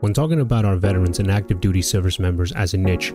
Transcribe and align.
When 0.00 0.14
talking 0.14 0.38
about 0.38 0.64
our 0.64 0.76
veterans 0.76 1.18
and 1.18 1.28
active 1.28 1.60
duty 1.60 1.82
service 1.82 2.20
members 2.20 2.52
as 2.52 2.72
a 2.72 2.76
niche, 2.76 3.12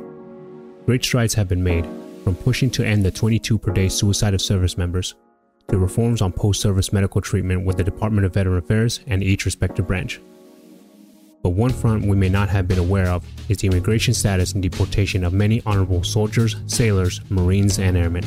great 0.85 1.01
strides 1.01 1.33
have 1.35 1.47
been 1.47 1.63
made 1.63 1.87
from 2.25 2.35
pushing 2.35 2.69
to 2.71 2.85
end 2.85 3.05
the 3.05 3.11
22 3.11 3.57
per 3.57 3.71
day 3.71 3.87
suicide 3.87 4.33
of 4.33 4.41
service 4.41 4.77
members 4.77 5.15
to 5.69 5.77
reforms 5.77 6.21
on 6.21 6.33
post 6.33 6.59
service 6.59 6.91
medical 6.91 7.21
treatment 7.21 7.65
with 7.65 7.77
the 7.77 7.85
Department 7.85 8.25
of 8.25 8.33
Veteran 8.33 8.57
Affairs 8.57 8.99
and 9.07 9.23
each 9.23 9.45
respective 9.45 9.87
branch. 9.87 10.19
But 11.41 11.51
one 11.51 11.69
front 11.71 12.05
we 12.05 12.17
may 12.17 12.27
not 12.27 12.49
have 12.49 12.67
been 12.67 12.79
aware 12.79 13.07
of 13.07 13.25
is 13.47 13.59
the 13.59 13.67
immigration 13.67 14.13
status 14.13 14.51
and 14.51 14.61
deportation 14.61 15.23
of 15.23 15.31
many 15.31 15.61
honorable 15.65 16.03
soldiers, 16.03 16.57
sailors, 16.67 17.21
Marines, 17.29 17.79
and 17.79 17.95
airmen. 17.95 18.25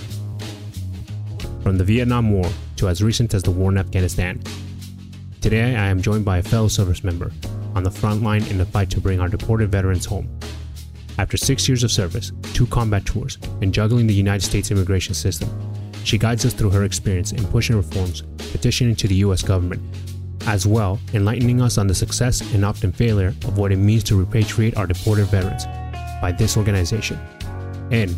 From 1.62 1.77
the 1.77 1.84
Vietnam 1.84 2.32
War 2.32 2.50
to 2.77 2.88
as 2.88 3.02
recent 3.02 3.34
as 3.34 3.43
the 3.43 3.50
war 3.50 3.70
in 3.70 3.77
Afghanistan, 3.77 4.43
today 5.43 5.77
I 5.77 5.88
am 5.88 6.00
joined 6.00 6.25
by 6.25 6.38
a 6.38 6.43
fellow 6.43 6.68
service 6.68 7.04
member 7.04 7.30
on 7.77 7.84
the 7.84 7.90
front 7.90 8.22
line 8.22 8.43
in 8.46 8.58
the 8.58 8.64
fight 8.64 8.90
to 8.90 9.00
bring 9.00 9.21
our 9.21 9.29
deported 9.29 9.71
veterans 9.71 10.07
home. 10.07 10.29
After 11.18 11.36
six 11.36 11.68
years 11.68 11.84
of 11.84 11.93
service, 11.93 12.32
two 12.54 12.67
combat 12.67 13.04
tours, 13.04 13.39
and 13.61 13.72
juggling 13.72 14.07
the 14.07 14.14
United 14.14 14.44
States 14.44 14.71
immigration 14.71 15.14
system, 15.14 15.48
she 16.03 16.18
guides 16.18 16.44
us 16.44 16.54
through 16.54 16.70
her 16.70 16.84
experience 16.84 17.32
in 17.32 17.44
pushing 17.48 17.76
reforms, 17.76 18.22
petitioning 18.50 18.96
to 18.96 19.08
the 19.08 19.17
US 19.17 19.43
government, 19.43 19.82
as 20.46 20.67
well 20.67 20.98
enlightening 21.12 21.61
us 21.61 21.76
on 21.76 21.86
the 21.86 21.94
success 21.94 22.40
and 22.54 22.64
often 22.64 22.93
failure 22.93 23.34
of 23.44 23.58
what 23.58 23.72
it 23.72 23.76
means 23.76 24.04
to 24.04 24.25
repatriate 24.25 24.76
our 24.76 24.86
deported 24.86 25.26
veterans 25.26 25.67
by 26.20 26.32
this 26.32 26.56
organization. 26.56 27.18
En 27.90 28.08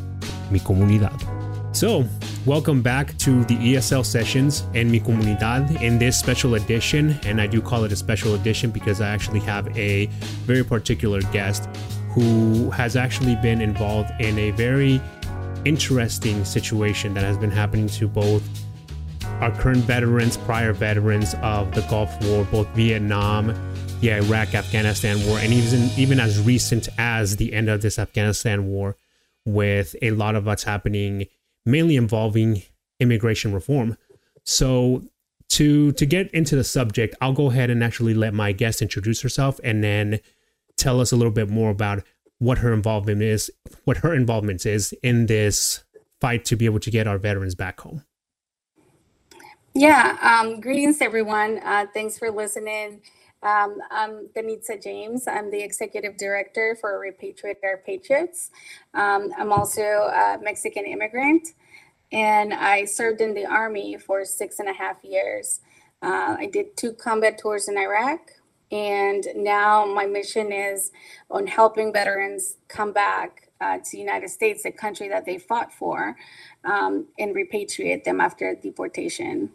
Mi 0.50 0.60
Comunidad. 0.60 1.38
So, 1.78 2.05
welcome 2.45 2.82
back 2.82 3.16
to 3.18 3.45
the 3.45 3.55
ESL 3.55 4.05
sessions 4.05 4.64
en 4.74 4.91
mi 4.91 4.98
comunidad 4.98 5.80
in 5.80 5.96
this 5.96 6.19
special 6.19 6.56
edition. 6.56 7.16
And 7.24 7.41
I 7.41 7.46
do 7.46 7.62
call 7.62 7.84
it 7.84 7.92
a 7.92 7.96
special 7.96 8.34
edition 8.34 8.73
because 8.73 9.00
I 9.00 9.10
actually 9.10 9.38
have 9.42 9.69
a 9.78 10.06
very 10.45 10.64
particular 10.64 11.20
guest 11.30 11.69
who 12.10 12.69
has 12.70 12.97
actually 12.97 13.36
been 13.36 13.61
involved 13.61 14.11
in 14.19 14.36
a 14.41 14.50
very 14.50 15.00
interesting 15.64 16.44
situation 16.44 17.14
that 17.14 17.22
has 17.22 17.39
been 17.39 17.52
happening 17.52 17.86
to 17.91 18.08
both 18.08 18.42
our 19.41 19.52
current 19.52 19.84
veterans, 19.84 20.36
prior 20.36 20.72
veterans 20.72 21.36
of 21.42 21.72
the 21.77 21.83
Gulf 21.83 22.11
War, 22.24 22.42
both 22.50 22.67
Vietnam, 22.70 23.55
the 24.00 24.14
Iraq 24.14 24.52
Afghanistan 24.52 25.24
war, 25.28 25.39
and 25.39 25.52
even 25.52 25.89
even 25.97 26.19
as 26.19 26.42
recent 26.42 26.89
as 26.98 27.36
the 27.36 27.52
end 27.52 27.69
of 27.69 27.83
this 27.83 28.00
Afghanistan 28.00 28.67
war, 28.67 28.97
with 29.45 29.95
a 30.02 30.11
lot 30.11 30.34
of 30.34 30.45
what's 30.45 30.64
happening 30.64 31.28
mainly 31.64 31.97
involving 31.97 32.62
immigration 33.01 33.53
reform. 33.53 33.97
So 34.45 35.05
to 35.51 35.92
to 35.92 36.06
get 36.06 36.31
into 36.33 36.56
the 36.56 36.64
subject, 36.64 37.14
I'll 37.20 37.33
go 37.33 37.51
ahead 37.51 37.70
and 37.70 37.83
actually 37.83 38.14
let 38.14 38.34
my 38.34 38.53
guest 38.53 38.83
introduce 38.83 39.20
herself 39.23 39.61
and 39.64 39.83
then 39.83 40.20
tell 40.77 41.01
us 41.01 41.12
a 41.12 41.17
little 41.17 41.33
bit 41.33 41.48
more 41.48 41.70
about 41.70 42.03
what 42.39 42.59
her 42.59 42.73
involvement 42.73 43.23
is, 43.23 43.51
what 43.84 43.98
her 43.98 44.14
involvement 44.14 44.64
is 44.64 44.92
in 45.03 45.27
this 45.27 45.83
fight 46.20 46.45
to 46.47 46.56
be 46.56 46.64
able 46.64 46.81
to 46.81 46.91
get 46.91 47.06
our 47.06 47.19
veterans 47.19 47.55
back 47.55 47.81
home. 47.81 48.05
Yeah, 49.75 50.17
um, 50.23 50.61
greetings 50.61 51.01
everyone. 51.01 51.61
Uh, 51.64 51.86
thanks 51.92 52.19
for 52.19 52.31
listening. 52.31 53.01
Um, 53.42 53.78
I'm 53.91 54.28
Danitza 54.36 54.83
James. 54.83 55.28
I'm 55.28 55.50
the 55.50 55.62
executive 55.62 56.17
director 56.17 56.77
for 56.81 56.98
Repatriate 56.98 57.62
Our 57.62 57.77
Patriots. 57.77 58.50
Um, 58.95 59.30
I'm 59.39 59.53
also 59.53 59.83
a 59.83 60.39
Mexican 60.42 60.84
immigrant, 60.84 61.48
and 62.11 62.53
I 62.53 62.84
served 62.84 63.20
in 63.20 63.34
the 63.34 63.47
Army 63.47 63.97
for 63.97 64.25
six 64.25 64.58
and 64.58 64.69
a 64.69 64.72
half 64.72 65.05
years. 65.05 65.61
Uh, 66.03 66.36
I 66.39 66.47
did 66.53 66.77
two 66.77 66.92
combat 66.92 67.39
tours 67.39 67.69
in 67.69 67.78
Iraq, 67.78 68.33
and 68.72 69.25
now 69.36 69.86
my 69.86 70.06
mission 70.06 70.50
is 70.50 70.91
on 71.30 71.47
helping 71.47 71.92
veterans 71.92 72.56
come 72.67 72.92
back 72.92 73.50
uh, 73.61 73.78
to 73.78 73.91
the 73.92 73.98
United 73.98 74.30
States, 74.30 74.64
the 74.64 74.73
country 74.73 75.08
that 75.08 75.27
they 75.27 75.39
fought 75.39 75.73
for, 75.73 76.17
um, 76.64 77.07
and 77.20 77.36
repatriate 77.36 78.02
them 78.02 78.20
after 78.20 78.52
deportation. 78.57 79.51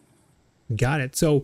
Got 0.73 1.01
it. 1.01 1.15
So, 1.17 1.43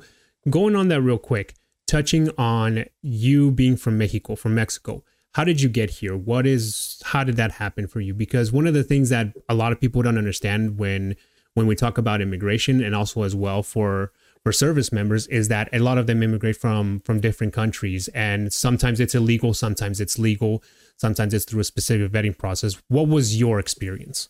going 0.49 0.75
on 0.75 0.87
that 0.87 1.01
real 1.01 1.17
quick, 1.17 1.53
touching 1.89 2.29
on 2.37 2.85
you 3.01 3.51
being 3.51 3.75
from 3.75 3.97
Mexico, 3.97 4.35
from 4.35 4.55
Mexico. 4.55 5.03
How 5.33 5.43
did 5.43 5.61
you 5.61 5.69
get 5.69 5.89
here? 5.89 6.15
What 6.15 6.45
is 6.45 7.01
how 7.05 7.23
did 7.23 7.35
that 7.37 7.53
happen 7.53 7.87
for 7.87 7.99
you? 7.99 8.13
Because 8.13 8.51
one 8.51 8.67
of 8.67 8.73
the 8.73 8.83
things 8.83 9.09
that 9.09 9.33
a 9.47 9.53
lot 9.53 9.71
of 9.71 9.81
people 9.81 10.01
don't 10.01 10.17
understand 10.17 10.77
when 10.77 11.15
when 11.55 11.67
we 11.67 11.75
talk 11.75 11.97
about 11.97 12.21
immigration 12.21 12.83
and 12.83 12.95
also 12.95 13.23
as 13.23 13.35
well 13.35 13.63
for 13.63 14.11
for 14.43 14.51
service 14.51 14.91
members 14.91 15.27
is 15.27 15.47
that 15.49 15.67
a 15.73 15.79
lot 15.79 15.97
of 15.97 16.07
them 16.07 16.23
immigrate 16.23 16.55
from 16.55 16.99
from 17.01 17.19
different 17.19 17.53
countries 17.53 18.07
and 18.09 18.53
sometimes 18.53 18.99
it's 18.99 19.15
illegal, 19.15 19.53
sometimes 19.53 19.99
it's 19.99 20.17
legal, 20.19 20.63
sometimes 20.97 21.33
it's 21.33 21.45
through 21.45 21.61
a 21.61 21.63
specific 21.63 22.11
vetting 22.11 22.37
process. 22.37 22.81
What 22.87 23.07
was 23.07 23.39
your 23.39 23.59
experience? 23.59 24.29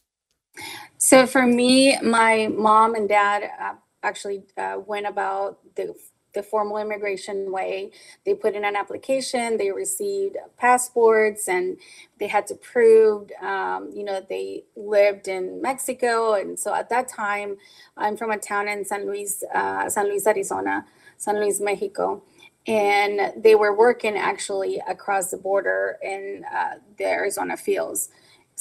So 0.98 1.26
for 1.28 1.46
me, 1.46 1.98
my 2.02 2.48
mom 2.48 2.96
and 2.96 3.08
dad 3.08 3.50
uh, 3.60 3.74
actually 4.04 4.44
uh, 4.58 4.78
went 4.86 5.08
about 5.08 5.60
the 5.76 5.94
the 6.34 6.44
formal 6.44 6.78
immigration 6.78 7.52
way. 7.52 7.92
They 8.26 8.34
put 8.34 8.56
in 8.56 8.64
an 8.66 8.76
application, 8.76 9.58
they 9.58 9.72
received 9.72 10.38
passports, 10.58 11.48
and 11.48 11.78
they 12.20 12.28
had 12.28 12.48
to 12.48 12.56
prove, 12.56 13.32
um, 13.42 13.92
you 13.94 14.04
know, 14.04 14.26
they 14.28 14.64
lived 14.76 15.28
in 15.28 15.62
Mexico. 15.62 16.34
And 16.34 16.60
so 16.60 16.74
at 16.74 16.90
that 16.90 17.08
time, 17.08 17.58
I'm 17.98 18.18
from 18.18 18.32
a 18.32 18.38
town 18.38 18.68
in 18.68 18.86
San 18.86 19.06
Luis, 19.06 19.44
uh, 19.54 19.90
San 19.90 20.06
Luis, 20.06 20.28
Arizona, 20.28 20.86
San 21.18 21.36
Luis, 21.40 21.60
Mexico. 21.60 22.24
And 22.68 23.34
they 23.42 23.56
were 23.56 23.76
working 23.76 24.16
actually 24.16 24.82
across 24.88 25.32
the 25.32 25.38
border 25.38 25.98
in 26.04 26.46
uh, 26.54 26.76
the 26.98 27.06
Arizona 27.06 27.58
fields. 27.58 28.10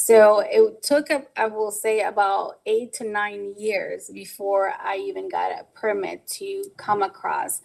So 0.01 0.45
it 0.47 0.81
took, 0.85 1.09
I 1.37 1.47
will 1.47 1.73
say, 1.73 2.03
about 2.03 2.61
eight 2.67 2.93
to 2.95 3.05
nine 3.05 3.55
years 3.59 4.09
before 4.15 4.73
I 4.81 4.97
even 4.97 5.29
got 5.29 5.51
a 5.51 5.65
permit 5.75 6.25
to 6.39 6.63
come 6.77 7.03
across 7.03 7.63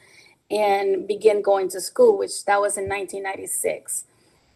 and 0.49 1.07
begin 1.07 1.43
going 1.43 1.69
to 1.69 1.79
school, 1.79 2.17
which 2.17 2.43
that 2.45 2.59
was 2.59 2.75
in 2.75 2.89
1996. 2.89 4.05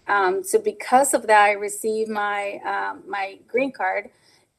Um, 0.08 0.44
so 0.44 0.58
because 0.58 1.14
of 1.14 1.28
that, 1.28 1.44
I 1.44 1.52
received 1.52 2.10
my 2.10 2.60
um, 2.66 3.04
my 3.08 3.38
green 3.48 3.72
card 3.72 4.10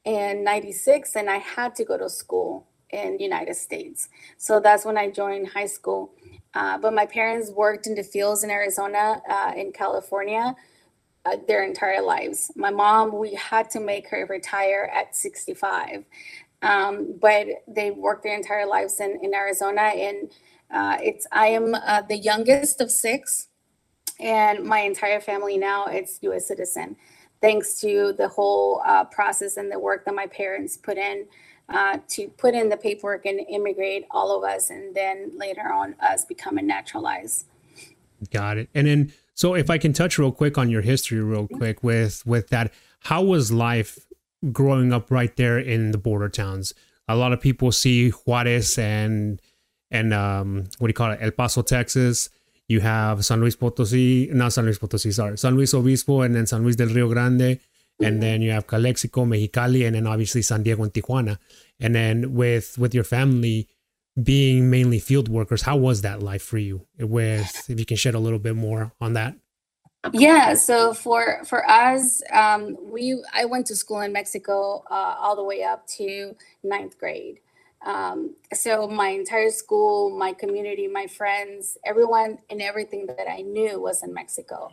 in 0.05 0.45
'96, 0.45 1.15
and 1.17 1.29
I 1.29 1.39
had 1.39 1.75
to 1.75 1.83
go 1.83 1.97
to 1.97 2.09
school 2.09 2.67
in 2.89 3.17
the 3.17 3.23
United 3.25 3.55
States. 3.55 4.07
So 4.37 4.61
that's 4.61 4.85
when 4.85 4.97
I 4.97 5.09
joined 5.11 5.49
high 5.49 5.67
school. 5.67 6.13
Uh, 6.53 6.77
but 6.77 6.93
my 6.93 7.05
parents 7.05 7.51
worked 7.51 7.85
in 7.85 7.95
the 7.95 8.03
fields 8.03 8.43
in 8.45 8.49
Arizona, 8.49 9.21
uh, 9.29 9.53
in 9.57 9.73
California, 9.73 10.55
uh, 11.25 11.37
their 11.47 11.63
entire 11.63 12.01
lives. 12.01 12.51
My 12.55 12.69
mom, 12.69 13.17
we 13.17 13.33
had 13.35 13.69
to 13.71 13.79
make 13.79 14.07
her 14.09 14.25
retire 14.29 14.89
at 14.93 15.15
65, 15.15 16.05
um, 16.61 17.15
but 17.21 17.47
they 17.67 17.91
worked 17.91 18.23
their 18.23 18.35
entire 18.35 18.65
lives 18.65 18.99
in, 18.99 19.19
in 19.21 19.33
Arizona. 19.33 19.81
And 19.81 20.31
uh, 20.71 20.97
it's 21.01 21.27
I 21.31 21.47
am 21.47 21.75
uh, 21.75 22.01
the 22.03 22.17
youngest 22.17 22.81
of 22.81 22.91
six, 22.91 23.47
and 24.19 24.63
my 24.63 24.79
entire 24.79 25.19
family 25.19 25.57
now 25.57 25.85
it's 25.85 26.19
U.S. 26.21 26.47
citizen, 26.47 26.95
thanks 27.41 27.79
to 27.81 28.13
the 28.17 28.27
whole 28.27 28.81
uh, 28.85 29.05
process 29.05 29.57
and 29.57 29.71
the 29.71 29.79
work 29.79 30.05
that 30.05 30.15
my 30.15 30.27
parents 30.27 30.77
put 30.77 30.97
in. 30.97 31.25
Uh, 31.69 31.99
to 32.07 32.27
put 32.29 32.55
in 32.55 32.67
the 32.67 32.75
paperwork 32.75 33.27
and 33.27 33.41
immigrate 33.47 34.03
all 34.09 34.35
of 34.35 34.43
us, 34.43 34.71
and 34.71 34.95
then 34.95 35.29
later 35.37 35.71
on 35.71 35.95
us 35.99 36.25
becoming 36.25 36.65
naturalized. 36.65 37.45
Got 38.31 38.57
it. 38.57 38.69
And 38.73 38.87
then 38.87 39.13
so 39.39 39.55
if 39.55 39.69
I 39.69 39.77
can 39.77 39.93
touch 39.93 40.19
real 40.19 40.33
quick 40.33 40.57
on 40.57 40.69
your 40.69 40.81
history 40.81 41.21
real 41.21 41.47
quick 41.47 41.81
with 41.81 42.25
with 42.25 42.49
that, 42.49 42.73
how 42.99 43.23
was 43.23 43.53
life 43.53 43.97
growing 44.51 44.91
up 44.91 45.09
right 45.09 45.33
there 45.37 45.57
in 45.57 45.91
the 45.91 45.97
border 45.97 46.27
towns? 46.27 46.73
A 47.07 47.15
lot 47.15 47.31
of 47.31 47.39
people 47.39 47.71
see 47.71 48.09
Juarez 48.09 48.77
and 48.77 49.41
and 49.91 50.13
um, 50.13 50.65
what 50.79 50.87
do 50.87 50.89
you 50.89 50.93
call 50.93 51.11
it, 51.11 51.19
El 51.21 51.31
Paso, 51.31 51.61
Texas. 51.61 52.29
You 52.67 52.81
have 52.81 53.23
San 53.23 53.39
Luis 53.39 53.55
Potosi, 53.55 54.29
not 54.33 54.51
San 54.51 54.65
Luis 54.65 54.77
Potosi, 54.77 55.13
sorry, 55.13 55.37
San 55.37 55.55
Luis 55.55 55.73
Obispo, 55.73 56.19
and 56.19 56.35
then 56.35 56.45
San 56.45 56.61
Luis 56.63 56.75
del 56.75 56.89
Rio 56.89 57.07
Grande, 57.07 57.59
and 58.01 58.21
then 58.21 58.41
you 58.41 58.51
have 58.51 58.67
Calexico, 58.67 59.23
Mexicali, 59.23 59.87
and 59.87 59.95
then 59.95 60.05
obviously 60.05 60.41
San 60.41 60.63
Diego 60.63 60.83
and 60.83 60.93
Tijuana. 60.93 61.37
And 61.79 61.95
then 61.95 62.33
with 62.33 62.77
with 62.77 62.93
your 62.93 63.05
family, 63.05 63.69
being 64.21 64.69
mainly 64.69 64.99
field 64.99 65.29
workers, 65.29 65.61
how 65.61 65.77
was 65.77 66.01
that 66.01 66.21
life 66.21 66.41
for 66.41 66.57
you? 66.57 66.85
With 66.99 67.69
if 67.69 67.79
you 67.79 67.85
can 67.85 67.97
shed 67.97 68.15
a 68.15 68.19
little 68.19 68.39
bit 68.39 68.55
more 68.55 68.93
on 68.99 69.13
that. 69.13 69.35
Yeah, 70.13 70.53
so 70.53 70.93
for 70.93 71.43
for 71.45 71.69
us, 71.69 72.21
um, 72.31 72.77
we 72.81 73.21
I 73.33 73.45
went 73.45 73.67
to 73.67 73.75
school 73.75 73.99
in 74.01 74.13
Mexico 74.13 74.83
uh, 74.89 75.15
all 75.19 75.35
the 75.35 75.43
way 75.43 75.63
up 75.63 75.85
to 75.97 76.35
ninth 76.63 76.97
grade. 76.97 77.39
Um, 77.85 78.35
so 78.53 78.87
my 78.87 79.09
entire 79.09 79.51
school, 79.51 80.09
my 80.09 80.33
community, 80.33 80.87
my 80.87 81.07
friends, 81.07 81.77
everyone 81.85 82.39
and 82.49 82.61
everything 82.61 83.07
that 83.07 83.29
I 83.29 83.41
knew 83.41 83.81
was 83.81 84.03
in 84.03 84.13
Mexico. 84.13 84.71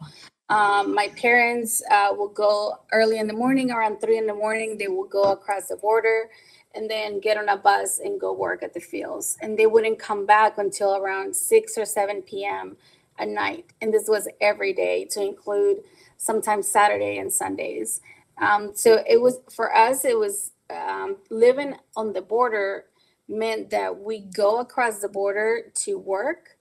Um, 0.48 0.94
my 0.94 1.08
parents 1.16 1.82
uh, 1.90 2.10
will 2.16 2.28
go 2.28 2.78
early 2.92 3.18
in 3.18 3.26
the 3.26 3.32
morning, 3.32 3.72
around 3.72 4.00
three 4.00 4.18
in 4.18 4.26
the 4.26 4.34
morning. 4.34 4.78
They 4.78 4.88
will 4.88 5.08
go 5.08 5.32
across 5.32 5.68
the 5.68 5.76
border 5.76 6.30
and 6.76 6.90
then 6.90 7.20
get 7.20 7.38
on 7.38 7.48
a 7.48 7.56
bus 7.56 7.98
and 7.98 8.20
go 8.20 8.32
work 8.32 8.62
at 8.62 8.74
the 8.74 8.80
fields. 8.80 9.38
And 9.40 9.58
they 9.58 9.66
wouldn't 9.66 9.98
come 9.98 10.26
back 10.26 10.58
until 10.58 10.96
around 10.96 11.34
6 11.34 11.78
or 11.78 11.86
7 11.86 12.22
p.m. 12.22 12.76
a 13.18 13.26
night. 13.26 13.66
And 13.80 13.92
this 13.92 14.08
was 14.08 14.28
every 14.40 14.74
day 14.74 15.06
to 15.12 15.22
include 15.22 15.78
sometimes 16.18 16.68
Saturday 16.68 17.18
and 17.18 17.32
Sundays. 17.32 18.00
Um, 18.38 18.72
so 18.74 19.02
it 19.08 19.20
was 19.20 19.40
for 19.54 19.74
us, 19.74 20.04
it 20.04 20.18
was 20.18 20.52
um, 20.70 21.16
living 21.30 21.76
on 21.96 22.12
the 22.12 22.22
border 22.22 22.84
meant 23.28 23.70
that 23.70 23.98
we 23.98 24.20
go 24.20 24.60
across 24.60 25.00
the 25.00 25.08
border 25.08 25.62
to 25.74 25.98
work 25.98 26.56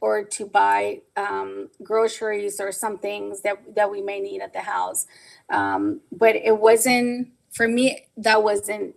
or 0.00 0.24
to 0.24 0.46
buy 0.46 1.00
um, 1.16 1.68
groceries 1.82 2.60
or 2.60 2.72
some 2.72 2.98
things 2.98 3.42
that, 3.42 3.58
that 3.74 3.90
we 3.90 4.02
may 4.02 4.20
need 4.20 4.40
at 4.40 4.52
the 4.52 4.60
house. 4.60 5.06
Um, 5.50 6.00
but 6.10 6.36
it 6.36 6.58
wasn't, 6.58 7.28
for 7.52 7.68
me, 7.68 8.06
that 8.16 8.42
wasn't 8.42 8.94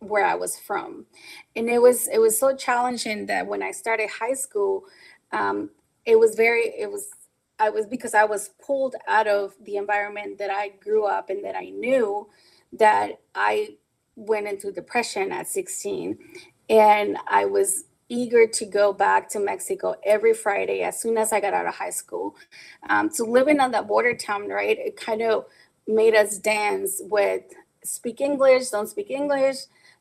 where 0.00 0.24
I 0.24 0.34
was 0.34 0.58
from. 0.58 1.06
And 1.54 1.68
it 1.68 1.80
was, 1.80 2.08
it 2.08 2.18
was 2.18 2.38
so 2.38 2.54
challenging 2.54 3.26
that 3.26 3.46
when 3.46 3.62
I 3.62 3.70
started 3.70 4.10
high 4.10 4.34
school, 4.34 4.84
um, 5.32 5.70
it 6.04 6.18
was 6.18 6.34
very, 6.34 6.72
it 6.78 6.90
was, 6.90 7.08
I 7.58 7.70
was 7.70 7.86
because 7.86 8.14
I 8.14 8.24
was 8.24 8.50
pulled 8.64 8.96
out 9.08 9.26
of 9.26 9.54
the 9.64 9.76
environment 9.76 10.38
that 10.38 10.50
I 10.50 10.68
grew 10.80 11.06
up 11.06 11.30
and 11.30 11.44
that 11.44 11.56
I 11.56 11.70
knew 11.70 12.28
that 12.74 13.20
I 13.34 13.76
went 14.14 14.46
into 14.46 14.72
depression 14.72 15.32
at 15.32 15.48
16 15.48 16.18
and 16.68 17.16
I 17.28 17.44
was 17.46 17.84
eager 18.08 18.46
to 18.46 18.64
go 18.64 18.92
back 18.92 19.28
to 19.30 19.40
Mexico 19.40 19.94
every 20.04 20.32
Friday 20.32 20.82
as 20.82 21.00
soon 21.00 21.16
as 21.18 21.32
I 21.32 21.40
got 21.40 21.54
out 21.54 21.66
of 21.66 21.74
high 21.74 21.90
school. 21.90 22.36
Um, 22.88 23.10
so 23.10 23.24
living 23.24 23.60
on 23.60 23.72
that 23.72 23.88
border 23.88 24.14
town, 24.14 24.48
right, 24.48 24.78
it 24.78 24.96
kind 24.96 25.22
of 25.22 25.46
made 25.88 26.14
us 26.14 26.38
dance 26.38 27.00
with 27.04 27.42
speak 27.84 28.20
English, 28.20 28.70
don't 28.70 28.88
speak 28.88 29.10
English, 29.10 29.56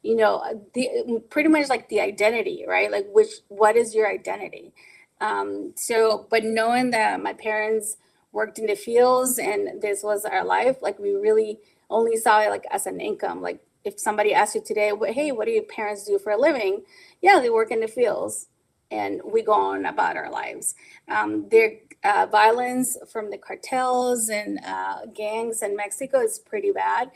you 0.06 0.16
know, 0.16 0.62
the 0.76 1.24
pretty 1.32 1.50
much 1.50 1.68
like 1.68 1.90
the 1.90 2.00
identity, 2.00 2.64
right? 2.68 2.92
Like 2.92 3.08
which 3.12 3.32
what 3.48 3.76
is 3.76 3.96
your 3.96 4.08
identity? 4.08 4.72
Um, 5.20 5.74
so, 5.76 6.28
but 6.30 6.44
knowing 6.44 6.92
that 6.92 7.22
my 7.22 7.34
parents 7.34 7.98
worked 8.32 8.60
in 8.60 8.68
the 8.68 8.76
fields 8.76 9.40
and 9.40 9.82
this 9.82 10.04
was 10.04 10.24
our 10.24 10.46
life, 10.46 10.78
like 10.82 11.00
we 11.00 11.14
really 11.14 11.58
only 11.90 12.18
saw 12.18 12.42
it 12.42 12.50
like 12.50 12.66
as 12.70 12.86
an 12.86 13.00
income. 13.02 13.42
Like 13.42 13.62
if 13.84 14.00
somebody 14.00 14.34
asks 14.34 14.54
you 14.54 14.62
today, 14.64 14.92
hey, 15.12 15.32
what 15.32 15.46
do 15.46 15.52
your 15.52 15.64
parents 15.64 16.06
do 16.06 16.20
for 16.20 16.32
a 16.34 16.38
living? 16.40 16.84
Yeah, 17.22 17.40
they 17.40 17.50
work 17.50 17.72
in 17.72 17.80
the 17.80 17.88
fields 17.88 18.48
and 18.92 19.22
we 19.26 19.42
go 19.42 19.54
on 19.54 19.86
about 19.86 20.18
our 20.18 20.30
lives. 20.30 20.76
Um, 21.08 21.50
their 21.50 21.78
uh, 22.04 22.28
violence 22.32 22.96
from 23.12 23.32
the 23.32 23.38
cartels 23.40 24.30
and 24.30 24.60
uh, 24.64 25.08
gangs 25.16 25.64
in 25.64 25.76
Mexico 25.76 26.20
is 26.22 26.38
pretty 26.38 26.72
bad. 26.72 27.10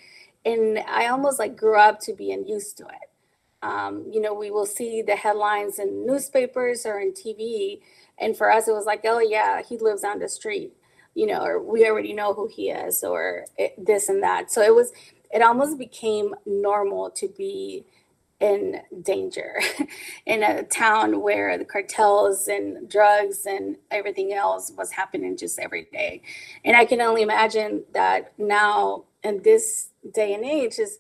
And 0.45 0.79
I 0.79 1.07
almost 1.07 1.39
like 1.39 1.55
grew 1.55 1.77
up 1.79 1.99
to 2.01 2.13
being 2.13 2.47
used 2.47 2.77
to 2.77 2.85
it. 2.85 3.09
Um, 3.61 4.05
you 4.09 4.21
know, 4.21 4.33
we 4.33 4.51
will 4.51 4.65
see 4.65 5.01
the 5.01 5.15
headlines 5.15 5.79
in 5.79 6.05
newspapers 6.05 6.85
or 6.85 6.99
in 6.99 7.11
TV. 7.11 7.81
And 8.17 8.37
for 8.37 8.51
us, 8.51 8.67
it 8.67 8.73
was 8.73 8.85
like, 8.85 9.01
oh, 9.03 9.19
yeah, 9.19 9.61
he 9.61 9.77
lives 9.77 10.01
down 10.01 10.19
the 10.19 10.29
street, 10.29 10.73
you 11.13 11.25
know, 11.25 11.43
or 11.43 11.61
we 11.61 11.85
already 11.85 12.13
know 12.13 12.33
who 12.33 12.47
he 12.47 12.69
is, 12.69 13.03
or 13.03 13.45
it, 13.57 13.73
this 13.77 14.07
and 14.07 14.23
that. 14.23 14.51
So 14.51 14.61
it 14.61 14.73
was, 14.73 14.91
it 15.31 15.41
almost 15.41 15.77
became 15.77 16.35
normal 16.45 17.11
to 17.11 17.27
be 17.37 17.85
in 18.39 18.81
danger 19.01 19.59
in 20.25 20.43
a 20.43 20.63
town 20.63 21.21
where 21.21 21.57
the 21.57 21.65
cartels 21.65 22.47
and 22.47 22.89
drugs 22.89 23.45
and 23.45 23.75
everything 23.91 24.33
else 24.33 24.71
was 24.77 24.91
happening 24.91 25.35
just 25.35 25.59
every 25.59 25.87
day. 25.91 26.21
And 26.63 26.77
I 26.77 26.85
can 26.85 27.01
only 27.01 27.21
imagine 27.21 27.83
that 27.93 28.31
now 28.37 29.03
in 29.23 29.41
this 29.43 29.89
day 30.13 30.33
and 30.33 30.43
age 30.43 30.79
is 30.79 30.99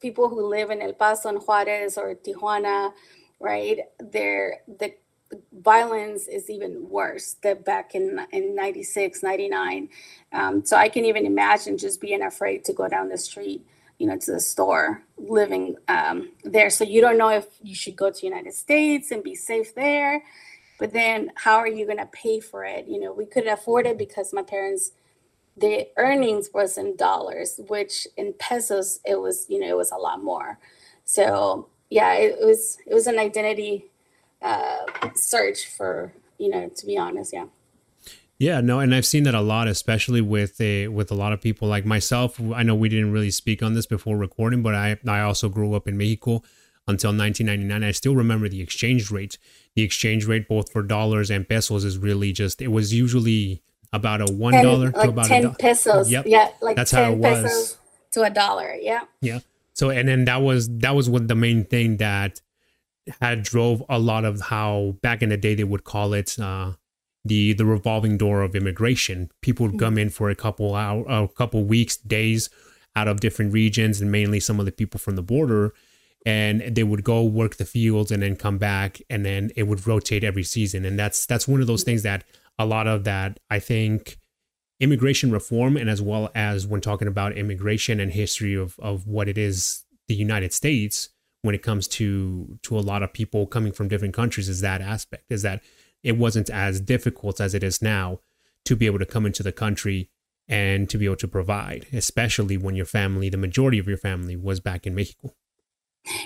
people 0.00 0.28
who 0.28 0.46
live 0.46 0.70
in 0.70 0.82
El 0.82 0.92
Paso 0.92 1.28
and 1.28 1.38
Juarez 1.38 1.96
or 1.96 2.14
Tijuana, 2.14 2.92
right? 3.40 3.78
They're 3.98 4.60
the 4.66 4.94
violence 5.52 6.28
is 6.28 6.48
even 6.48 6.88
worse 6.88 7.34
than 7.42 7.60
back 7.62 7.96
in 7.96 8.20
in 8.30 8.54
96 8.54 9.20
99 9.20 9.88
um, 10.32 10.64
so 10.64 10.76
i 10.76 10.88
can 10.88 11.04
even 11.04 11.26
imagine 11.26 11.76
just 11.76 12.00
being 12.00 12.22
afraid 12.22 12.64
to 12.64 12.72
go 12.72 12.86
down 12.86 13.08
the 13.08 13.18
street 13.18 13.66
you 13.98 14.06
know 14.06 14.16
to 14.18 14.32
the 14.32 14.40
store 14.40 15.02
living 15.16 15.76
um, 15.88 16.30
there. 16.42 16.70
So 16.70 16.84
you 16.84 17.00
don't 17.00 17.18
know 17.18 17.28
if 17.30 17.46
you 17.62 17.74
should 17.74 17.96
go 17.96 18.10
to 18.10 18.26
united 18.26 18.54
states 18.54 19.10
and 19.10 19.22
be 19.22 19.34
safe 19.34 19.74
there. 19.74 20.22
But 20.78 20.92
then 20.92 21.30
how 21.36 21.56
are 21.56 21.68
you 21.68 21.86
going 21.86 21.98
to 21.98 22.06
pay 22.06 22.40
for 22.40 22.64
it? 22.64 22.86
You 22.88 23.00
know 23.00 23.12
we 23.12 23.26
couldn't 23.26 23.52
afford 23.52 23.86
it 23.86 23.98
because 23.98 24.32
my 24.32 24.42
parents 24.42 24.92
the 25.56 25.86
earnings 25.96 26.50
was 26.52 26.76
in 26.76 26.96
dollars 26.96 27.60
which 27.68 28.06
in 28.16 28.32
pesos 28.34 29.00
it 29.04 29.20
was 29.20 29.46
you 29.48 29.60
know 29.60 29.68
it 29.68 29.76
was 29.76 29.92
a 29.92 29.96
lot 29.96 30.22
more 30.22 30.58
so 31.04 31.68
yeah 31.90 32.14
it, 32.14 32.38
was 32.40 32.78
it 32.86 32.94
was 32.94 33.06
an 33.06 33.18
identity 33.18 33.86
uh, 34.42 34.84
search 35.14 35.66
for 35.66 36.12
you 36.38 36.48
know 36.48 36.68
to 36.68 36.86
be 36.86 36.96
honest 36.96 37.32
yeah 37.32 37.46
yeah, 38.36 38.60
no, 38.60 38.80
and 38.80 38.92
I've 38.92 39.06
seen 39.06 39.22
that 39.24 39.34
a 39.34 39.40
lot, 39.40 39.68
especially 39.68 40.20
with 40.20 40.60
a 40.60 40.88
with 40.88 41.10
a 41.10 41.14
lot 41.14 41.32
of 41.32 41.40
people 41.40 41.68
like 41.68 41.86
myself. 41.86 42.40
I 42.52 42.64
know 42.64 42.74
we 42.74 42.88
didn't 42.88 43.12
really 43.12 43.30
speak 43.30 43.62
on 43.62 43.74
this 43.74 43.86
before 43.86 44.16
recording, 44.16 44.62
but 44.62 44.74
I 44.74 44.98
I 45.06 45.20
also 45.20 45.48
grew 45.48 45.74
up 45.74 45.86
in 45.86 45.96
Mexico 45.96 46.42
until 46.88 47.10
1999. 47.10 47.84
I 47.84 47.92
still 47.92 48.16
remember 48.16 48.48
the 48.48 48.60
exchange 48.60 49.10
rate. 49.10 49.38
The 49.76 49.82
exchange 49.82 50.26
rate, 50.26 50.48
both 50.48 50.72
for 50.72 50.82
dollars 50.82 51.30
and 51.30 51.48
pesos, 51.48 51.84
is 51.84 51.96
really 51.96 52.32
just. 52.32 52.60
It 52.60 52.68
was 52.68 52.92
usually 52.92 53.62
about 53.94 54.20
a 54.28 54.32
one 54.32 54.52
dollar 54.52 54.90
like 54.90 55.04
to 55.04 55.08
about 55.08 55.26
ten 55.26 55.46
a 55.46 55.54
pesos. 55.54 56.10
Yep. 56.10 56.24
Yeah, 56.26 56.48
like 56.60 56.76
That's 56.76 56.90
how 56.90 57.12
it 57.12 57.16
was. 57.18 57.42
pesos 57.42 57.78
to 58.12 58.22
a 58.22 58.30
dollar. 58.30 58.74
Yeah. 58.80 59.02
Yeah. 59.20 59.38
So 59.72 59.90
and 59.90 60.08
then 60.08 60.24
that 60.26 60.42
was 60.42 60.68
that 60.78 60.94
was 60.94 61.08
what 61.08 61.28
the 61.28 61.34
main 61.34 61.64
thing 61.64 61.98
that 61.98 62.40
had 63.20 63.42
drove 63.42 63.82
a 63.88 63.98
lot 63.98 64.24
of 64.24 64.40
how 64.42 64.96
back 65.02 65.22
in 65.22 65.28
the 65.28 65.36
day 65.36 65.54
they 65.54 65.64
would 65.64 65.84
call 65.84 66.12
it 66.12 66.38
uh, 66.38 66.72
the 67.24 67.52
the 67.52 67.64
revolving 67.64 68.18
door 68.18 68.42
of 68.42 68.54
immigration. 68.54 69.30
People 69.40 69.66
would 69.68 69.78
come 69.78 69.96
in 69.98 70.10
for 70.10 70.30
a 70.30 70.34
couple 70.34 70.74
hour, 70.74 71.04
a 71.08 71.28
couple 71.28 71.64
weeks, 71.64 71.96
days 71.96 72.50
out 72.96 73.08
of 73.08 73.20
different 73.20 73.52
regions, 73.52 74.00
and 74.00 74.10
mainly 74.10 74.40
some 74.40 74.58
of 74.60 74.66
the 74.66 74.72
people 74.72 74.98
from 74.98 75.16
the 75.16 75.22
border. 75.22 75.72
And 76.26 76.62
they 76.74 76.84
would 76.84 77.04
go 77.04 77.22
work 77.22 77.56
the 77.56 77.66
fields 77.66 78.10
and 78.10 78.22
then 78.22 78.36
come 78.36 78.56
back, 78.56 79.02
and 79.10 79.26
then 79.26 79.50
it 79.56 79.64
would 79.64 79.86
rotate 79.86 80.24
every 80.24 80.42
season. 80.44 80.86
And 80.86 80.98
that's 80.98 81.26
that's 81.26 81.46
one 81.46 81.60
of 81.60 81.66
those 81.66 81.84
things 81.84 82.02
that 82.02 82.24
a 82.58 82.66
lot 82.66 82.86
of 82.86 83.04
that 83.04 83.38
I 83.50 83.58
think 83.58 84.18
immigration 84.80 85.30
reform, 85.30 85.76
and 85.76 85.88
as 85.88 86.02
well 86.02 86.30
as 86.34 86.66
when 86.66 86.80
talking 86.80 87.08
about 87.08 87.36
immigration 87.36 88.00
and 88.00 88.12
history 88.12 88.54
of 88.54 88.78
of 88.78 89.06
what 89.06 89.28
it 89.28 89.38
is 89.38 89.84
the 90.08 90.14
United 90.14 90.52
States 90.52 91.08
when 91.42 91.54
it 91.54 91.62
comes 91.62 91.86
to 91.86 92.58
to 92.62 92.78
a 92.78 92.80
lot 92.80 93.02
of 93.02 93.12
people 93.12 93.46
coming 93.46 93.72
from 93.72 93.88
different 93.88 94.14
countries 94.14 94.48
is 94.48 94.60
that 94.60 94.80
aspect 94.80 95.24
is 95.30 95.42
that 95.42 95.62
it 96.02 96.16
wasn't 96.16 96.50
as 96.50 96.80
difficult 96.80 97.40
as 97.40 97.54
it 97.54 97.62
is 97.62 97.82
now 97.82 98.18
to 98.64 98.76
be 98.76 98.86
able 98.86 98.98
to 98.98 99.06
come 99.06 99.26
into 99.26 99.42
the 99.42 99.52
country 99.52 100.10
and 100.48 100.90
to 100.90 100.98
be 100.98 101.06
able 101.06 101.16
to 101.16 101.28
provide, 101.28 101.86
especially 101.92 102.56
when 102.56 102.76
your 102.76 102.86
family, 102.86 103.28
the 103.28 103.36
majority 103.36 103.78
of 103.78 103.88
your 103.88 103.96
family, 103.96 104.36
was 104.36 104.60
back 104.60 104.86
in 104.86 104.94
Mexico. 104.94 105.34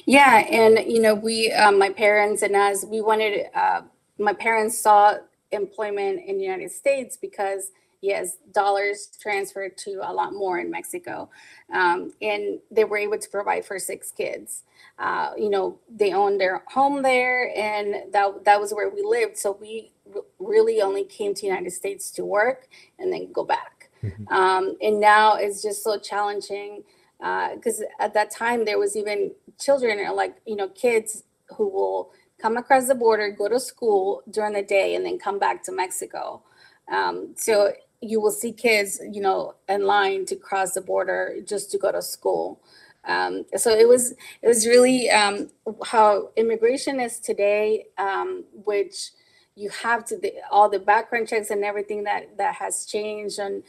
Yeah, 0.06 0.38
and 0.50 0.90
you 0.90 1.00
know, 1.00 1.14
we, 1.14 1.52
um, 1.52 1.78
my 1.78 1.90
parents 1.90 2.42
and 2.42 2.56
us, 2.56 2.85
we 2.85 3.00
wanted. 3.00 3.47
Uh, 3.54 3.82
my 4.18 4.32
parents 4.32 4.76
saw 4.76 5.14
employment 5.52 6.20
in 6.26 6.38
the 6.38 6.44
United 6.44 6.70
States 6.70 7.16
because 7.16 7.72
yes, 8.00 8.36
dollars 8.52 9.10
transferred 9.20 9.76
to 9.76 10.00
a 10.02 10.12
lot 10.12 10.32
more 10.32 10.58
in 10.58 10.70
Mexico, 10.70 11.28
um, 11.72 12.12
and 12.22 12.58
they 12.70 12.84
were 12.84 12.96
able 12.98 13.18
to 13.18 13.28
provide 13.28 13.64
for 13.64 13.78
six 13.78 14.12
kids. 14.12 14.64
Uh, 14.98 15.30
you 15.36 15.50
know, 15.50 15.78
they 15.88 16.12
owned 16.12 16.40
their 16.40 16.62
home 16.68 17.02
there, 17.02 17.52
and 17.56 18.12
that 18.12 18.44
that 18.44 18.60
was 18.60 18.72
where 18.72 18.90
we 18.90 19.02
lived. 19.02 19.36
So 19.36 19.56
we 19.60 19.92
r- 20.14 20.22
really 20.38 20.80
only 20.80 21.04
came 21.04 21.34
to 21.34 21.46
United 21.46 21.72
States 21.72 22.10
to 22.12 22.24
work 22.24 22.68
and 22.98 23.12
then 23.12 23.32
go 23.32 23.44
back. 23.44 23.90
Um, 24.30 24.76
and 24.80 25.00
now 25.00 25.34
it's 25.34 25.60
just 25.60 25.82
so 25.82 25.98
challenging 25.98 26.84
because 27.18 27.82
at 27.98 28.14
that 28.14 28.30
time 28.30 28.64
there 28.64 28.78
was 28.78 28.96
even 28.96 29.32
children 29.58 29.98
or 29.98 30.14
like 30.14 30.36
you 30.46 30.54
know 30.54 30.68
kids 30.68 31.24
who 31.56 31.68
will 31.68 32.12
come 32.40 32.57
across 32.57 32.88
the 32.88 32.95
border, 32.95 33.30
go 33.30 33.49
to 33.49 33.61
school 33.61 34.23
during 34.30 34.54
the 34.54 34.62
day, 34.62 34.95
and 34.95 35.04
then 35.04 35.18
come 35.18 35.38
back 35.38 35.62
to 35.64 35.73
Mexico. 35.73 36.42
Um, 36.90 37.35
so 37.37 37.73
you 38.00 38.21
will 38.21 38.30
see 38.30 38.52
kids, 38.52 39.00
you 39.11 39.21
know, 39.21 39.54
in 39.68 39.85
line 39.85 40.25
to 40.26 40.37
cross 40.37 40.73
the 40.73 40.80
border 40.80 41.37
just 41.47 41.71
to 41.73 41.78
go 41.78 41.92
to 41.92 42.00
school. 42.02 42.61
Um, 43.04 43.45
so 43.57 43.71
it 43.71 43.88
was 43.88 44.12
it 44.42 44.49
was 44.49 44.66
really 44.66 45.09
um, 45.11 45.50
how 45.87 46.30
immigration 46.37 47.00
is 47.00 47.18
today, 47.18 47.87
um, 47.97 48.45
which 48.52 49.11
you 49.54 49.71
have 49.71 50.04
to 50.07 50.16
the, 50.16 50.35
all 50.50 50.68
the 50.68 50.78
background 50.78 51.28
checks 51.28 51.50
and 51.50 51.64
everything 51.64 52.04
that 52.04 52.37
that 52.38 52.54
has 52.54 52.87
changed 52.87 53.38
and 53.38 53.62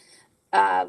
uh, 0.53 0.85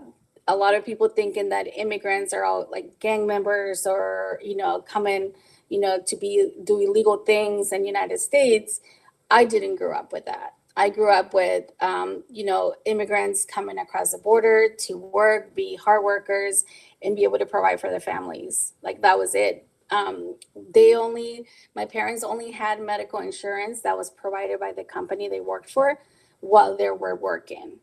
a 0.48 0.56
lot 0.56 0.74
of 0.74 0.84
people 0.84 1.08
thinking 1.08 1.48
that 1.50 1.66
immigrants 1.76 2.32
are 2.32 2.44
all 2.44 2.66
like 2.70 2.98
gang 2.98 3.26
members 3.26 3.86
or 3.86 4.38
you 4.42 4.56
know 4.56 4.80
coming 4.80 5.32
you 5.70 5.80
know 5.80 5.98
to 6.06 6.16
be 6.16 6.52
do 6.64 6.78
illegal 6.78 7.16
things 7.18 7.72
in 7.72 7.86
united 7.86 8.20
states 8.20 8.80
i 9.30 9.44
didn't 9.44 9.76
grow 9.76 9.96
up 9.96 10.12
with 10.12 10.26
that. 10.26 10.54
I 10.76 10.88
grew 10.88 11.12
up 11.12 11.34
with 11.34 11.70
um, 11.80 12.24
you 12.30 12.44
know 12.44 12.74
immigrants 12.84 13.44
coming 13.44 13.78
across 13.78 14.12
the 14.12 14.18
border 14.18 14.68
to 14.86 14.96
work 14.96 15.54
be 15.54 15.76
hard 15.76 16.04
workers 16.04 16.64
and 17.02 17.16
be 17.16 17.24
able 17.24 17.38
to 17.38 17.46
provide 17.46 17.80
for 17.80 17.90
their 17.90 18.00
families. 18.00 18.74
Like 18.82 19.02
that 19.02 19.18
was 19.18 19.34
it. 19.34 19.66
Um, 19.90 20.36
they 20.72 20.94
only 20.94 21.46
my 21.74 21.84
parents 21.84 22.22
only 22.22 22.52
had 22.52 22.80
medical 22.80 23.18
insurance 23.18 23.80
that 23.82 23.96
was 23.96 24.10
provided 24.10 24.60
by 24.60 24.72
the 24.72 24.84
company 24.84 25.28
they 25.28 25.40
worked 25.40 25.70
for 25.70 25.98
while 26.40 26.76
they 26.76 26.90
were 26.90 27.16
working. 27.16 27.78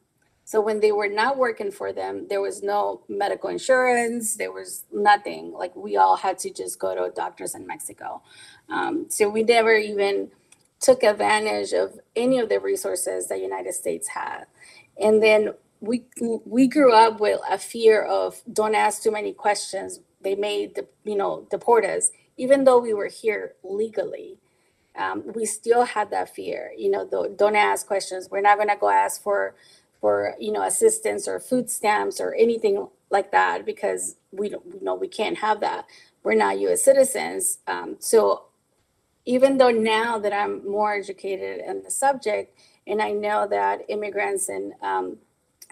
So 0.47 0.61
when 0.61 0.79
they 0.79 0.93
were 0.93 1.09
not 1.09 1.37
working 1.37 1.71
for 1.71 1.91
them, 1.91 2.27
there 2.29 2.39
was 2.39 2.63
no 2.63 3.01
medical 3.09 3.49
insurance, 3.49 4.37
there 4.37 4.53
was 4.53 4.85
nothing. 4.93 5.51
Like 5.51 5.75
we 5.75 5.97
all 5.97 6.15
had 6.15 6.39
to 6.39 6.49
just 6.49 6.79
go 6.79 6.95
to 6.95 7.13
doctors 7.13 7.53
in 7.53 7.67
Mexico. 7.67 8.21
Um, 8.69 9.07
so 9.09 9.27
we 9.27 9.43
never 9.43 9.75
even 9.75 10.31
took 10.79 11.03
advantage 11.03 11.73
of 11.73 11.99
any 12.15 12.39
of 12.39 12.47
the 12.47 12.61
resources 12.61 13.27
that 13.27 13.35
the 13.35 13.41
United 13.41 13.73
States 13.73 14.07
had. 14.07 14.45
And 14.97 15.21
then 15.21 15.49
we 15.81 16.05
we 16.45 16.69
grew 16.69 16.93
up 16.93 17.19
with 17.19 17.41
a 17.51 17.57
fear 17.57 18.03
of 18.03 18.41
don't 18.53 18.73
ask 18.73 19.03
too 19.03 19.11
many 19.11 19.33
questions. 19.33 19.99
They 20.21 20.35
may, 20.35 20.71
you 21.03 21.17
know, 21.17 21.45
deport 21.51 21.83
us, 21.83 22.11
even 22.37 22.63
though 22.63 22.79
we 22.79 22.93
were 22.93 23.09
here 23.09 23.55
legally. 23.65 24.39
Um, 24.97 25.23
we 25.35 25.45
still 25.45 25.83
had 25.83 26.09
that 26.11 26.33
fear. 26.33 26.71
You 26.75 26.89
know, 26.89 27.05
don't 27.35 27.55
ask 27.57 27.85
questions. 27.85 28.29
We're 28.31 28.41
not 28.41 28.57
going 28.57 28.69
to 28.69 28.77
go 28.77 28.89
ask 28.89 29.21
for 29.21 29.53
for 30.01 30.35
you 30.39 30.51
know 30.51 30.63
assistance 30.63 31.27
or 31.27 31.39
food 31.39 31.69
stamps 31.69 32.19
or 32.19 32.35
anything 32.35 32.87
like 33.09 33.31
that 33.31 33.65
because 33.65 34.15
we 34.31 34.49
don't 34.49 34.81
know 34.81 34.95
we 34.95 35.07
can't 35.07 35.37
have 35.37 35.59
that. 35.61 35.85
We're 36.23 36.35
not 36.35 36.59
U.S. 36.59 36.83
citizens. 36.83 37.59
Um, 37.67 37.95
so 37.99 38.45
even 39.25 39.57
though 39.57 39.71
now 39.71 40.17
that 40.17 40.33
I'm 40.33 40.67
more 40.69 40.95
educated 40.95 41.61
in 41.65 41.83
the 41.83 41.91
subject 41.91 42.57
and 42.87 43.01
I 43.01 43.11
know 43.11 43.47
that 43.47 43.81
immigrants 43.89 44.49
and 44.49 44.73
um, 44.81 45.17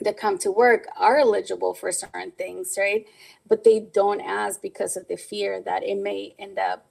that 0.02 0.18
come 0.18 0.38
to 0.40 0.52
work 0.52 0.88
are 0.98 1.18
eligible 1.18 1.74
for 1.74 1.92
certain 1.92 2.32
things, 2.32 2.76
right? 2.78 3.06
But 3.48 3.64
they 3.64 3.80
don't 3.80 4.22
ask 4.22 4.62
because 4.62 4.98
of 4.98 5.08
the 5.08 5.16
fear 5.16 5.62
that 5.62 5.84
it 5.84 5.98
may 5.98 6.36
end 6.38 6.60
up 6.60 6.86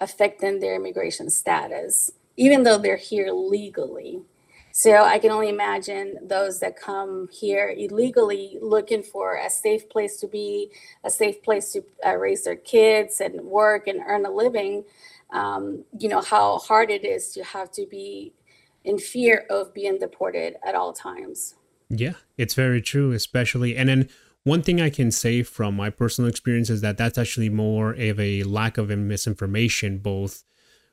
affecting 0.00 0.58
their 0.60 0.74
immigration 0.74 1.30
status, 1.30 2.10
even 2.36 2.64
though 2.64 2.78
they're 2.78 2.96
here 2.96 3.30
legally. 3.32 4.22
So 4.72 5.04
I 5.04 5.18
can 5.18 5.30
only 5.30 5.48
imagine 5.48 6.16
those 6.22 6.60
that 6.60 6.76
come 6.76 7.28
here 7.32 7.74
illegally 7.76 8.58
looking 8.60 9.02
for 9.02 9.36
a 9.36 9.50
safe 9.50 9.88
place 9.88 10.18
to 10.20 10.28
be, 10.28 10.70
a 11.04 11.10
safe 11.10 11.42
place 11.42 11.72
to 11.72 11.82
uh, 12.06 12.16
raise 12.16 12.44
their 12.44 12.56
kids 12.56 13.20
and 13.20 13.40
work 13.42 13.86
and 13.86 14.00
earn 14.06 14.24
a 14.24 14.30
living. 14.30 14.84
Um, 15.32 15.84
you 15.98 16.08
know, 16.08 16.20
how 16.20 16.58
hard 16.58 16.90
it 16.90 17.04
is 17.04 17.32
to 17.34 17.44
have 17.44 17.70
to 17.72 17.86
be 17.86 18.32
in 18.84 18.98
fear 18.98 19.46
of 19.50 19.74
being 19.74 19.98
deported 19.98 20.56
at 20.64 20.74
all 20.74 20.92
times. 20.92 21.54
Yeah, 21.88 22.14
it's 22.38 22.54
very 22.54 22.80
true, 22.80 23.12
especially. 23.12 23.76
And 23.76 23.88
then 23.88 24.08
one 24.44 24.62
thing 24.62 24.80
I 24.80 24.90
can 24.90 25.10
say 25.10 25.42
from 25.42 25.76
my 25.76 25.90
personal 25.90 26.30
experience 26.30 26.70
is 26.70 26.80
that 26.80 26.96
that's 26.96 27.18
actually 27.18 27.50
more 27.50 27.92
of 27.92 28.18
a 28.18 28.42
lack 28.44 28.78
of 28.78 28.88
misinformation, 28.88 29.98
both 29.98 30.44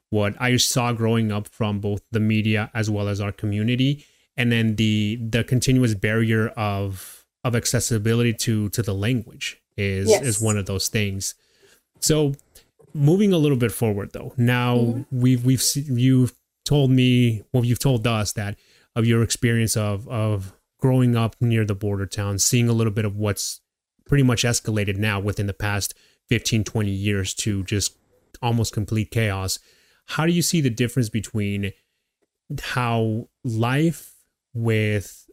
what 0.10 0.36
I 0.40 0.56
saw 0.58 0.94
growing 0.94 1.32
up 1.32 1.48
from 1.48 1.80
both 1.80 2.02
the 2.12 2.20
media 2.20 2.72
as 2.74 2.90
well 2.90 3.08
as 3.08 3.20
our 3.20 3.32
community, 3.32 4.06
and 4.36 4.52
then 4.52 4.76
the 4.76 5.20
the 5.22 5.44
continuous 5.44 5.94
barrier 5.94 6.50
of 6.50 7.26
of 7.44 7.56
accessibility 7.56 8.34
to 8.34 8.70
to 8.70 8.82
the 8.82 8.94
language 8.94 9.62
is 9.76 10.10
yes. 10.10 10.24
is 10.24 10.42
one 10.42 10.58
of 10.58 10.66
those 10.66 10.88
things. 10.88 11.36
So 12.00 12.34
moving 12.94 13.34
a 13.34 13.38
little 13.38 13.58
bit 13.58 13.72
forward 13.72 14.12
though, 14.14 14.34
now 14.38 14.78
mm-hmm. 14.78 15.22
we've 15.22 15.46
we've 15.46 15.64
you've 15.76 16.34
told 16.66 16.92
me 16.92 17.44
well 17.54 17.66
you've 17.66 17.80
told 17.80 18.06
us 18.06 18.34
that 18.34 18.58
of 18.96 19.06
your 19.06 19.24
experience 19.24 19.78
of 19.78 20.08
of 20.08 20.54
growing 20.80 21.16
up 21.16 21.36
near 21.42 21.66
the 21.66 21.76
border 21.76 22.06
town, 22.06 22.40
seeing 22.40 22.70
a 22.70 22.74
little 22.74 22.94
bit 22.94 23.06
of 23.06 23.16
what's 23.16 23.62
pretty 24.06 24.24
much 24.24 24.44
escalated 24.44 24.98
now 24.98 25.20
within 25.20 25.48
the 25.48 25.54
past 25.54 25.94
15, 26.30 26.64
20 26.64 26.92
years 26.92 27.34
to 27.34 27.64
just 27.64 27.98
almost 28.42 28.74
complete 28.74 29.12
chaos. 29.12 29.60
How 30.08 30.26
do 30.26 30.32
you 30.32 30.42
see 30.42 30.62
the 30.62 30.70
difference 30.70 31.10
between 31.10 31.74
how 32.62 33.28
life 33.44 34.14
with 34.54 35.30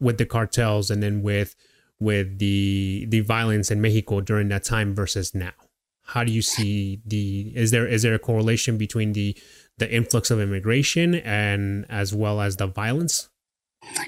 with 0.00 0.18
the 0.18 0.26
cartels 0.26 0.90
and 0.90 1.02
then 1.02 1.22
with 1.22 1.54
with 1.98 2.38
the 2.38 3.06
the 3.08 3.20
violence 3.20 3.70
in 3.70 3.80
Mexico 3.80 4.20
during 4.20 4.48
that 4.48 4.64
time 4.64 4.94
versus 4.94 5.34
now? 5.34 5.52
How 6.02 6.22
do 6.22 6.32
you 6.32 6.42
see 6.42 7.00
the 7.04 7.52
is 7.54 7.72
there 7.72 7.86
is 7.86 8.02
there 8.02 8.14
a 8.14 8.18
correlation 8.18 8.78
between 8.78 9.12
the 9.12 9.36
the 9.78 9.92
influx 9.92 10.30
of 10.30 10.40
immigration 10.40 11.16
and 11.16 11.84
as 11.88 12.14
well 12.14 12.40
as 12.40 12.56
the 12.56 12.66
violence? 12.66 13.28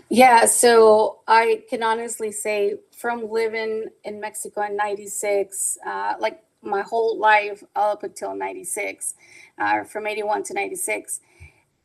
Yeah, 0.08 0.46
so 0.46 1.20
I 1.28 1.62
can 1.68 1.82
honestly 1.82 2.32
say 2.32 2.78
from 2.96 3.30
living 3.30 3.88
in 4.04 4.20
Mexico 4.20 4.62
in 4.62 4.76
96, 4.76 5.78
uh, 5.86 6.14
like 6.18 6.42
my 6.62 6.82
whole 6.82 7.18
life 7.18 7.62
up 7.76 8.02
until 8.02 8.34
96, 8.34 9.14
uh, 9.58 9.84
from 9.84 10.06
81 10.06 10.42
to 10.44 10.54
96, 10.54 11.20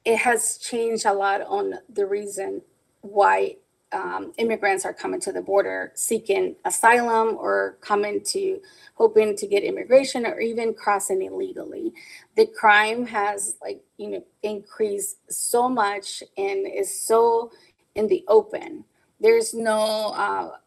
it 0.06 0.18
has 0.18 0.58
changed 0.58 1.06
a 1.06 1.13
lot 1.13 1.42
on 1.42 1.75
the 1.89 2.06
reason 2.06 2.62
why 3.01 3.56
um, 3.94 4.34
immigrants 4.38 4.86
are 4.86 4.94
coming 4.94 5.20
to 5.22 5.32
the 5.32 5.42
border 5.42 5.92
seeking 5.94 6.56
asylum 6.65 7.38
or 7.38 7.77
coming 7.82 8.22
to 8.25 8.60
hoping 8.96 9.36
to 9.38 9.48
get 9.48 9.63
immigration 9.63 10.25
or 10.25 10.39
even 10.39 10.74
crossing 10.74 11.22
illegally. 11.22 11.94
The 12.36 12.48
crime 12.48 13.06
has 13.06 13.58
like 13.62 13.82
you 13.98 14.10
know 14.10 14.24
increased 14.42 15.18
so 15.32 15.70
much 15.70 16.24
and 16.38 16.68
is 16.68 17.00
so 17.00 17.51
in 17.96 18.08
the 18.08 18.25
open. 18.27 18.84
There's 19.20 19.53
no 19.53 20.13
uh, 20.15 20.58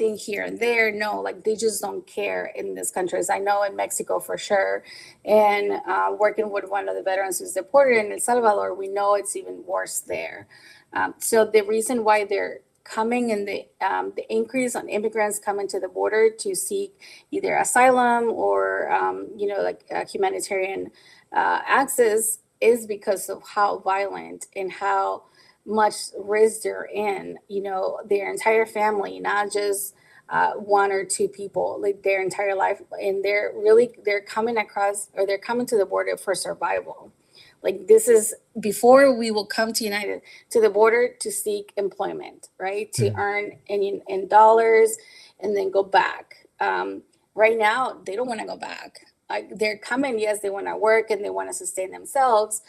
thing 0.00 0.16
here 0.16 0.42
and 0.42 0.58
there. 0.58 0.90
No, 0.90 1.20
like 1.20 1.44
they 1.44 1.54
just 1.54 1.80
don't 1.82 2.04
care 2.06 2.46
in 2.56 2.74
these 2.74 2.90
countries. 2.90 3.28
I 3.28 3.38
know 3.38 3.62
in 3.62 3.76
Mexico 3.76 4.18
for 4.18 4.38
sure. 4.38 4.82
And 5.24 5.66
uh, 5.86 6.16
working 6.18 6.50
with 6.50 6.64
one 6.68 6.88
of 6.88 6.94
the 6.96 7.02
veterans 7.02 7.38
who's 7.38 7.52
deported 7.52 7.96
in 8.04 8.10
El 8.10 8.18
Salvador, 8.18 8.74
we 8.74 8.88
know 8.88 9.14
it's 9.14 9.36
even 9.36 9.62
worse 9.66 10.00
there. 10.00 10.48
Um, 10.94 11.14
so 11.18 11.44
the 11.44 11.62
reason 11.62 12.02
why 12.02 12.24
they're 12.24 12.60
coming 12.82 13.30
and 13.30 13.46
the 13.46 13.66
um, 13.88 14.12
the 14.16 14.26
increase 14.32 14.74
on 14.74 14.88
immigrants 14.88 15.38
coming 15.38 15.68
to 15.68 15.78
the 15.78 15.88
border 15.88 16.30
to 16.42 16.56
seek 16.56 16.92
either 17.30 17.56
asylum 17.56 18.24
or 18.30 18.90
um, 18.90 19.28
you 19.36 19.46
know 19.46 19.60
like 19.62 19.84
uh, 19.94 20.04
humanitarian 20.12 20.90
uh, 21.40 21.60
access 21.66 22.38
is 22.60 22.86
because 22.86 23.28
of 23.28 23.42
how 23.54 23.78
violent 23.78 24.46
and 24.56 24.72
how 24.72 25.22
much 25.66 25.94
risk 26.18 26.62
they're 26.62 26.88
in, 26.92 27.38
you 27.48 27.62
know, 27.62 28.00
their 28.08 28.30
entire 28.30 28.66
family, 28.66 29.20
not 29.20 29.52
just 29.52 29.94
uh, 30.28 30.52
one 30.52 30.92
or 30.92 31.04
two 31.04 31.28
people, 31.28 31.78
like 31.80 32.02
their 32.02 32.22
entire 32.22 32.54
life. 32.54 32.80
And 32.92 33.24
they're 33.24 33.52
really, 33.54 33.90
they're 34.04 34.22
coming 34.22 34.56
across 34.56 35.08
or 35.14 35.26
they're 35.26 35.38
coming 35.38 35.66
to 35.66 35.76
the 35.76 35.86
border 35.86 36.16
for 36.16 36.34
survival. 36.34 37.12
Like 37.62 37.86
this 37.88 38.08
is 38.08 38.34
before 38.58 39.16
we 39.16 39.30
will 39.30 39.44
come 39.44 39.72
to 39.74 39.84
United 39.84 40.22
to 40.50 40.60
the 40.60 40.70
border 40.70 41.10
to 41.20 41.30
seek 41.30 41.72
employment, 41.76 42.48
right? 42.58 42.90
To 42.94 43.10
mm-hmm. 43.10 43.18
earn 43.18 43.58
in, 43.66 44.00
in 44.08 44.28
dollars 44.28 44.96
and 45.40 45.56
then 45.56 45.70
go 45.70 45.82
back. 45.82 46.48
Um, 46.58 47.02
right 47.34 47.58
now, 47.58 48.00
they 48.04 48.16
don't 48.16 48.28
want 48.28 48.40
to 48.40 48.46
go 48.46 48.56
back. 48.56 49.00
Like 49.28 49.58
they're 49.58 49.78
coming, 49.78 50.18
yes, 50.18 50.40
they 50.40 50.50
want 50.50 50.66
to 50.66 50.76
work 50.76 51.10
and 51.10 51.24
they 51.24 51.30
want 51.30 51.48
to 51.48 51.54
sustain 51.54 51.90
themselves, 51.90 52.62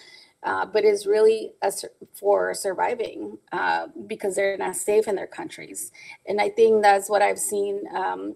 uh, 0.44 0.66
but 0.66 0.84
is 0.84 1.06
really 1.06 1.54
a, 1.62 1.72
for 2.14 2.54
surviving 2.54 3.38
uh, 3.52 3.88
because 4.08 4.36
they're 4.36 4.58
not 4.58 4.76
safe 4.76 5.08
in 5.08 5.16
their 5.16 5.28
countries. 5.28 5.92
And 6.28 6.42
I 6.42 6.50
think 6.50 6.82
that's 6.82 7.10
what 7.10 7.22
I've 7.22 7.40
seen 7.40 7.84
um, 7.96 8.36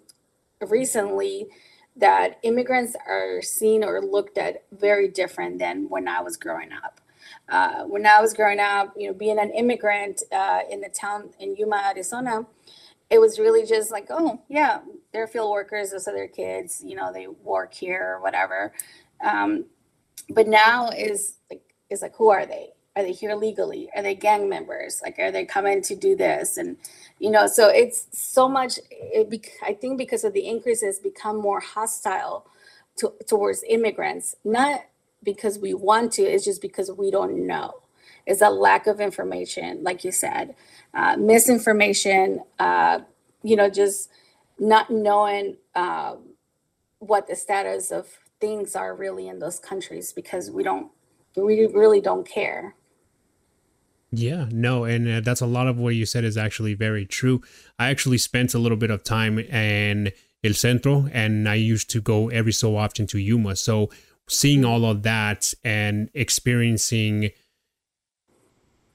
recently 0.61 1.47
that 1.95 2.39
immigrants 2.43 2.95
are 3.07 3.41
seen 3.41 3.83
or 3.83 4.01
looked 4.01 4.37
at 4.37 4.63
very 4.71 5.07
different 5.07 5.59
than 5.59 5.89
when 5.89 6.07
I 6.07 6.21
was 6.21 6.37
growing 6.37 6.71
up. 6.71 6.99
Uh, 7.47 7.83
when 7.83 8.05
I 8.05 8.19
was 8.21 8.33
growing 8.33 8.59
up, 8.59 8.93
you 8.97 9.07
know, 9.07 9.13
being 9.13 9.39
an 9.39 9.51
immigrant 9.51 10.23
uh, 10.31 10.61
in 10.69 10.81
the 10.81 10.89
town 10.89 11.29
in 11.39 11.55
Yuma, 11.55 11.91
Arizona, 11.95 12.45
it 13.09 13.19
was 13.19 13.39
really 13.39 13.65
just 13.65 13.91
like, 13.91 14.07
oh, 14.09 14.41
yeah, 14.49 14.79
they're 15.13 15.27
field 15.27 15.51
workers, 15.51 15.91
those 15.91 16.07
are 16.07 16.13
their 16.13 16.27
kids, 16.27 16.81
you 16.83 16.95
know, 16.95 17.13
they 17.13 17.27
work 17.27 17.73
here 17.73 18.15
or 18.15 18.21
whatever. 18.21 18.73
Um, 19.23 19.65
but 20.29 20.47
now 20.47 20.89
is 20.89 21.35
like 21.51 21.61
is 21.95 22.01
like 22.01 22.15
who 22.15 22.29
are 22.29 22.45
they? 22.45 22.69
Are 22.95 23.03
they 23.03 23.11
here 23.11 23.35
legally? 23.35 23.89
Are 23.95 24.03
they 24.03 24.15
gang 24.15 24.47
members? 24.47 25.01
Like 25.03 25.17
are 25.19 25.31
they 25.31 25.45
coming 25.45 25.81
to 25.81 25.95
do 25.95 26.15
this? 26.15 26.57
And 26.57 26.77
you 27.19 27.31
know 27.31 27.47
so 27.47 27.69
it's 27.69 28.07
so 28.11 28.47
much 28.47 28.79
it 28.91 29.29
be, 29.29 29.41
i 29.63 29.73
think 29.73 29.97
because 29.97 30.23
of 30.23 30.33
the 30.33 30.47
increases 30.47 30.99
become 30.99 31.37
more 31.39 31.59
hostile 31.59 32.45
to, 32.97 33.13
towards 33.27 33.63
immigrants 33.67 34.35
not 34.43 34.81
because 35.23 35.57
we 35.57 35.73
want 35.73 36.11
to 36.13 36.21
it's 36.23 36.45
just 36.45 36.61
because 36.61 36.91
we 36.91 37.11
don't 37.11 37.47
know. 37.47 37.73
Is 38.27 38.41
a 38.41 38.49
lack 38.49 38.87
of 38.87 38.99
information 38.99 39.83
like 39.83 40.03
you 40.03 40.11
said 40.11 40.55
uh, 40.93 41.15
misinformation 41.15 42.41
uh, 42.59 42.99
you 43.43 43.55
know 43.55 43.69
just 43.69 44.09
not 44.57 44.89
knowing 44.89 45.57
uh, 45.75 46.15
what 46.99 47.27
the 47.27 47.35
status 47.35 47.91
of 47.91 48.07
things 48.41 48.75
are 48.75 48.95
really 48.95 49.27
in 49.27 49.37
those 49.39 49.59
countries 49.59 50.11
because 50.11 50.49
we 50.49 50.63
don't 50.63 50.91
we 51.35 51.65
really 51.67 52.01
don't 52.01 52.27
care. 52.27 52.75
Yeah, 54.11 54.47
no, 54.51 54.85
and 54.85 55.07
uh, 55.07 55.19
that's 55.19 55.41
a 55.41 55.45
lot 55.45 55.67
of 55.67 55.77
what 55.77 55.95
you 55.95 56.05
said 56.05 56.23
is 56.23 56.37
actually 56.37 56.73
very 56.73 57.05
true. 57.05 57.41
I 57.77 57.89
actually 57.89 58.17
spent 58.17 58.53
a 58.53 58.59
little 58.59 58.77
bit 58.77 58.91
of 58.91 59.03
time 59.03 59.39
in 59.39 60.11
El 60.43 60.53
Centro, 60.53 61.09
and 61.11 61.49
I 61.49 61.55
used 61.55 61.89
to 61.89 62.01
go 62.01 62.29
every 62.29 62.53
so 62.53 62.77
often 62.77 63.07
to 63.07 63.17
Yuma. 63.17 63.55
So 63.55 63.89
seeing 64.27 64.63
all 64.63 64.85
of 64.85 65.03
that 65.03 65.53
and 65.63 66.09
experiencing 66.13 67.31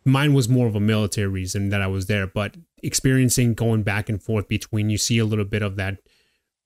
mine 0.05 0.33
was 0.33 0.49
more 0.49 0.67
of 0.67 0.75
a 0.75 0.81
military 0.81 1.27
reason 1.27 1.69
that 1.71 1.83
I 1.83 1.87
was 1.87 2.07
there, 2.07 2.27
but 2.27 2.57
experiencing 2.83 3.55
going 3.55 3.83
back 3.83 4.09
and 4.09 4.23
forth 4.23 4.49
between, 4.49 4.91
you 4.91 4.99
see 4.99 5.19
a 5.19 5.25
little 5.25 5.45
bit 5.45 5.63
of 5.63 5.77
that 5.77 5.99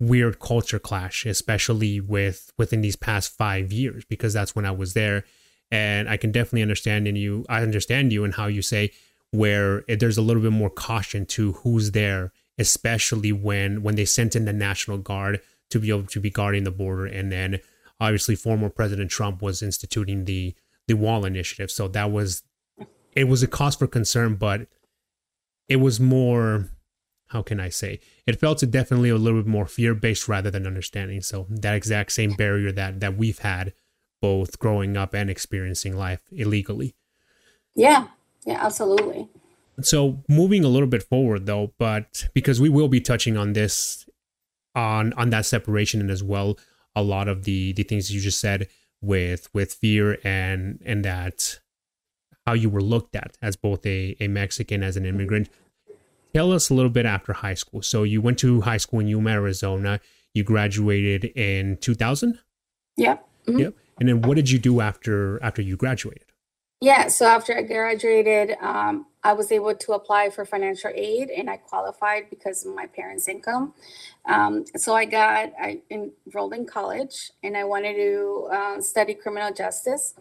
weird 0.00 0.38
culture 0.38 0.78
clash, 0.78 1.26
especially 1.26 2.00
with 2.00 2.52
within 2.58 2.80
these 2.80 2.96
past 2.96 3.36
five 3.36 3.72
years, 3.72 4.04
because 4.04 4.32
that's 4.32 4.54
when 4.54 4.64
I 4.64 4.70
was 4.70 4.94
there. 4.94 5.24
And 5.70 6.08
I 6.08 6.16
can 6.16 6.30
definitely 6.30 6.62
understand 6.62 7.08
in 7.08 7.16
you, 7.16 7.44
I 7.48 7.62
understand 7.62 8.12
you 8.12 8.24
and 8.24 8.34
how 8.34 8.46
you 8.46 8.62
say 8.62 8.92
where 9.30 9.82
there's 9.88 10.16
a 10.16 10.22
little 10.22 10.42
bit 10.42 10.52
more 10.52 10.70
caution 10.70 11.26
to 11.26 11.52
who's 11.52 11.90
there, 11.90 12.32
especially 12.58 13.32
when 13.32 13.82
when 13.82 13.96
they 13.96 14.04
sent 14.04 14.36
in 14.36 14.44
the 14.44 14.52
National 14.52 14.98
Guard 14.98 15.40
to 15.70 15.80
be 15.80 15.88
able 15.88 16.06
to 16.06 16.20
be 16.20 16.30
guarding 16.30 16.64
the 16.64 16.70
border, 16.70 17.06
and 17.06 17.32
then 17.32 17.58
obviously 18.00 18.36
former 18.36 18.68
President 18.68 19.10
Trump 19.10 19.42
was 19.42 19.62
instituting 19.62 20.24
the 20.24 20.54
the 20.86 20.94
wall 20.94 21.24
initiative. 21.24 21.70
So 21.70 21.88
that 21.88 22.12
was 22.12 22.42
it 23.12 23.24
was 23.24 23.42
a 23.42 23.48
cause 23.48 23.74
for 23.74 23.86
concern, 23.86 24.36
but 24.36 24.68
it 25.68 25.76
was 25.76 25.98
more 25.98 26.68
how 27.28 27.42
can 27.42 27.58
I 27.58 27.68
say? 27.70 27.98
It 28.26 28.38
felt 28.38 28.58
to 28.58 28.66
definitely 28.66 29.08
a 29.08 29.16
little 29.16 29.42
bit 29.42 29.48
more 29.48 29.66
fear 29.66 29.94
based 29.94 30.28
rather 30.28 30.50
than 30.52 30.68
understanding. 30.68 31.20
So 31.22 31.46
that 31.50 31.74
exact 31.74 32.12
same 32.12 32.34
barrier 32.34 32.70
that 32.72 33.00
that 33.00 33.16
we've 33.16 33.40
had 33.40 33.72
both 34.24 34.58
growing 34.58 34.96
up 34.96 35.12
and 35.12 35.28
experiencing 35.28 35.94
life 35.94 36.22
illegally. 36.32 36.94
Yeah, 37.74 38.06
yeah, 38.46 38.64
absolutely. 38.64 39.28
So 39.82 40.24
moving 40.30 40.64
a 40.64 40.68
little 40.68 40.88
bit 40.88 41.02
forward 41.02 41.44
though, 41.44 41.74
but 41.78 42.28
because 42.32 42.58
we 42.58 42.70
will 42.70 42.88
be 42.88 43.02
touching 43.02 43.36
on 43.36 43.52
this 43.52 44.08
on 44.74 45.12
on 45.12 45.28
that 45.28 45.44
separation 45.44 46.00
and 46.00 46.10
as 46.10 46.22
well 46.22 46.58
a 46.96 47.02
lot 47.02 47.28
of 47.28 47.44
the 47.44 47.74
the 47.74 47.82
things 47.82 48.10
you 48.10 48.18
just 48.18 48.40
said 48.40 48.66
with 49.02 49.52
with 49.52 49.74
fear 49.74 50.16
and 50.24 50.80
and 50.86 51.04
that 51.04 51.60
how 52.46 52.54
you 52.54 52.70
were 52.70 52.80
looked 52.82 53.14
at 53.14 53.36
as 53.42 53.56
both 53.56 53.84
a, 53.84 54.16
a 54.20 54.28
Mexican 54.28 54.82
as 54.82 54.96
an 54.96 55.04
immigrant. 55.04 55.50
Tell 56.32 56.50
us 56.50 56.70
a 56.70 56.74
little 56.74 56.90
bit 56.90 57.04
after 57.04 57.34
high 57.34 57.58
school. 57.62 57.82
So 57.82 58.04
you 58.04 58.22
went 58.22 58.38
to 58.38 58.62
high 58.62 58.78
school 58.78 59.00
in 59.00 59.06
Yuma, 59.08 59.32
Arizona. 59.32 60.00
You 60.32 60.44
graduated 60.44 61.26
in 61.36 61.76
2000. 61.76 62.38
Yep. 62.96 63.28
Mm-hmm. 63.46 63.58
Yep. 63.58 63.74
And 63.98 64.08
then 64.08 64.22
what 64.22 64.34
did 64.36 64.50
you 64.50 64.58
do 64.58 64.80
after 64.80 65.42
after 65.42 65.62
you 65.62 65.76
graduated? 65.76 66.26
Yeah. 66.80 67.08
So 67.08 67.26
after 67.26 67.56
I 67.56 67.62
graduated, 67.62 68.56
um, 68.60 69.06
I 69.22 69.32
was 69.32 69.50
able 69.50 69.74
to 69.74 69.92
apply 69.92 70.28
for 70.30 70.44
financial 70.44 70.90
aid, 70.94 71.30
and 71.30 71.48
I 71.48 71.56
qualified 71.56 72.28
because 72.28 72.66
of 72.66 72.74
my 72.74 72.86
parents' 72.86 73.26
income. 73.26 73.72
Um, 74.26 74.66
so 74.76 74.94
I 74.94 75.06
got 75.06 75.52
I 75.58 75.80
enrolled 75.90 76.52
in 76.52 76.66
college, 76.66 77.30
and 77.42 77.56
I 77.56 77.64
wanted 77.64 77.94
to 77.94 78.48
uh, 78.52 78.80
study 78.80 79.14
criminal 79.14 79.52
justice. 79.52 80.14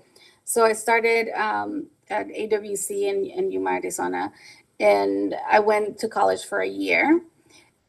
So 0.46 0.63
I 0.63 0.74
started 0.74 1.30
um, 1.38 1.88
at 2.10 2.27
AWC 2.27 3.10
in, 3.10 3.25
in 3.25 3.51
Yuma, 3.51 3.72
Arizona, 3.72 4.32
and 4.80 5.36
I 5.50 5.60
went 5.60 5.98
to 6.00 6.08
college 6.08 6.44
for 6.44 6.60
a 6.62 6.68
year. 6.68 7.22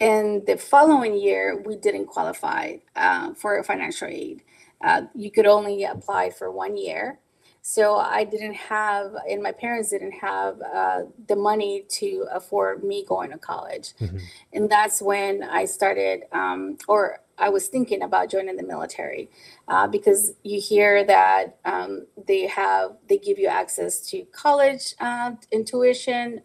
And 0.01 0.45
the 0.47 0.57
following 0.57 1.17
year, 1.17 1.63
we 1.65 1.77
didn't 1.77 2.07
qualify 2.07 2.77
uh, 2.97 3.35
for 3.35 3.63
financial 3.63 4.09
aid. 4.09 4.43
Uh, 4.83 5.03
you 5.15 5.31
could 5.31 5.47
only 5.47 5.85
apply 5.85 6.31
for 6.31 6.51
one 6.51 6.77
year. 6.77 7.19
So 7.67 7.97
I 7.97 8.25
didn't 8.25 8.55
have, 8.55 9.15
and 9.29 9.43
my 9.43 9.53
parents 9.53 9.89
didn't 9.89 10.13
have 10.13 10.61
uh, 10.61 11.05
the 11.29 11.37
money 11.37 11.87
to 11.93 12.27
afford 12.31 12.85
me 12.85 13.07
going 13.09 13.31
to 13.31 13.39
college. 13.39 13.95
Mm-hmm. 14.01 14.19
And 14.53 14.69
that's 14.69 15.01
when 15.01 15.43
I 15.43 15.65
started, 15.65 16.25
um, 16.33 16.77
or 16.89 17.21
I 17.39 17.49
was 17.49 17.69
thinking 17.69 18.03
about 18.03 18.31
joining 18.31 18.57
the 18.57 18.63
military 18.63 19.31
uh, 19.69 19.87
because 19.87 20.33
you 20.43 20.61
hear 20.61 21.05
that 21.05 21.57
um, 21.65 22.07
they 22.27 22.47
have 22.47 22.97
they 23.09 23.19
give 23.19 23.39
you 23.39 23.49
access 23.49 24.01
to 24.11 24.25
college 24.33 24.95
uh, 25.01 25.33
intuition 25.51 26.43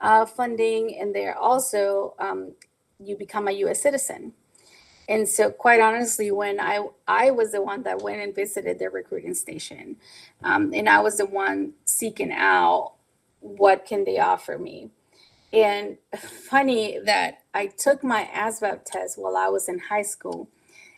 uh, 0.00 0.26
funding, 0.26 0.98
and 0.98 1.14
they're 1.14 1.38
also 1.38 2.14
um, 2.18 2.52
you 2.98 3.16
become 3.16 3.48
a 3.48 3.52
U.S. 3.52 3.82
citizen. 3.82 4.32
And 5.08 5.28
so, 5.28 5.50
quite 5.50 5.80
honestly, 5.80 6.30
when 6.30 6.60
I 6.60 6.86
I 7.08 7.30
was 7.30 7.52
the 7.52 7.62
one 7.62 7.82
that 7.82 8.02
went 8.02 8.22
and 8.22 8.34
visited 8.34 8.78
their 8.78 8.90
recruiting 8.90 9.34
station, 9.34 9.96
um, 10.44 10.72
and 10.74 10.88
I 10.88 11.00
was 11.00 11.16
the 11.16 11.26
one 11.26 11.72
seeking 11.84 12.32
out 12.32 12.94
what 13.40 13.84
can 13.84 14.04
they 14.04 14.18
offer 14.18 14.58
me. 14.58 14.90
And 15.52 15.98
funny 16.16 16.98
that 17.04 17.42
I 17.52 17.66
took 17.66 18.02
my 18.04 18.28
ASVAB 18.34 18.84
test 18.84 19.18
while 19.18 19.36
I 19.36 19.48
was 19.48 19.68
in 19.68 19.78
high 19.78 20.02
school 20.02 20.48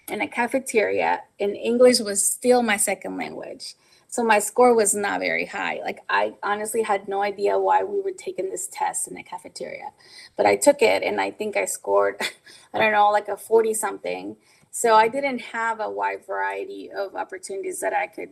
in 0.08 0.20
a 0.20 0.28
cafeteria, 0.28 1.22
and 1.40 1.56
English 1.56 2.00
was 2.00 2.26
still 2.26 2.62
my 2.62 2.76
second 2.76 3.16
language. 3.16 3.74
So 4.14 4.22
my 4.22 4.38
score 4.38 4.76
was 4.76 4.94
not 4.94 5.18
very 5.18 5.44
high. 5.44 5.80
Like 5.82 6.04
I 6.08 6.34
honestly 6.40 6.82
had 6.82 7.08
no 7.08 7.20
idea 7.20 7.58
why 7.58 7.82
we 7.82 8.00
were 8.00 8.12
taking 8.16 8.48
this 8.48 8.68
test 8.68 9.08
in 9.08 9.14
the 9.14 9.24
cafeteria, 9.24 9.90
but 10.36 10.46
I 10.46 10.54
took 10.54 10.82
it 10.82 11.02
and 11.02 11.20
I 11.20 11.32
think 11.32 11.56
I 11.56 11.64
scored, 11.64 12.20
I 12.72 12.78
don't 12.78 12.92
know, 12.92 13.10
like 13.10 13.26
a 13.26 13.36
40 13.36 13.74
something. 13.74 14.36
So 14.70 14.94
I 14.94 15.08
didn't 15.08 15.40
have 15.40 15.80
a 15.80 15.90
wide 15.90 16.24
variety 16.24 16.92
of 16.92 17.16
opportunities 17.16 17.80
that 17.80 17.92
I 17.92 18.06
could 18.06 18.28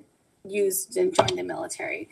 use 0.49 0.87
to 0.87 1.11
join 1.11 1.35
the 1.35 1.43
military. 1.43 2.09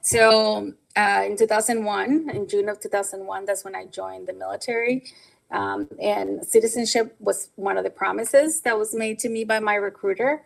So 0.00 0.72
uh, 0.96 1.24
in 1.26 1.36
2001, 1.36 2.30
in 2.30 2.48
June 2.48 2.70
of 2.70 2.80
2001, 2.80 3.44
that's 3.44 3.66
when 3.66 3.74
I 3.74 3.84
joined 3.84 4.28
the 4.28 4.32
military. 4.32 5.04
Um, 5.50 5.88
and 6.00 6.42
citizenship 6.42 7.16
was 7.20 7.50
one 7.56 7.76
of 7.76 7.84
the 7.84 7.90
promises 7.90 8.62
that 8.62 8.78
was 8.78 8.94
made 8.94 9.18
to 9.18 9.28
me 9.28 9.44
by 9.44 9.60
my 9.60 9.74
recruiter, 9.74 10.42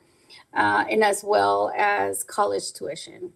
uh, 0.55 0.85
and 0.91 1.03
as 1.05 1.23
well 1.25 1.73
as 1.77 2.25
college 2.25 2.73
tuition. 2.73 3.33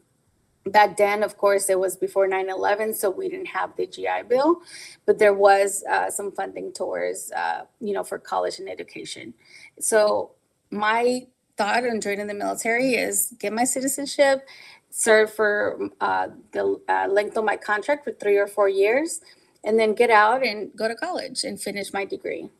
Back 0.66 0.96
then, 0.98 1.22
of 1.22 1.38
course, 1.38 1.70
it 1.70 1.78
was 1.78 1.96
before 1.96 2.28
9 2.28 2.50
11, 2.50 2.94
so 2.94 3.11
we 3.11 3.28
didn't 3.28 3.46
have 3.46 3.74
the 3.76 3.87
GI 3.87 4.24
Bill, 4.28 4.61
but 5.06 5.18
there 5.18 5.32
was 5.32 5.82
uh, 5.90 6.11
some 6.11 6.30
funding 6.32 6.72
towards, 6.72 7.32
uh, 7.32 7.62
you 7.80 7.94
know, 7.94 8.04
for 8.04 8.18
college 8.18 8.58
and 8.58 8.68
education. 8.68 9.32
So, 9.80 10.32
my 10.70 11.26
thought 11.56 11.84
on 11.84 12.00
joining 12.00 12.26
the 12.26 12.34
military 12.34 12.94
is 12.94 13.34
get 13.38 13.52
my 13.52 13.64
citizenship 13.64 14.46
serve 14.90 15.32
for 15.32 15.88
uh, 16.00 16.28
the 16.52 16.80
uh, 16.88 17.06
length 17.11 17.37
of 17.37 17.44
my 17.44 17.56
contract 17.56 18.04
for 18.04 18.12
three 18.12 18.37
or 18.37 18.46
four 18.46 18.68
years, 18.68 19.20
and 19.64 19.78
then 19.78 19.94
get 19.94 20.11
out 20.11 20.44
and 20.44 20.74
go 20.76 20.88
to 20.88 20.94
college 20.94 21.44
and 21.44 21.61
finish 21.61 21.92
my 21.92 22.04
degree. 22.04 22.50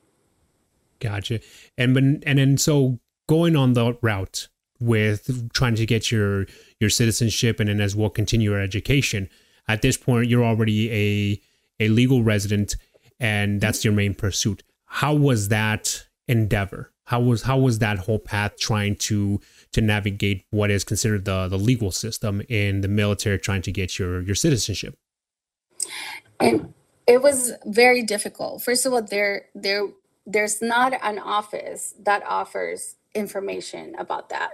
Gotcha. 1.01 1.41
And 1.77 1.95
when, 1.95 2.23
and 2.27 2.39
then 2.39 2.59
so 2.59 2.99
going 3.29 3.55
on 3.55 3.75
the 3.75 3.97
route 4.03 4.49
with 4.81 5.53
trying 5.53 5.77
to 5.77 5.87
get 5.87 6.11
your 6.11 6.47
your 6.81 6.91
citizenship 6.91 7.61
and 7.61 7.69
then 7.69 7.81
as 7.81 7.95
well 7.95 8.11
continue 8.11 8.51
your 8.51 8.61
education. 8.61 9.29
At 9.69 9.83
this 9.83 9.97
point, 9.97 10.29
you're 10.29 10.45
already 10.45 10.91
a 10.91 11.41
a 11.85 11.89
legal 11.89 12.23
resident, 12.23 12.77
and 13.21 13.61
that's 13.61 13.85
your 13.85 13.95
main 13.95 14.15
pursuit. 14.15 14.63
How 14.87 15.15
was 15.15 15.49
that 15.49 16.07
endeavor? 16.27 16.93
How 17.05 17.21
was 17.21 17.43
how 17.43 17.59
was 17.59 17.79
that 17.79 18.01
whole 18.01 18.19
path 18.19 18.59
trying 18.59 18.97
to 18.97 19.41
to 19.73 19.81
navigate 19.81 20.45
what 20.51 20.71
is 20.71 20.85
considered 20.85 21.25
the 21.25 21.49
the 21.49 21.59
legal 21.59 21.91
system 21.91 22.43
in 22.49 22.81
the 22.81 22.89
military, 22.89 23.39
trying 23.39 23.63
to 23.63 23.73
get 23.73 23.99
your 23.99 24.23
your 24.23 24.35
citizenship? 24.35 24.97
And 26.41 26.75
it 27.07 27.23
was 27.23 27.53
very 27.65 28.03
difficult. 28.03 28.63
First 28.63 28.87
of 28.87 28.93
all, 28.93 29.03
there 29.03 29.47
there 29.55 29.89
there's 30.27 30.61
not 30.61 30.93
an 31.03 31.19
office 31.19 31.95
that 31.99 32.23
offers 32.27 32.97
information 33.15 33.95
about 33.99 34.29
that. 34.31 34.51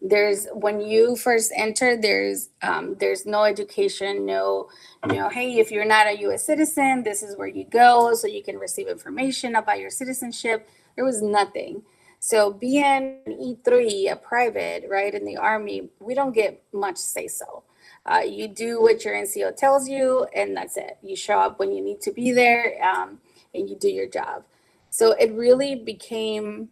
There's 0.00 0.46
when 0.52 0.80
you 0.80 1.16
first 1.16 1.52
enter, 1.56 1.96
there's 1.96 2.50
um, 2.62 2.96
there's 3.00 3.24
no 3.24 3.44
education, 3.44 4.26
no 4.26 4.68
you 5.08 5.14
know, 5.14 5.28
hey, 5.28 5.58
if 5.58 5.70
you're 5.70 5.84
not 5.84 6.06
a 6.06 6.18
U.S. 6.20 6.44
citizen, 6.44 7.02
this 7.04 7.22
is 7.22 7.36
where 7.36 7.48
you 7.48 7.64
go 7.64 8.14
so 8.14 8.26
you 8.26 8.42
can 8.42 8.58
receive 8.58 8.88
information 8.88 9.56
about 9.56 9.78
your 9.78 9.90
citizenship. 9.90 10.68
There 10.96 11.04
was 11.04 11.22
nothing. 11.22 11.82
So 12.18 12.52
being 12.52 13.18
E3, 13.28 14.10
a 14.12 14.16
private, 14.16 14.84
right, 14.88 15.14
in 15.14 15.26
the 15.26 15.36
Army, 15.36 15.90
we 16.00 16.14
don't 16.14 16.32
get 16.34 16.62
much 16.72 16.96
say 16.96 17.28
so. 17.28 17.64
Uh, 18.06 18.22
you 18.26 18.48
do 18.48 18.80
what 18.80 19.04
your 19.04 19.14
NCO 19.14 19.54
tells 19.56 19.88
you, 19.88 20.26
and 20.34 20.56
that's 20.56 20.76
it. 20.76 20.96
You 21.02 21.16
show 21.16 21.38
up 21.38 21.58
when 21.58 21.72
you 21.72 21.82
need 21.82 22.00
to 22.02 22.12
be 22.12 22.32
there, 22.32 22.82
um, 22.82 23.20
and 23.54 23.68
you 23.68 23.76
do 23.76 23.88
your 23.88 24.08
job. 24.08 24.44
So 24.90 25.12
it 25.12 25.32
really 25.32 25.74
became. 25.74 26.70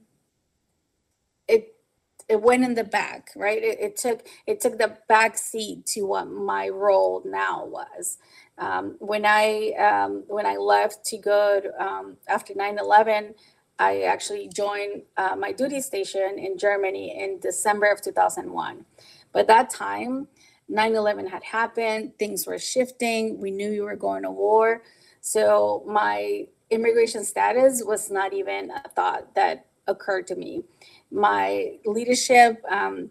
It 2.33 2.43
went 2.43 2.65
in 2.65 2.75
the 2.75 2.85
back, 2.85 3.31
right? 3.37 3.63
It, 3.63 3.79
it 3.81 3.97
took 3.99 4.27
it 4.47 4.61
took 4.63 4.79
the 4.79 4.99
back 5.09 5.39
seat 5.39 5.87
to 5.95 6.03
what 6.05 6.27
my 6.31 6.71
role 6.71 7.23
now 7.27 7.67
was. 7.67 8.19
Um, 8.59 8.97
when 9.01 9.27
I 9.27 9.73
um, 9.79 10.25
when 10.29 10.47
I 10.47 10.57
left 10.57 11.05
to 11.07 11.19
go 11.19 11.61
to, 11.61 11.85
um, 11.85 12.17
after 12.29 12.55
9-11, 12.55 13.35
I 13.79 14.03
actually 14.03 14.49
joined 14.49 15.03
uh, 15.19 15.37
my 15.39 15.53
duty 15.53 15.83
station 15.83 16.39
in 16.39 16.59
Germany 16.59 17.07
in 17.23 17.41
December 17.41 17.93
of 17.93 18.03
2001. 18.03 18.87
But 19.33 19.49
that 19.49 19.71
time, 19.71 20.29
9 20.71 20.97
11 20.97 21.29
had 21.29 21.45
happened, 21.45 22.19
things 22.19 22.47
were 22.47 22.59
shifting, 22.59 23.41
we 23.41 23.53
knew 23.53 23.71
we 23.73 23.83
were 23.83 23.97
going 23.97 24.25
to 24.25 24.33
war. 24.33 24.83
So 25.21 25.85
my 25.87 26.49
immigration 26.71 27.25
status 27.25 27.83
was 27.85 28.11
not 28.11 28.33
even 28.35 28.71
a 28.73 28.89
thought 28.91 29.35
that 29.37 29.67
occurred 29.89 30.29
to 30.29 30.37
me. 30.37 30.65
My 31.13 31.79
leadership 31.85 32.63
um, 32.71 33.11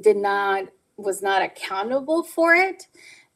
did 0.00 0.16
not 0.16 0.64
was 0.96 1.22
not 1.22 1.42
accountable 1.42 2.22
for 2.22 2.54
it 2.54 2.86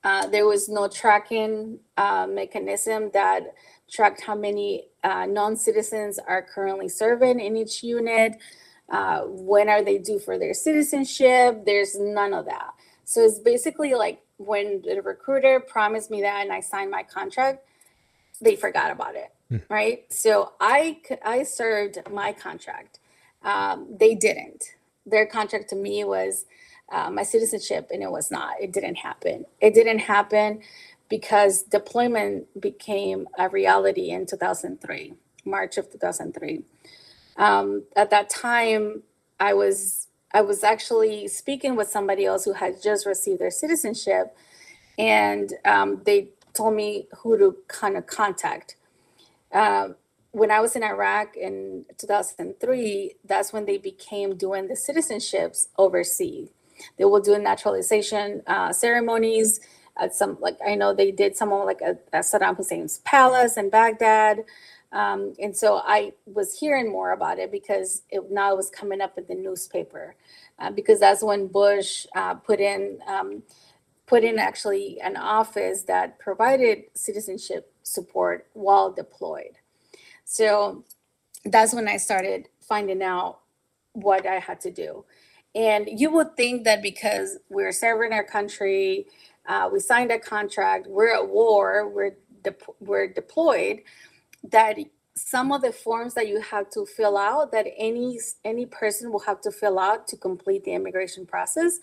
Uh, 0.05 0.27
there 0.29 0.47
was 0.47 0.69
no 0.69 0.89
tracking 0.89 1.79
uh, 1.97 2.27
mechanism 2.27 3.11
that 3.13 3.55
tracked 3.91 4.23
how 4.23 4.35
many 4.35 4.87
uh, 5.03 5.27
non-citizens 5.27 6.19
are 6.19 6.43
currently 6.43 6.89
serving 6.89 7.41
in 7.41 7.57
each 7.57 7.83
unit. 7.83 8.37
Uh, 8.91 9.23
when 9.27 9.69
are 9.69 9.83
they 9.83 9.99
due 9.99 10.19
for 10.19 10.39
their 10.39 10.55
citizenship? 10.55 11.65
There's 11.67 11.99
none 11.99 12.33
of 12.33 12.47
that. 12.47 12.71
So 13.05 13.21
it's 13.23 13.39
basically 13.39 13.95
like 13.95 14.23
when 14.37 14.83
the 14.83 15.03
recruiter 15.03 15.61
promised 15.61 16.11
me 16.11 16.23
that 16.23 16.43
and 16.43 16.53
I 16.53 16.61
signed 16.61 16.91
my 16.91 17.03
contract, 17.03 17.65
they 18.41 18.55
forgot 18.57 18.91
about 18.93 19.17
it, 19.17 19.31
mm. 19.51 19.63
right? 19.69 20.05
So 20.11 20.53
I 20.61 21.01
I 21.25 21.43
served 21.43 21.99
my 22.11 22.33
contract. 22.33 22.98
Um, 23.43 23.97
they 23.99 24.15
didn't. 24.15 24.65
Their 25.07 25.27
contract 25.27 25.71
to 25.71 25.77
me 25.77 26.05
was 26.05 26.47
uh, 26.93 27.11
my 27.11 27.23
citizenship, 27.25 27.89
and 27.93 28.03
it 28.03 28.11
was 28.11 28.31
not. 28.31 28.55
It 28.61 28.73
didn't 28.73 28.97
happen. 28.97 29.47
It 29.61 29.75
didn't 29.75 30.01
happen 30.01 30.61
because 31.09 31.63
deployment 31.63 32.61
became 32.61 33.29
a 33.39 33.49
reality 33.49 34.11
in 34.11 34.27
2003, 34.27 35.15
March 35.45 35.79
of 35.79 35.91
2003. 35.91 36.65
Um, 37.37 37.85
at 37.97 38.11
that 38.11 38.31
time, 38.31 39.03
I 39.41 39.55
was 39.55 40.09
I 40.33 40.43
was 40.43 40.65
actually 40.65 41.29
speaking 41.29 41.77
with 41.77 41.89
somebody 41.89 42.27
else 42.27 42.45
who 42.45 42.55
had 42.55 42.83
just 42.83 43.07
received 43.07 43.41
their 43.41 43.51
citizenship, 43.51 44.37
and 44.99 45.55
um, 45.65 46.03
they 46.05 46.31
told 46.55 46.75
me 46.75 47.09
who 47.19 47.39
to 47.39 47.57
kind 47.69 47.97
of 47.97 48.07
contact. 48.07 48.77
Uh, 49.53 49.91
when 50.33 50.51
I 50.51 50.61
was 50.61 50.77
in 50.77 50.83
Iraq 50.83 51.37
in 51.37 51.87
2003, 51.97 53.15
that's 53.25 53.53
when 53.53 53.65
they 53.65 53.79
became 53.79 54.37
doing 54.37 54.69
the 54.69 54.75
citizenships 54.75 55.69
overseas. 55.79 56.51
They 56.97 57.05
will 57.05 57.21
do 57.21 57.37
naturalization 57.39 58.43
uh, 58.47 58.73
ceremonies 58.73 59.61
at 59.97 60.15
some, 60.15 60.39
like 60.41 60.59
I 60.67 60.75
know 60.75 60.95
they 60.95 61.11
did 61.11 61.37
some 61.37 61.51
like 61.51 61.83
at, 61.83 62.05
at 62.13 62.25
Saddam 62.25 62.57
Hussein's 62.57 62.99
palace 62.99 63.57
in 63.57 63.71
Baghdad. 63.71 64.45
Um, 64.93 65.35
and 65.39 65.57
so 65.57 65.83
I 65.85 66.13
was 66.27 66.59
hearing 66.59 66.91
more 66.91 67.13
about 67.13 67.39
it 67.39 67.51
because 67.51 68.03
it 68.11 68.31
now 68.31 68.53
it 68.53 68.57
was 68.57 68.71
coming 68.71 69.01
up 69.01 69.19
in 69.19 69.27
the 69.29 69.35
newspaper, 69.35 70.15
uh, 70.59 70.71
because 70.71 71.01
that's 71.01 71.23
when 71.23 71.49
Bush 71.49 72.07
uh, 72.17 72.35
put 72.35 72.59
in 72.59 72.99
um, 73.07 73.43
put 74.07 74.25
in 74.25 74.39
actually 74.39 74.99
an 75.03 75.17
office 75.17 75.83
that 75.83 76.19
provided 76.19 76.85
citizenship 76.95 77.71
support 77.83 78.47
while 78.55 78.91
deployed. 78.91 79.58
So 80.31 80.85
that's 81.47 81.73
when 81.73 81.89
I 81.89 81.97
started 81.97 82.49
finding 82.61 83.03
out 83.03 83.41
what 83.95 84.27
I 84.27 84.39
had 84.39 84.61
to 84.61 84.71
do. 84.71 85.07
And 85.55 85.89
you 85.91 86.11
would 86.11 86.37
think 86.37 86.65
that 86.65 86.83
because 86.83 87.39
we're 87.49 87.73
serving 87.73 88.13
our 88.13 88.25
country, 88.25 89.07
uh, 89.47 89.71
we 89.73 89.81
signed 89.81 90.13
a 90.13 90.19
contract, 90.19 90.87
we're 90.87 91.15
at 91.15 91.27
war, 91.27 91.89
we're 91.89 92.17
de- 92.45 92.55
we're 92.79 93.09
deployed, 93.09 93.81
that 94.45 94.77
some 95.17 95.51
of 95.51 95.63
the 95.63 95.73
forms 95.73 96.13
that 96.13 96.29
you 96.29 96.43
have 96.43 96.69
to 96.73 96.85
fill 96.85 97.17
out, 97.17 97.51
that 97.53 97.67
any 97.79 98.19
any 98.45 98.67
person 98.67 99.11
will 99.11 99.21
have 99.21 99.41
to 99.41 99.51
fill 99.51 99.79
out 99.79 100.07
to 100.09 100.17
complete 100.19 100.63
the 100.65 100.73
immigration 100.73 101.25
process, 101.25 101.81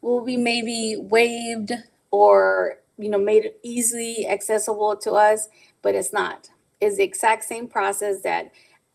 will 0.00 0.24
be 0.24 0.36
maybe 0.36 0.96
waived 0.98 1.70
or 2.10 2.78
you 2.98 3.08
know 3.08 3.18
made 3.18 3.52
easily 3.62 4.26
accessible 4.26 4.96
to 4.96 5.12
us, 5.12 5.48
but 5.82 5.94
it's 5.94 6.12
not. 6.12 6.50
It's 6.80 6.96
the 6.96 7.04
exact 7.04 7.44
same 7.44 7.68
process 7.68 8.22
that 8.22 8.52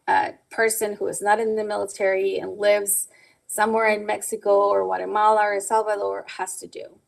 a 0.07 0.33
person 0.49 0.95
who 0.95 1.07
is 1.07 1.21
not 1.21 1.39
in 1.39 1.55
the 1.55 1.63
military 1.63 2.37
and 2.37 2.57
lives 2.57 3.07
somewhere 3.47 3.89
in 3.89 4.05
Mexico 4.05 4.69
or 4.69 4.83
Guatemala 4.85 5.41
or 5.43 5.59
Salvador 5.59 6.25
has 6.37 6.57
to 6.57 6.67
do. 6.67 6.99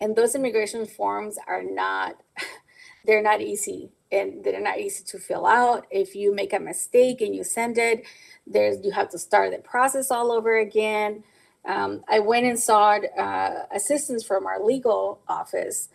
And 0.00 0.14
those 0.14 0.34
immigration 0.34 0.86
forms 0.86 1.38
are 1.46 1.62
not, 1.62 2.16
they're 3.06 3.22
not 3.22 3.40
easy 3.40 3.90
and 4.10 4.44
they're 4.44 4.60
not 4.60 4.78
easy 4.78 5.04
to 5.04 5.18
fill 5.18 5.46
out. 5.46 5.86
If 5.90 6.14
you 6.14 6.34
make 6.34 6.52
a 6.52 6.58
mistake 6.60 7.20
and 7.20 7.34
you 7.34 7.44
send 7.44 7.78
it, 7.78 8.04
there's 8.46 8.78
you 8.84 8.92
have 8.92 9.10
to 9.10 9.18
start 9.18 9.52
the 9.52 9.58
process 9.58 10.10
all 10.10 10.32
over 10.32 10.58
again. 10.58 11.24
Um, 11.68 12.02
I 12.08 12.20
went 12.20 12.46
and 12.46 12.58
sought 12.58 13.02
uh, 13.18 13.64
assistance 13.74 14.24
from 14.24 14.46
our 14.46 14.64
legal 14.64 15.20
office. 15.28 15.90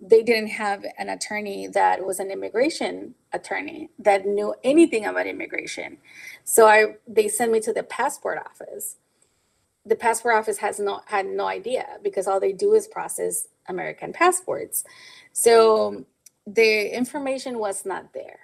They 0.00 0.22
didn't 0.22 0.48
have 0.48 0.84
an 0.98 1.08
attorney 1.08 1.68
that 1.68 2.04
was 2.06 2.20
an 2.20 2.30
immigration 2.30 3.14
attorney 3.32 3.90
that 3.98 4.26
knew 4.26 4.54
anything 4.64 5.06
about 5.06 5.26
immigration. 5.26 5.98
So 6.44 6.66
I 6.66 6.96
they 7.08 7.28
sent 7.28 7.52
me 7.52 7.60
to 7.60 7.72
the 7.72 7.82
passport 7.82 8.38
office 8.38 8.96
the 9.86 9.96
passport 9.96 10.34
office 10.34 10.58
has 10.58 10.80
no 10.80 11.00
had 11.06 11.26
no 11.26 11.46
idea 11.46 11.86
because 12.02 12.26
all 12.26 12.40
they 12.40 12.52
do 12.52 12.74
is 12.74 12.88
process 12.88 13.48
American 13.68 14.12
passports. 14.12 14.84
So 15.32 16.04
the 16.46 16.94
information 16.94 17.58
was 17.58 17.86
not 17.86 18.12
there. 18.12 18.40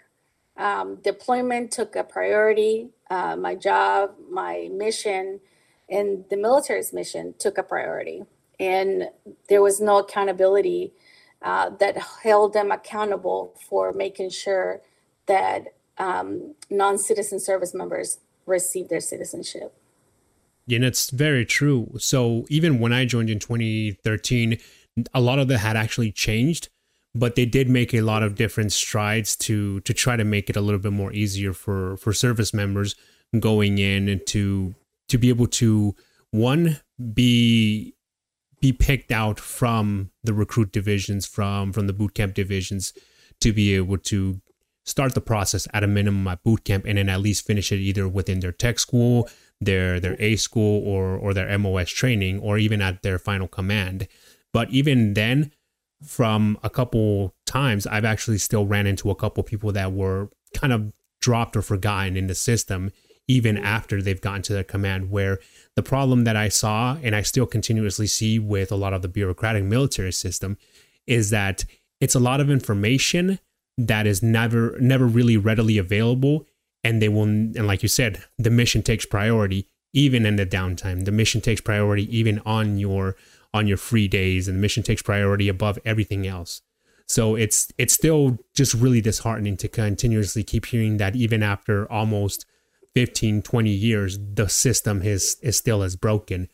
Um, 0.57 0.97
deployment 0.97 1.73
took 1.73 1.97
a 1.97 2.05
priority. 2.05 2.91
Uh, 3.11 3.37
my 3.37 3.55
job, 3.55 4.13
my 4.31 4.69
mission, 4.73 5.41
and 5.89 6.25
the 6.31 6.37
military's 6.37 6.93
mission 6.93 7.35
took 7.39 7.59
a 7.59 7.63
priority. 7.63 8.23
And 8.61 9.09
there 9.49 9.63
was 9.63 9.81
no 9.81 9.99
accountability 9.99 10.93
uh, 11.43 11.71
that 11.81 11.97
held 12.23 12.53
them 12.53 12.71
accountable 12.71 13.55
for 13.69 13.93
making 13.93 14.31
sure 14.31 14.81
that 15.27 15.75
um, 15.99 16.55
non 16.71 16.99
citizen 16.99 17.41
service 17.41 17.75
members 17.75 18.19
received 18.47 18.91
their 18.91 19.01
citizenship. 19.01 19.75
And 20.71 20.85
it's 20.85 21.11
very 21.11 21.45
true. 21.45 21.93
So 21.99 22.47
even 22.49 22.79
when 22.79 22.93
I 22.93 23.05
joined 23.05 23.31
in 23.31 23.39
2013, 23.39 24.59
a 25.13 25.21
lot 25.21 25.39
of 25.39 25.49
that 25.49 25.59
had 25.59 25.77
actually 25.77 26.13
changed, 26.13 26.69
but 27.15 27.35
they 27.35 27.47
did 27.47 27.69
make 27.69 27.93
a 27.93 28.01
lot 28.01 28.23
of 28.23 28.37
different 28.37 28.73
strides 28.73 29.37
to 29.37 29.81
to 29.81 29.93
try 29.93 30.17
to 30.17 30.25
make 30.25 30.49
it 30.49 30.57
a 30.57 30.61
little 30.61 30.81
bit 30.81 30.93
more 30.93 31.13
easier 31.13 31.53
for 31.53 31.97
for 31.97 32.13
service 32.13 32.55
members 32.55 32.95
going 33.39 33.79
in 33.79 34.09
and 34.09 34.27
to 34.27 34.75
to 35.09 35.19
be 35.19 35.29
able 35.29 35.47
to 35.47 35.95
one 36.31 36.81
be 37.13 37.95
be 38.63 38.73
picked 38.73 39.13
out 39.13 39.39
from 39.39 40.11
the 40.25 40.33
recruit 40.33 40.73
divisions 40.73 41.27
from 41.27 41.73
from 41.73 41.87
the 41.87 41.93
boot 41.93 42.15
camp 42.15 42.33
divisions 42.33 42.95
to 43.41 43.53
be 43.53 43.75
able 43.75 43.99
to 43.99 44.41
start 44.85 45.15
the 45.15 45.21
process 45.21 45.69
at 45.75 45.85
a 45.85 45.87
minimum 45.87 46.27
at 46.29 46.43
boot 46.43 46.65
camp 46.65 46.85
and 46.87 46.97
then 46.97 47.09
at 47.09 47.21
least 47.21 47.47
finish 47.47 47.71
it 47.71 47.77
either 47.77 48.09
within 48.09 48.41
their 48.41 48.53
tech 48.53 48.79
school 48.79 49.29
their 49.65 50.01
their 50.01 50.17
A 50.19 50.37
school 50.37 50.87
or 50.87 51.17
or 51.17 51.35
their 51.35 51.57
MOS 51.59 51.91
training 51.91 52.41
or 52.41 52.59
even 52.59 52.83
at 52.83 53.03
their 53.03 53.19
final 53.19 53.49
command. 53.49 54.09
But 54.53 54.71
even 54.71 55.15
then, 55.15 55.53
from 56.05 56.59
a 56.63 56.71
couple 56.71 57.35
times, 57.47 57.87
I've 57.87 58.05
actually 58.05 58.39
still 58.39 58.67
ran 58.67 58.87
into 58.87 59.11
a 59.11 59.15
couple 59.15 59.43
people 59.43 59.73
that 59.73 59.93
were 59.93 60.31
kind 60.55 60.73
of 60.73 60.93
dropped 61.21 61.57
or 61.57 61.63
forgotten 61.63 62.17
in 62.17 62.27
the 62.27 62.35
system 62.35 62.91
even 63.29 63.57
after 63.57 64.03
they've 64.03 64.21
gotten 64.21 64.43
to 64.43 64.53
their 64.53 64.65
command 64.65 65.11
where 65.11 65.39
the 65.77 65.83
problem 65.83 66.25
that 66.25 66.37
I 66.37 66.49
saw 66.49 66.97
and 67.03 67.15
I 67.15 67.23
still 67.23 67.47
continuously 67.47 68.07
see 68.07 68.39
with 68.39 68.73
a 68.73 68.77
lot 68.77 68.93
of 68.93 69.03
the 69.03 69.09
bureaucratic 69.09 69.65
military 69.65 70.13
system 70.13 70.59
is 71.07 71.31
that 71.31 71.65
it's 72.01 72.15
a 72.15 72.21
lot 72.21 72.41
of 72.41 72.51
information 72.51 73.39
that 73.79 74.07
is 74.07 74.23
never 74.23 74.77
never 74.81 75.07
really 75.07 75.37
readily 75.37 75.79
available 75.79 76.47
and 76.85 77.01
they 77.01 77.09
will 77.09 77.23
and 77.23 77.67
like 77.67 77.83
you 77.83 77.89
said 77.89 78.23
the 78.39 78.51
mission 78.51 78.83
takes 78.83 79.07
priority 79.07 79.67
even 79.93 80.25
in 80.25 80.37
the 80.37 80.47
downtime. 80.47 81.05
The 81.05 81.13
mission 81.13 81.41
takes 81.41 81.61
priority 81.61 82.17
even 82.17 82.41
on 82.41 82.79
your 82.79 83.17
on 83.55 83.67
your 83.67 83.77
free 83.77 84.09
days 84.09 84.49
and 84.49 84.57
the 84.57 84.61
mission 84.61 84.83
takes 84.83 85.03
priority 85.03 85.49
above 85.49 85.79
everything 85.85 86.27
else. 86.27 86.63
So 87.07 87.35
it's 87.35 87.73
it's 87.79 87.93
still 87.93 88.39
just 88.55 88.75
really 88.75 89.01
disheartening 89.01 89.57
to 89.59 89.69
continuously 89.69 90.43
keep 90.43 90.67
hearing 90.67 90.97
that 90.97 91.15
even 91.15 91.43
after 91.43 91.91
almost 91.91 92.47
15 92.95 93.43
20 93.43 93.71
years 93.71 94.19
the 94.35 94.49
system 94.49 95.03
is 95.03 95.37
is 95.43 95.57
still 95.57 95.83
as 95.83 95.97
broken. 95.97 96.49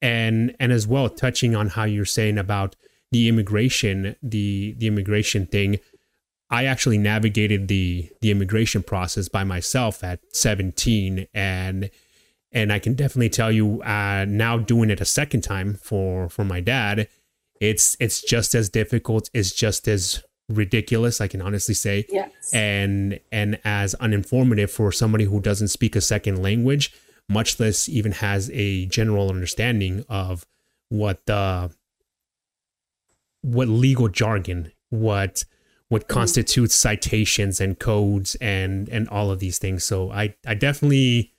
And 0.00 0.54
and 0.60 0.72
as 0.72 0.86
well 0.86 1.08
touching 1.08 1.56
on 1.56 1.68
how 1.68 1.84
you're 1.84 2.04
saying 2.04 2.38
about 2.38 2.76
the 3.10 3.28
immigration 3.28 4.16
the 4.22 4.74
the 4.78 4.86
immigration 4.86 5.46
thing 5.46 5.78
I 6.50 6.64
actually 6.64 6.98
navigated 6.98 7.68
the 7.68 8.10
the 8.20 8.30
immigration 8.30 8.82
process 8.82 9.28
by 9.28 9.44
myself 9.44 10.02
at 10.02 10.20
17 10.34 11.26
and 11.34 11.90
and 12.50 12.72
I 12.72 12.78
can 12.78 12.94
definitely 12.94 13.28
tell 13.28 13.52
you 13.52 13.82
uh, 13.82 14.24
now 14.26 14.56
doing 14.56 14.88
it 14.88 15.00
a 15.00 15.04
second 15.04 15.42
time 15.42 15.74
for 15.74 16.28
for 16.28 16.44
my 16.44 16.60
dad 16.60 17.08
it's 17.60 17.96
it's 18.00 18.22
just 18.22 18.54
as 18.54 18.68
difficult 18.68 19.30
it's 19.34 19.52
just 19.52 19.88
as 19.88 20.22
ridiculous 20.48 21.20
I 21.20 21.28
can 21.28 21.42
honestly 21.42 21.74
say 21.74 22.06
yes. 22.08 22.30
and 22.54 23.20
and 23.30 23.60
as 23.64 23.94
uninformative 24.00 24.70
for 24.70 24.90
somebody 24.90 25.24
who 25.24 25.40
doesn't 25.40 25.68
speak 25.68 25.94
a 25.94 26.00
second 26.00 26.42
language 26.42 26.92
much 27.28 27.60
less 27.60 27.88
even 27.88 28.12
has 28.12 28.50
a 28.54 28.86
general 28.86 29.28
understanding 29.28 30.04
of 30.08 30.46
what 30.88 31.26
the 31.26 31.70
what 33.42 33.68
legal 33.68 34.08
jargon 34.08 34.72
what 34.90 35.44
what 35.88 36.02
mm-hmm. 36.02 36.12
constitutes 36.12 36.74
citations 36.74 37.60
and 37.60 37.78
codes 37.78 38.34
and 38.36 38.88
and 38.88 39.08
all 39.08 39.30
of 39.30 39.40
these 39.40 39.58
things. 39.58 39.84
So 39.84 40.10
I 40.10 40.34
I 40.46 40.54
definitely 40.54 41.32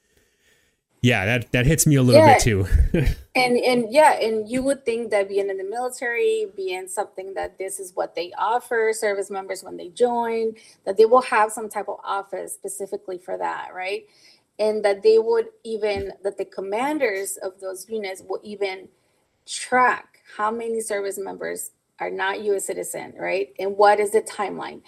Yeah, 1.02 1.26
that 1.26 1.52
that 1.54 1.66
hits 1.66 1.88
me 1.88 1.96
a 1.96 2.04
little 2.04 2.22
yeah. 2.22 2.34
bit 2.34 2.44
too. 2.44 2.68
and 3.36 3.58
and 3.58 3.92
yeah, 3.92 4.20
and 4.20 4.50
you 4.50 4.62
would 4.64 4.86
think 4.86 5.12
that 5.12 5.30
being 5.30 5.50
in 5.50 5.58
the 5.58 5.64
military, 5.64 6.48
being 6.56 6.88
something 6.88 7.34
that 7.36 7.58
this 7.58 7.80
is 7.80 7.96
what 7.96 8.16
they 8.16 8.34
offer 8.38 8.92
service 8.94 9.30
members 9.30 9.64
when 9.64 9.78
they 9.78 9.90
join, 9.90 10.56
that 10.86 10.98
they 10.98 11.06
will 11.06 11.22
have 11.22 11.52
some 11.52 11.70
type 11.70 11.88
of 11.88 12.00
office 12.04 12.54
specifically 12.54 13.18
for 13.18 13.38
that, 13.38 13.70
right? 13.74 14.08
And 14.58 14.84
that 14.84 15.02
they 15.02 15.20
would 15.20 15.48
even 15.64 16.12
that 16.24 16.38
the 16.38 16.46
commanders 16.46 17.38
of 17.42 17.60
those 17.62 17.88
units 17.90 18.22
will 18.28 18.42
even 18.44 18.90
track 19.46 20.20
how 20.36 20.52
many 20.52 20.82
service 20.82 21.18
members 21.18 21.72
are 22.00 22.12
not 22.12 22.42
U.S. 22.44 22.66
citizen, 22.66 23.14
right? 23.18 23.54
And 23.58 23.78
what 23.78 24.00
is 24.00 24.12
the 24.12 24.22
timeline? 24.22 24.82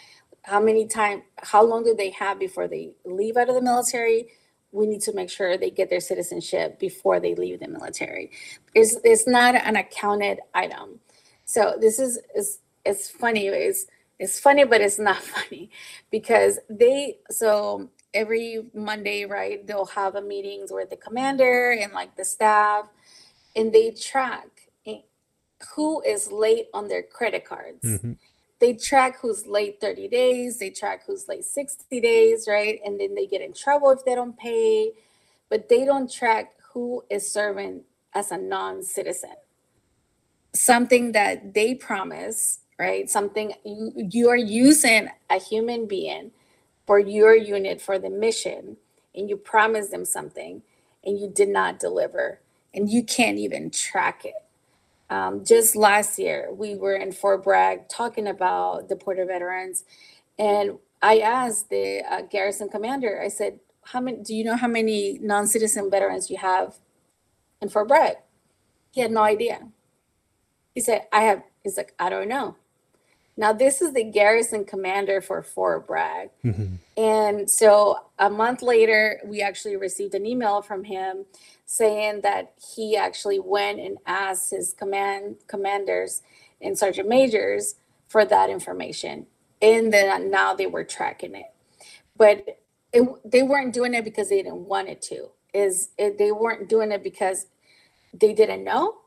How 0.43 0.59
many 0.59 0.87
time? 0.87 1.23
How 1.37 1.63
long 1.63 1.85
do 1.85 1.95
they 1.95 2.09
have 2.11 2.37
before 2.37 2.67
they 2.67 2.91
leave 3.05 3.37
out 3.37 3.47
of 3.47 3.55
the 3.55 3.61
military? 3.61 4.27
We 4.71 4.87
need 4.87 5.01
to 5.01 5.13
make 5.13 5.29
sure 5.29 5.57
they 5.57 5.69
get 5.69 5.89
their 5.89 5.99
citizenship 5.99 6.79
before 6.79 7.19
they 7.19 7.35
leave 7.35 7.59
the 7.59 7.67
military. 7.67 8.31
It's, 8.73 8.97
it's 9.03 9.27
not 9.27 9.55
an 9.55 9.75
accounted 9.75 10.39
item. 10.53 10.99
So 11.45 11.75
this 11.79 11.99
is, 11.99 12.19
is 12.35 12.59
it's 12.85 13.09
funny. 13.09 13.47
It's, 13.47 13.85
it's 14.19 14.39
funny, 14.39 14.63
but 14.63 14.81
it's 14.81 14.99
not 14.99 15.17
funny 15.21 15.69
because 16.09 16.59
they, 16.69 17.17
so 17.29 17.89
every 18.13 18.65
Monday, 18.73 19.25
right, 19.25 19.65
they'll 19.65 19.85
have 19.87 20.15
a 20.15 20.21
meetings 20.21 20.71
with 20.71 20.89
the 20.89 20.97
commander 20.97 21.71
and 21.71 21.91
like 21.93 22.15
the 22.15 22.25
staff 22.25 22.85
and 23.55 23.73
they 23.73 23.91
track 23.91 24.47
who 25.75 26.01
is 26.01 26.31
late 26.31 26.65
on 26.73 26.87
their 26.87 27.03
credit 27.03 27.45
cards. 27.45 27.83
Mm-hmm 27.83 28.13
they 28.61 28.73
track 28.73 29.19
who's 29.19 29.47
late 29.47 29.81
30 29.81 30.07
days, 30.07 30.59
they 30.59 30.69
track 30.69 31.03
who's 31.05 31.27
late 31.27 31.43
60 31.43 31.99
days, 31.99 32.47
right? 32.47 32.79
And 32.85 32.99
then 32.99 33.15
they 33.15 33.25
get 33.25 33.41
in 33.41 33.53
trouble 33.53 33.89
if 33.89 34.05
they 34.05 34.15
don't 34.15 34.37
pay, 34.37 34.91
but 35.49 35.67
they 35.67 35.83
don't 35.83 36.09
track 36.09 36.53
who 36.71 37.03
is 37.09 37.29
serving 37.29 37.81
as 38.13 38.31
a 38.31 38.37
non 38.37 38.83
citizen. 38.83 39.33
Something 40.53 41.11
that 41.13 41.53
they 41.55 41.73
promise, 41.73 42.59
right? 42.79 43.09
Something 43.09 43.53
you, 43.65 43.91
you 43.95 44.29
are 44.29 44.37
using 44.37 45.09
a 45.29 45.39
human 45.39 45.87
being 45.87 46.31
for 46.85 46.99
your 46.99 47.35
unit 47.35 47.81
for 47.81 47.97
the 47.97 48.09
mission, 48.09 48.77
and 49.15 49.29
you 49.29 49.37
promise 49.37 49.89
them 49.89 50.05
something 50.05 50.61
and 51.03 51.19
you 51.19 51.27
did 51.27 51.49
not 51.49 51.79
deliver, 51.79 52.39
and 52.75 52.89
you 52.91 53.03
can't 53.03 53.39
even 53.39 53.71
track 53.71 54.23
it 54.23 54.35
um, 55.11 55.45
just 55.45 55.75
last 55.75 56.19
year, 56.19 56.49
we 56.53 56.75
were 56.75 56.95
in 56.95 57.11
Fort 57.13 57.43
Bragg 57.43 57.89
talking 57.89 58.27
about 58.27 58.89
deported 58.89 59.27
veterans, 59.27 59.83
and 60.39 60.79
I 61.01 61.19
asked 61.19 61.69
the 61.69 62.03
uh, 62.09 62.23
garrison 62.23 62.69
commander. 62.69 63.21
I 63.21 63.29
said, 63.29 63.59
"How 63.87 64.01
many? 64.01 64.19
Do 64.23 64.33
you 64.35 64.45
know 64.45 64.57
how 64.57 64.69
many 64.69 65.19
non-citizen 65.21 65.91
veterans 65.91 66.31
you 66.31 66.37
have 66.37 66.77
in 67.61 67.69
Fort 67.69 67.89
Bragg?" 67.89 68.17
He 68.91 69.01
had 69.01 69.11
no 69.11 69.23
idea. 69.23 69.69
He 70.75 70.81
said, 70.81 71.07
"I 71.11 71.23
have." 71.23 71.43
He's 71.63 71.77
like, 71.77 71.93
"I 71.99 72.09
don't 72.09 72.29
know." 72.29 72.55
Now, 73.41 73.53
this 73.53 73.81
is 73.81 73.91
the 73.93 74.03
garrison 74.03 74.65
commander 74.65 75.19
for 75.19 75.41
Fort 75.41 75.87
Bragg. 75.87 76.29
Mm-hmm. 76.45 76.75
And 76.95 77.49
so 77.49 77.97
a 78.19 78.29
month 78.29 78.61
later, 78.61 79.19
we 79.25 79.41
actually 79.41 79.77
received 79.77 80.13
an 80.13 80.27
email 80.27 80.61
from 80.61 80.83
him 80.83 81.25
saying 81.65 82.21
that 82.21 82.53
he 82.75 82.95
actually 82.95 83.39
went 83.39 83.79
and 83.79 83.97
asked 84.05 84.51
his 84.51 84.73
command 84.73 85.37
commanders 85.47 86.21
and 86.61 86.77
sergeant 86.77 87.09
majors 87.09 87.77
for 88.09 88.25
that 88.25 88.51
information. 88.51 89.25
And 89.59 89.91
then 89.91 90.29
now 90.29 90.53
they 90.53 90.67
were 90.67 90.83
tracking 90.83 91.33
it. 91.33 91.51
But 92.15 92.59
it, 92.93 93.09
they 93.25 93.41
weren't 93.41 93.73
doing 93.73 93.95
it 93.95 94.03
because 94.03 94.29
they 94.29 94.43
didn't 94.43 94.67
want 94.67 94.87
it 94.87 95.01
to. 95.03 95.29
Is 95.51 95.89
it, 95.97 96.19
they 96.19 96.31
weren't 96.31 96.69
doing 96.69 96.91
it 96.91 97.01
because 97.03 97.47
they 98.13 98.33
didn't 98.33 98.63
know. 98.63 98.99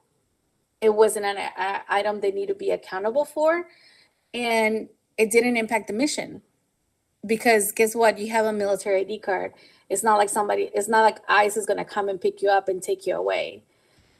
It 0.80 0.92
wasn't 0.92 1.26
an 1.26 1.36
a, 1.36 1.82
item 1.88 2.20
they 2.20 2.32
need 2.32 2.48
to 2.48 2.54
be 2.56 2.72
accountable 2.72 3.24
for 3.24 3.66
and 4.34 4.88
it 5.16 5.30
didn't 5.30 5.56
impact 5.56 5.86
the 5.86 5.94
mission 5.94 6.42
because 7.24 7.72
guess 7.72 7.94
what 7.94 8.18
you 8.18 8.30
have 8.30 8.44
a 8.44 8.52
military 8.52 9.00
id 9.02 9.18
card 9.20 9.52
it's 9.88 10.02
not 10.02 10.16
like 10.16 10.28
somebody, 10.28 10.70
it's 10.74 10.88
not 10.88 11.02
like 11.02 11.18
ICE 11.28 11.56
is 11.56 11.66
going 11.66 11.78
to 11.78 11.84
come 11.84 12.08
and 12.08 12.20
pick 12.20 12.42
you 12.42 12.48
up 12.48 12.68
and 12.68 12.82
take 12.82 13.06
you 13.06 13.14
away. 13.14 13.62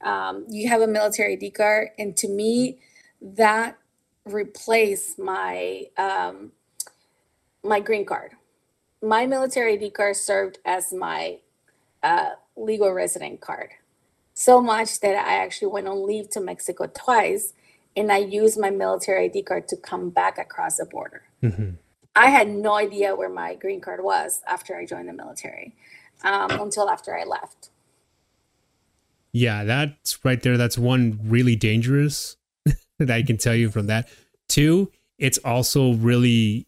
Um, 0.03 0.44
you 0.48 0.68
have 0.68 0.83
a 0.83 0.87
military 0.87 1.35
id 1.35 1.50
card. 1.50 1.88
And 1.98 2.16
to 2.18 2.29
me, 2.29 2.79
that 3.20 3.79
replaced 4.24 5.18
my 5.18 5.85
um, 5.96 6.53
my 7.62 7.81
green 7.81 8.05
card. 8.05 8.33
My 9.03 9.27
military 9.27 9.74
id 9.74 9.90
card 9.90 10.16
served 10.16 10.59
as 10.64 10.92
my 10.92 11.38
uh, 12.03 12.31
legal 12.57 12.92
resident 12.92 13.40
card. 13.40 13.70
So 14.35 14.61
much 14.61 15.00
that 15.00 15.16
I 15.16 15.37
actually 15.37 15.68
went 15.68 15.88
on 15.88 16.07
leave 16.07 16.29
to 16.31 16.40
Mexico 16.40 16.90
twice 16.92 17.55
and 17.96 18.11
I 18.11 18.18
used 18.18 18.59
my 18.59 18.70
military 18.70 19.26
ID 19.26 19.42
card 19.42 19.68
to 19.68 19.76
come 19.76 20.11
back 20.11 20.38
across 20.38 20.76
the 20.76 20.85
border. 20.85 21.22
Mm-hmm. 21.42 21.70
I 22.16 22.26
had 22.26 22.48
no 22.48 22.74
idea 22.74 23.14
where 23.14 23.28
my 23.28 23.54
green 23.54 23.80
card 23.80 24.02
was 24.02 24.40
after 24.46 24.76
I 24.76 24.87
joined 24.87 25.09
the 25.09 25.12
military 25.12 25.74
um, 26.22 26.50
until 26.52 26.88
after 26.88 27.16
I 27.16 27.24
left. 27.24 27.70
Yeah, 29.33 29.64
that's 29.64 30.24
right 30.24 30.40
there. 30.40 30.57
That's 30.57 30.78
one 30.78 31.18
really 31.24 31.57
dangerous 31.57 32.37
that 32.98 33.11
I 33.11 33.22
can 33.22 33.37
tell 33.37 33.54
you 33.54 33.70
from 33.70 33.88
that. 33.88 34.09
Two, 34.48 34.92
it's 35.18 35.38
also 35.38 35.94
really 35.94 36.66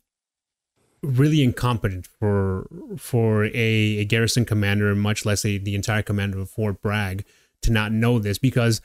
really 1.03 1.43
incompetent 1.43 2.07
for 2.07 2.67
for 2.97 3.45
a, 3.47 3.53
a 3.55 4.05
garrison 4.05 4.45
commander, 4.45 4.95
much 4.95 5.25
less 5.25 5.45
a, 5.45 5.59
the 5.59 5.75
entire 5.75 6.03
commander 6.03 6.41
of 6.41 6.51
Fort 6.51 6.83
Bragg, 6.83 7.25
to 7.63 7.71
not 7.71 7.93
know 7.93 8.19
this 8.19 8.39
because 8.39 8.81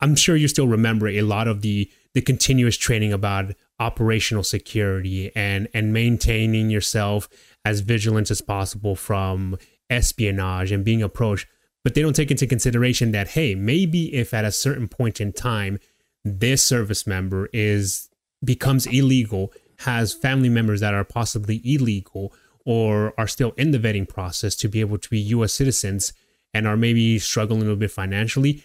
I'm 0.00 0.14
sure 0.14 0.36
you 0.36 0.48
still 0.48 0.66
remember 0.66 1.08
a 1.08 1.22
lot 1.22 1.48
of 1.48 1.62
the 1.62 1.90
the 2.14 2.20
continuous 2.20 2.76
training 2.76 3.12
about 3.12 3.54
operational 3.78 4.42
security 4.42 5.30
and 5.36 5.68
and 5.74 5.92
maintaining 5.92 6.70
yourself 6.70 7.28
as 7.64 7.80
vigilant 7.80 8.30
as 8.30 8.40
possible 8.40 8.96
from 8.96 9.58
espionage 9.88 10.72
and 10.72 10.84
being 10.84 11.02
approached. 11.02 11.46
But 11.82 11.94
they 11.94 12.02
don't 12.02 12.16
take 12.16 12.30
into 12.30 12.46
consideration 12.46 13.12
that 13.12 13.28
hey 13.28 13.54
maybe 13.54 14.14
if 14.14 14.32
at 14.34 14.44
a 14.44 14.52
certain 14.52 14.88
point 14.88 15.20
in 15.20 15.32
time 15.32 15.78
this 16.24 16.62
service 16.62 17.06
member 17.06 17.48
is 17.52 18.08
becomes 18.44 18.86
illegal 18.86 19.52
has 19.80 20.12
family 20.12 20.48
members 20.48 20.80
that 20.80 20.94
are 20.94 21.04
possibly 21.04 21.60
illegal 21.64 22.32
or 22.66 23.14
are 23.18 23.26
still 23.26 23.52
in 23.52 23.70
the 23.70 23.78
vetting 23.78 24.08
process 24.08 24.54
to 24.54 24.68
be 24.68 24.80
able 24.80 24.98
to 24.98 25.08
be 25.08 25.18
US 25.18 25.52
citizens 25.52 26.12
and 26.52 26.66
are 26.66 26.76
maybe 26.76 27.18
struggling 27.18 27.60
a 27.60 27.64
little 27.64 27.76
bit 27.76 27.90
financially 27.90 28.64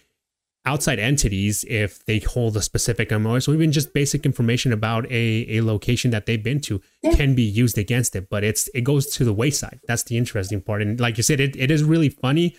outside 0.65 0.99
entities, 0.99 1.63
if 1.67 2.04
they 2.06 2.19
hold 2.19 2.58
a 2.58 2.62
specific 2.62 3.12
MOS 3.12 3.47
or 3.47 3.54
even 3.54 3.71
just 3.71 3.93
basic 3.93 4.25
information 4.25 4.73
about 4.73 5.06
a, 5.12 5.45
a 5.49 5.62
location 5.62 6.12
that 6.12 6.25
they've 6.25 6.43
been 6.43 6.62
to, 6.62 6.82
yeah. 7.01 7.13
can 7.13 7.36
be 7.36 7.43
used 7.43 7.78
against 7.78 8.15
it. 8.15 8.30
But 8.30 8.43
it's 8.43 8.67
it 8.73 8.82
goes 8.82 9.08
to 9.15 9.23
the 9.23 9.34
wayside. 9.34 9.80
That's 9.88 10.04
the 10.04 10.17
interesting 10.17 10.62
part. 10.62 10.82
And 10.82 10.99
like 10.99 11.17
you 11.17 11.23
said, 11.23 11.39
it, 11.39 11.56
it 11.56 11.71
is 11.71 11.84
really 11.84 12.10
funny 12.10 12.56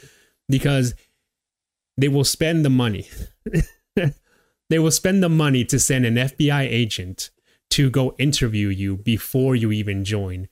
because 0.49 0.95
they 1.97 2.09
will 2.09 2.25
spend 2.25 2.65
the 2.65 2.71
money. 2.71 3.09
they 4.69 4.79
will 4.79 4.91
spend 4.91 5.23
the 5.23 5.29
money 5.29 5.65
to 5.65 5.79
send 5.79 6.07
an 6.07 6.15
FBI 6.15 6.63
agent 6.63 7.31
to 7.71 7.91
go 7.91 8.15
interview 8.19 8.69
you 8.69 8.97
before 8.97 9.57
you 9.57 9.73
even 9.73 10.05
join. 10.05 10.49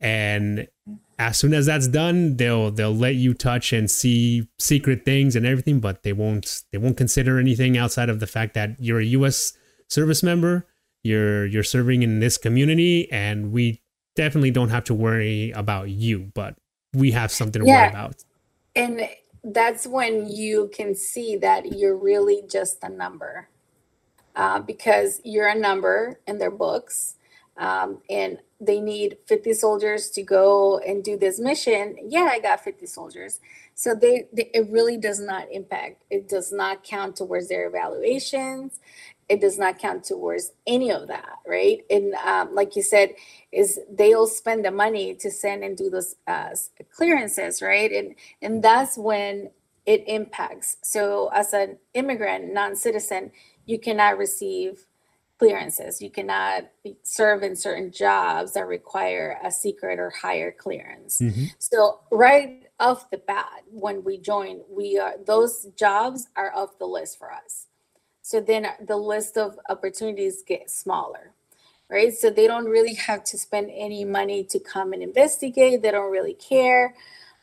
And 0.00 0.68
as 1.18 1.36
soon 1.36 1.52
as 1.52 1.66
that's 1.66 1.88
done, 1.88 2.36
they'll 2.36 2.70
they'll 2.70 2.94
let 2.94 3.16
you 3.16 3.34
touch 3.34 3.72
and 3.72 3.90
see 3.90 4.48
secret 4.58 5.04
things 5.04 5.34
and 5.34 5.44
everything, 5.44 5.80
but 5.80 6.02
they 6.04 6.12
won't 6.12 6.62
they 6.70 6.78
won't 6.78 6.96
consider 6.96 7.38
anything 7.38 7.76
outside 7.76 8.08
of 8.08 8.20
the 8.20 8.26
fact 8.26 8.54
that 8.54 8.76
you're 8.78 9.00
a 9.00 9.04
U.S. 9.04 9.52
service 9.88 10.22
member, 10.22 10.66
you're 11.02 11.44
you're 11.46 11.64
serving 11.64 12.02
in 12.02 12.20
this 12.20 12.38
community, 12.38 13.10
and 13.10 13.50
we 13.50 13.82
definitely 14.14 14.52
don't 14.52 14.68
have 14.68 14.84
to 14.84 14.94
worry 14.94 15.50
about 15.52 15.88
you, 15.90 16.30
but 16.34 16.56
we 16.94 17.10
have 17.10 17.32
something 17.32 17.62
to 17.62 17.68
yeah. 17.68 17.82
worry 17.82 17.90
about. 17.90 18.16
And 18.76 19.08
that's 19.42 19.86
when 19.86 20.28
you 20.28 20.70
can 20.72 20.94
see 20.94 21.36
that 21.36 21.76
you're 21.76 21.96
really 21.96 22.42
just 22.48 22.78
a 22.82 22.88
number, 22.88 23.48
uh, 24.36 24.60
because 24.60 25.20
you're 25.24 25.48
a 25.48 25.54
number 25.54 26.20
in 26.28 26.38
their 26.38 26.50
books, 26.50 27.16
um, 27.58 27.98
and 28.08 28.38
they 28.60 28.80
need 28.80 29.18
50 29.26 29.52
soldiers 29.54 30.10
to 30.10 30.22
go 30.22 30.78
and 30.78 31.04
do 31.04 31.16
this 31.16 31.38
mission. 31.38 31.96
Yeah 32.02 32.28
i 32.30 32.38
got 32.40 32.62
50 32.62 32.86
soldiers. 32.86 33.40
So 33.74 33.94
they, 33.94 34.26
they, 34.32 34.50
it 34.54 34.68
really 34.70 34.96
does 34.96 35.20
not 35.20 35.46
impact. 35.52 36.02
It 36.10 36.28
does 36.28 36.52
not 36.52 36.82
count 36.82 37.16
towards 37.16 37.48
their 37.48 37.66
evaluations. 37.68 38.80
It 39.28 39.40
does 39.40 39.58
not 39.58 39.78
count 39.78 40.04
towards 40.04 40.52
any 40.66 40.90
of 40.90 41.08
that 41.08 41.38
right? 41.46 41.84
And 41.90 42.14
um, 42.14 42.54
like 42.54 42.76
you 42.76 42.82
said 42.82 43.10
is 43.52 43.78
they'll 43.90 44.26
spend 44.26 44.64
the 44.64 44.70
money 44.70 45.14
to 45.16 45.30
send 45.30 45.62
and 45.62 45.76
do 45.76 45.90
those 45.90 46.16
uh, 46.26 46.50
clearances 46.90 47.60
right? 47.60 47.90
And 47.92 48.14
and 48.40 48.62
that's 48.62 48.96
when 48.96 49.50
it 49.86 50.04
impacts. 50.06 50.76
So 50.82 51.30
as 51.32 51.52
an 51.52 51.78
immigrant 51.94 52.52
non-citizen 52.52 53.32
you 53.66 53.78
cannot 53.78 54.16
receive 54.16 54.86
clearances. 55.38 56.02
You 56.02 56.10
cannot 56.10 56.68
serve 57.02 57.42
in 57.42 57.54
certain 57.54 57.92
jobs 57.92 58.52
that 58.52 58.66
require 58.66 59.38
a 59.42 59.50
secret 59.50 59.98
or 59.98 60.10
higher 60.10 60.50
clearance. 60.50 61.20
Mm-hmm. 61.20 61.44
So 61.58 62.00
right 62.10 62.64
off 62.80 63.10
the 63.10 63.18
bat, 63.18 63.62
when 63.70 64.02
we 64.04 64.18
join, 64.18 64.60
we 64.68 64.98
are 64.98 65.14
those 65.24 65.68
jobs 65.76 66.28
are 66.36 66.52
off 66.54 66.78
the 66.78 66.86
list 66.86 67.18
for 67.18 67.32
us. 67.32 67.66
So 68.22 68.40
then 68.40 68.66
the 68.86 68.96
list 68.96 69.38
of 69.38 69.58
opportunities 69.70 70.42
get 70.46 70.70
smaller, 70.70 71.32
right? 71.88 72.12
So 72.12 72.30
they 72.30 72.46
don't 72.46 72.66
really 72.66 72.94
have 72.94 73.24
to 73.24 73.38
spend 73.38 73.70
any 73.72 74.04
money 74.04 74.44
to 74.44 74.58
come 74.58 74.92
and 74.92 75.02
investigate. 75.02 75.82
They 75.82 75.90
don't 75.90 76.10
really 76.10 76.34
care. 76.34 76.94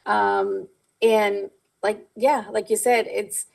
Um, 0.06 0.68
and 1.02 1.50
like, 1.82 2.06
yeah, 2.16 2.46
like 2.52 2.70
you 2.70 2.78
said, 2.78 3.08
it's 3.08 3.46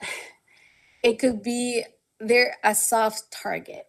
it 1.02 1.18
could 1.18 1.42
be 1.42 1.84
they're 2.20 2.56
a 2.64 2.74
soft 2.74 3.30
target 3.30 3.86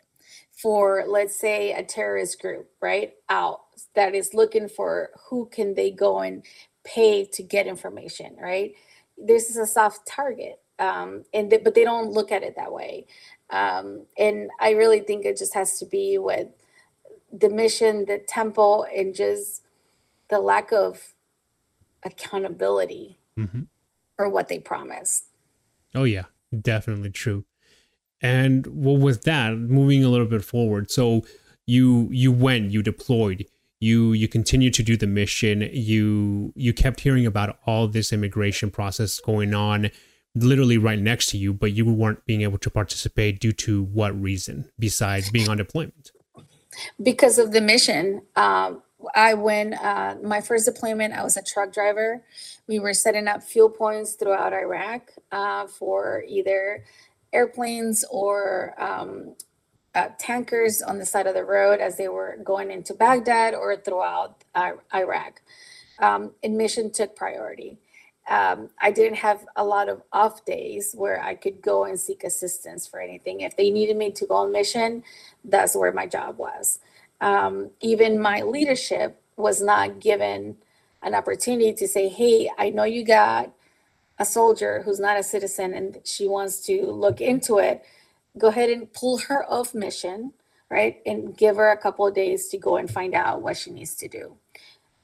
for 0.51 1.03
let's 1.07 1.39
say 1.39 1.73
a 1.73 1.83
terrorist 1.83 2.41
group 2.41 2.69
right 2.81 3.13
out 3.29 3.61
that 3.93 4.15
is 4.15 4.33
looking 4.33 4.69
for 4.69 5.09
who 5.29 5.47
can 5.47 5.73
they 5.73 5.91
go 5.91 6.19
and 6.19 6.43
pay 6.83 7.25
to 7.25 7.43
get 7.43 7.67
information 7.67 8.35
right? 8.41 8.73
This 9.17 9.49
is 9.49 9.57
a 9.57 9.67
soft 9.67 10.07
target 10.07 10.59
um, 10.79 11.23
and 11.33 11.53
but 11.63 11.75
they 11.75 11.83
don't 11.83 12.11
look 12.11 12.31
at 12.31 12.43
it 12.43 12.55
that 12.55 12.71
way. 12.71 13.05
Um, 13.51 14.07
and 14.17 14.49
i 14.59 14.71
really 14.71 15.01
think 15.01 15.23
it 15.23 15.37
just 15.37 15.53
has 15.53 15.77
to 15.77 15.85
be 15.85 16.17
with 16.17 16.47
the 17.31 17.49
mission 17.49 18.05
the 18.05 18.17
temple 18.17 18.87
and 18.95 19.13
just 19.13 19.61
the 20.29 20.39
lack 20.39 20.71
of 20.71 21.13
accountability 22.03 23.19
mm-hmm. 23.37 23.61
for 24.15 24.29
what 24.29 24.47
they 24.47 24.57
promise 24.57 25.25
oh 25.93 26.05
yeah. 26.05 26.23
Definitely 26.61 27.09
true 27.09 27.45
and 28.25 28.65
well, 28.71 28.97
with 28.97 29.21
that, 29.23 29.55
moving 29.55 30.03
a 30.03 30.09
little 30.09 30.25
bit 30.25 30.43
forward, 30.43 30.89
so 30.89 31.23
you 31.67 32.09
you 32.11 32.31
went, 32.31 32.71
you 32.71 32.81
deployed, 32.81 33.45
you 33.79 34.13
you 34.13 34.27
continued 34.27 34.73
to 34.75 34.83
do 34.83 34.97
the 34.97 35.05
mission. 35.05 35.69
You 35.71 36.51
you 36.55 36.73
kept 36.73 37.01
hearing 37.01 37.27
about 37.27 37.59
all 37.67 37.87
this 37.87 38.11
immigration 38.11 38.71
process 38.71 39.19
going 39.19 39.53
on, 39.53 39.91
literally 40.33 40.79
right 40.79 40.97
next 40.97 41.27
to 41.27 41.37
you, 41.37 41.53
but 41.53 41.73
you 41.73 41.85
weren't 41.85 42.25
being 42.25 42.41
able 42.41 42.57
to 42.57 42.69
participate 42.71 43.39
due 43.39 43.53
to 43.53 43.83
what 43.83 44.19
reason 44.19 44.71
besides 44.79 45.29
being 45.29 45.47
on 45.47 45.57
deployment? 45.57 46.11
Because 47.01 47.37
of 47.37 47.51
the 47.51 47.61
mission. 47.61 48.23
Um, 48.35 48.81
I 49.13 49.35
went 49.35 49.75
uh, 49.75 50.15
my 50.23 50.41
first 50.41 50.65
deployment. 50.65 51.13
I 51.13 51.21
was 51.21 51.37
a 51.37 51.43
truck 51.43 51.71
driver. 51.71 52.23
We 52.67 52.79
were 52.79 52.95
setting 52.95 53.27
up 53.27 53.43
fuel 53.43 53.69
points 53.69 54.13
throughout 54.13 54.51
Iraq 54.51 55.11
uh, 55.31 55.67
for 55.67 56.23
either 56.27 56.83
airplanes 57.35 58.05
or 58.09 58.73
um, 58.81 59.35
uh, 59.95 60.09
tankers 60.19 60.81
on 60.81 60.97
the 60.97 61.05
side 61.05 61.27
of 61.27 61.35
the 61.35 61.43
road 61.43 61.79
as 61.79 61.97
they 61.97 62.07
were 62.07 62.37
going 62.43 62.71
into 62.71 62.93
Baghdad 62.93 63.53
or 63.53 63.77
throughout 63.77 64.43
uh, 64.55 64.73
Iraq. 64.93 65.41
Um, 65.99 66.31
admission 66.43 66.91
took 66.91 67.15
priority. 67.15 67.77
Um, 68.29 68.69
I 68.81 68.91
didn't 68.91 69.17
have 69.17 69.45
a 69.55 69.63
lot 69.63 69.87
of 69.87 70.01
off 70.11 70.45
days 70.45 70.93
where 70.97 71.21
I 71.23 71.35
could 71.35 71.61
go 71.61 71.85
and 71.85 71.99
seek 71.99 72.23
assistance 72.23 72.87
for 72.87 72.99
anything. 72.99 73.41
If 73.41 73.55
they 73.55 73.69
needed 73.69 73.97
me 73.97 74.11
to 74.11 74.25
go 74.25 74.35
on 74.35 74.51
mission, 74.51 75.03
that's 75.43 75.75
where 75.75 75.93
my 75.93 76.07
job 76.07 76.37
was. 76.37 76.79
Um, 77.21 77.69
even 77.81 78.19
my 78.19 78.41
leadership 78.41 79.21
was 79.37 79.61
not 79.61 79.99
given 79.99 80.57
an 81.03 81.13
opportunity 81.13 81.73
to 81.73 81.87
say, 81.87 82.09
hey, 82.09 82.49
I 82.57 82.71
know 82.71 82.83
you 82.83 83.05
got 83.05 83.53
a 84.19 84.25
soldier 84.25 84.81
who's 84.83 84.99
not 84.99 85.19
a 85.19 85.23
citizen 85.23 85.73
and 85.73 85.99
she 86.03 86.27
wants 86.27 86.61
to 86.61 86.85
look 86.85 87.21
into 87.21 87.57
it, 87.57 87.83
go 88.37 88.47
ahead 88.47 88.69
and 88.69 88.91
pull 88.93 89.17
her 89.17 89.45
off 89.51 89.73
mission, 89.73 90.33
right? 90.69 91.01
And 91.05 91.35
give 91.35 91.57
her 91.57 91.71
a 91.71 91.77
couple 91.77 92.07
of 92.07 92.15
days 92.15 92.47
to 92.49 92.57
go 92.57 92.77
and 92.77 92.89
find 92.89 93.13
out 93.13 93.41
what 93.41 93.57
she 93.57 93.71
needs 93.71 93.95
to 93.95 94.07
do. 94.07 94.35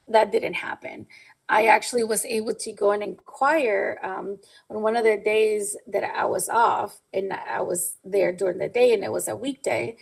That 0.08 0.32
didn't 0.32 0.54
happen. 0.54 1.06
I 1.48 1.66
actually 1.66 2.04
was 2.04 2.24
able 2.24 2.54
to 2.54 2.72
go 2.72 2.92
and 2.92 3.02
inquire 3.02 3.98
um, 4.02 4.38
on 4.70 4.82
one 4.82 4.96
of 4.96 5.04
the 5.04 5.18
days 5.18 5.76
that 5.86 6.04
I 6.04 6.24
was 6.24 6.48
off, 6.48 7.00
and 7.12 7.32
I 7.32 7.60
was 7.60 7.96
there 8.04 8.32
during 8.32 8.58
the 8.58 8.68
day, 8.68 8.94
and 8.94 9.04
it 9.04 9.12
was 9.12 9.28
a 9.28 9.36
weekday. 9.36 9.96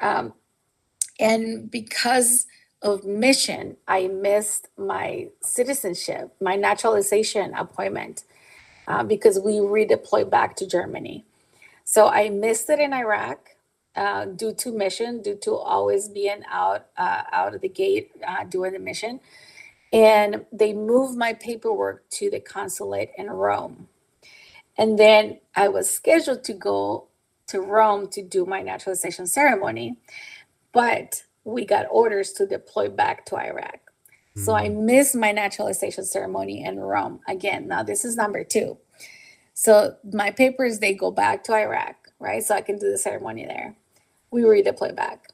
Um, 0.00 0.34
and 1.18 1.70
because 1.70 2.46
of 2.82 3.04
mission, 3.04 3.76
I 3.88 4.08
missed 4.08 4.68
my 4.76 5.28
citizenship, 5.40 6.34
my 6.40 6.56
naturalization 6.56 7.54
appointment 7.54 8.24
uh, 8.88 9.04
because 9.04 9.40
we 9.40 9.54
redeployed 9.54 10.30
back 10.30 10.56
to 10.56 10.66
Germany. 10.66 11.24
So 11.84 12.08
I 12.08 12.30
missed 12.30 12.70
it 12.70 12.80
in 12.80 12.92
Iraq 12.92 13.50
uh, 13.96 14.26
due 14.26 14.54
to 14.54 14.72
mission, 14.72 15.22
due 15.22 15.36
to 15.42 15.54
always 15.54 16.08
being 16.08 16.42
out 16.50 16.86
uh, 16.96 17.22
out 17.32 17.54
of 17.54 17.60
the 17.60 17.68
gate 17.68 18.12
uh, 18.26 18.44
doing 18.44 18.72
the 18.72 18.78
mission. 18.78 19.20
And 19.92 20.46
they 20.52 20.72
moved 20.72 21.18
my 21.18 21.34
paperwork 21.34 22.08
to 22.12 22.30
the 22.30 22.40
consulate 22.40 23.10
in 23.18 23.28
Rome. 23.30 23.88
And 24.78 24.98
then 24.98 25.40
I 25.56 25.68
was 25.68 25.90
scheduled 25.90 26.44
to 26.44 26.54
go 26.54 27.08
to 27.48 27.60
Rome 27.60 28.08
to 28.10 28.22
do 28.22 28.46
my 28.46 28.62
naturalization 28.62 29.26
ceremony, 29.26 29.98
but 30.72 31.24
we 31.44 31.66
got 31.66 31.86
orders 31.90 32.32
to 32.34 32.46
deploy 32.46 32.90
back 32.90 33.26
to 33.26 33.36
Iraq. 33.36 33.91
So 34.34 34.54
I 34.54 34.68
mm-hmm. 34.68 34.86
missed 34.86 35.14
my 35.14 35.32
naturalization 35.32 36.04
ceremony 36.04 36.64
in 36.64 36.78
Rome 36.80 37.20
again. 37.28 37.68
Now 37.68 37.82
this 37.82 38.04
is 38.04 38.16
number 38.16 38.44
two. 38.44 38.78
So 39.54 39.96
my 40.12 40.30
papers 40.30 40.78
they 40.78 40.94
go 40.94 41.10
back 41.10 41.44
to 41.44 41.54
Iraq, 41.54 42.08
right? 42.18 42.42
So 42.42 42.54
I 42.54 42.62
can 42.62 42.78
do 42.78 42.90
the 42.90 42.98
ceremony 42.98 43.44
there. 43.44 43.76
We 44.30 44.42
redeploy 44.42 44.96
back. 44.96 45.28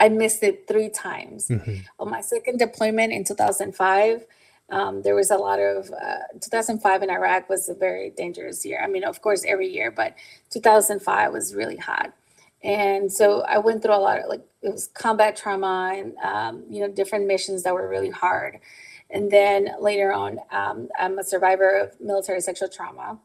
I 0.00 0.08
missed 0.08 0.42
it 0.42 0.66
three 0.66 0.88
times. 0.88 1.48
Mm-hmm. 1.48 1.76
On 2.00 2.10
my 2.10 2.22
second 2.22 2.58
deployment 2.58 3.12
in 3.12 3.24
2005, 3.24 4.26
um, 4.70 5.02
there 5.02 5.14
was 5.14 5.30
a 5.30 5.36
lot 5.36 5.60
of 5.60 5.90
uh, 5.90 6.18
2005 6.40 7.02
in 7.02 7.10
Iraq 7.10 7.48
was 7.50 7.68
a 7.68 7.74
very 7.74 8.10
dangerous 8.10 8.64
year. 8.64 8.80
I 8.82 8.88
mean, 8.88 9.04
of 9.04 9.20
course, 9.20 9.44
every 9.46 9.68
year, 9.68 9.90
but 9.90 10.14
2005 10.50 11.32
was 11.32 11.54
really 11.54 11.76
hot 11.76 12.14
and 12.64 13.12
so 13.12 13.42
I 13.42 13.58
went 13.58 13.82
through 13.82 13.94
a 13.94 13.98
lot 13.98 14.20
of 14.20 14.28
like 14.28 14.42
it 14.62 14.70
was 14.70 14.88
combat 14.94 15.36
trauma 15.36 15.92
and 15.96 16.16
um, 16.18 16.64
you 16.70 16.80
know 16.80 16.92
different 16.92 17.26
missions 17.26 17.62
that 17.64 17.74
were 17.74 17.88
really 17.88 18.10
hard. 18.10 18.60
And 19.10 19.30
then 19.30 19.68
later 19.80 20.12
on, 20.12 20.38
um, 20.50 20.88
I'm 20.98 21.18
a 21.18 21.24
survivor 21.24 21.70
of 21.78 22.00
military 22.00 22.40
sexual 22.40 22.68
trauma. 22.68 23.18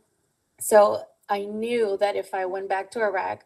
So 0.60 1.04
I 1.30 1.46
knew 1.46 1.98
that 2.00 2.16
if 2.16 2.34
I 2.34 2.46
went 2.46 2.68
back 2.68 2.92
to 2.92 3.02
Iraq 3.02 3.46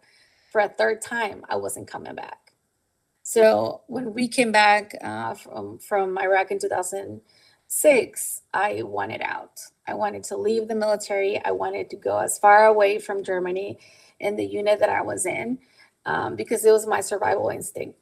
for 0.51 0.61
a 0.61 0.69
third 0.69 1.01
time, 1.01 1.45
I 1.49 1.57
wasn't 1.57 1.87
coming 1.87 2.15
back. 2.15 2.53
So 3.23 3.81
when 3.87 4.13
we 4.13 4.27
came 4.27 4.51
back 4.51 4.95
uh, 5.01 5.33
from 5.35 5.79
from 5.79 6.17
Iraq 6.17 6.51
in 6.51 6.59
2006, 6.59 8.41
I 8.53 8.81
wanted 8.83 9.21
out. 9.21 9.59
I 9.87 9.93
wanted 9.93 10.23
to 10.25 10.37
leave 10.37 10.67
the 10.69 10.75
military. 10.75 11.43
I 11.43 11.51
wanted 11.51 11.89
to 11.91 11.97
go 11.97 12.17
as 12.19 12.39
far 12.39 12.65
away 12.65 12.99
from 12.99 13.23
Germany 13.23 13.77
and 14.21 14.39
the 14.39 14.45
unit 14.45 14.79
that 14.79 14.89
I 14.89 15.01
was 15.01 15.25
in 15.25 15.59
um, 16.05 16.35
because 16.35 16.65
it 16.65 16.71
was 16.71 16.87
my 16.87 17.01
survival 17.01 17.49
instinct. 17.49 17.97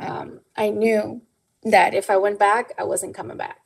Um, 0.00 0.40
I 0.56 0.70
knew 0.70 1.22
that 1.64 1.94
if 1.94 2.10
I 2.10 2.16
went 2.16 2.38
back, 2.38 2.72
I 2.78 2.84
wasn't 2.84 3.14
coming 3.14 3.36
back. 3.36 3.60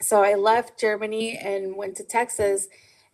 So 0.00 0.22
I 0.22 0.34
left 0.34 0.80
Germany 0.80 1.36
and 1.36 1.76
went 1.76 1.96
to 1.96 2.04
Texas, 2.04 2.66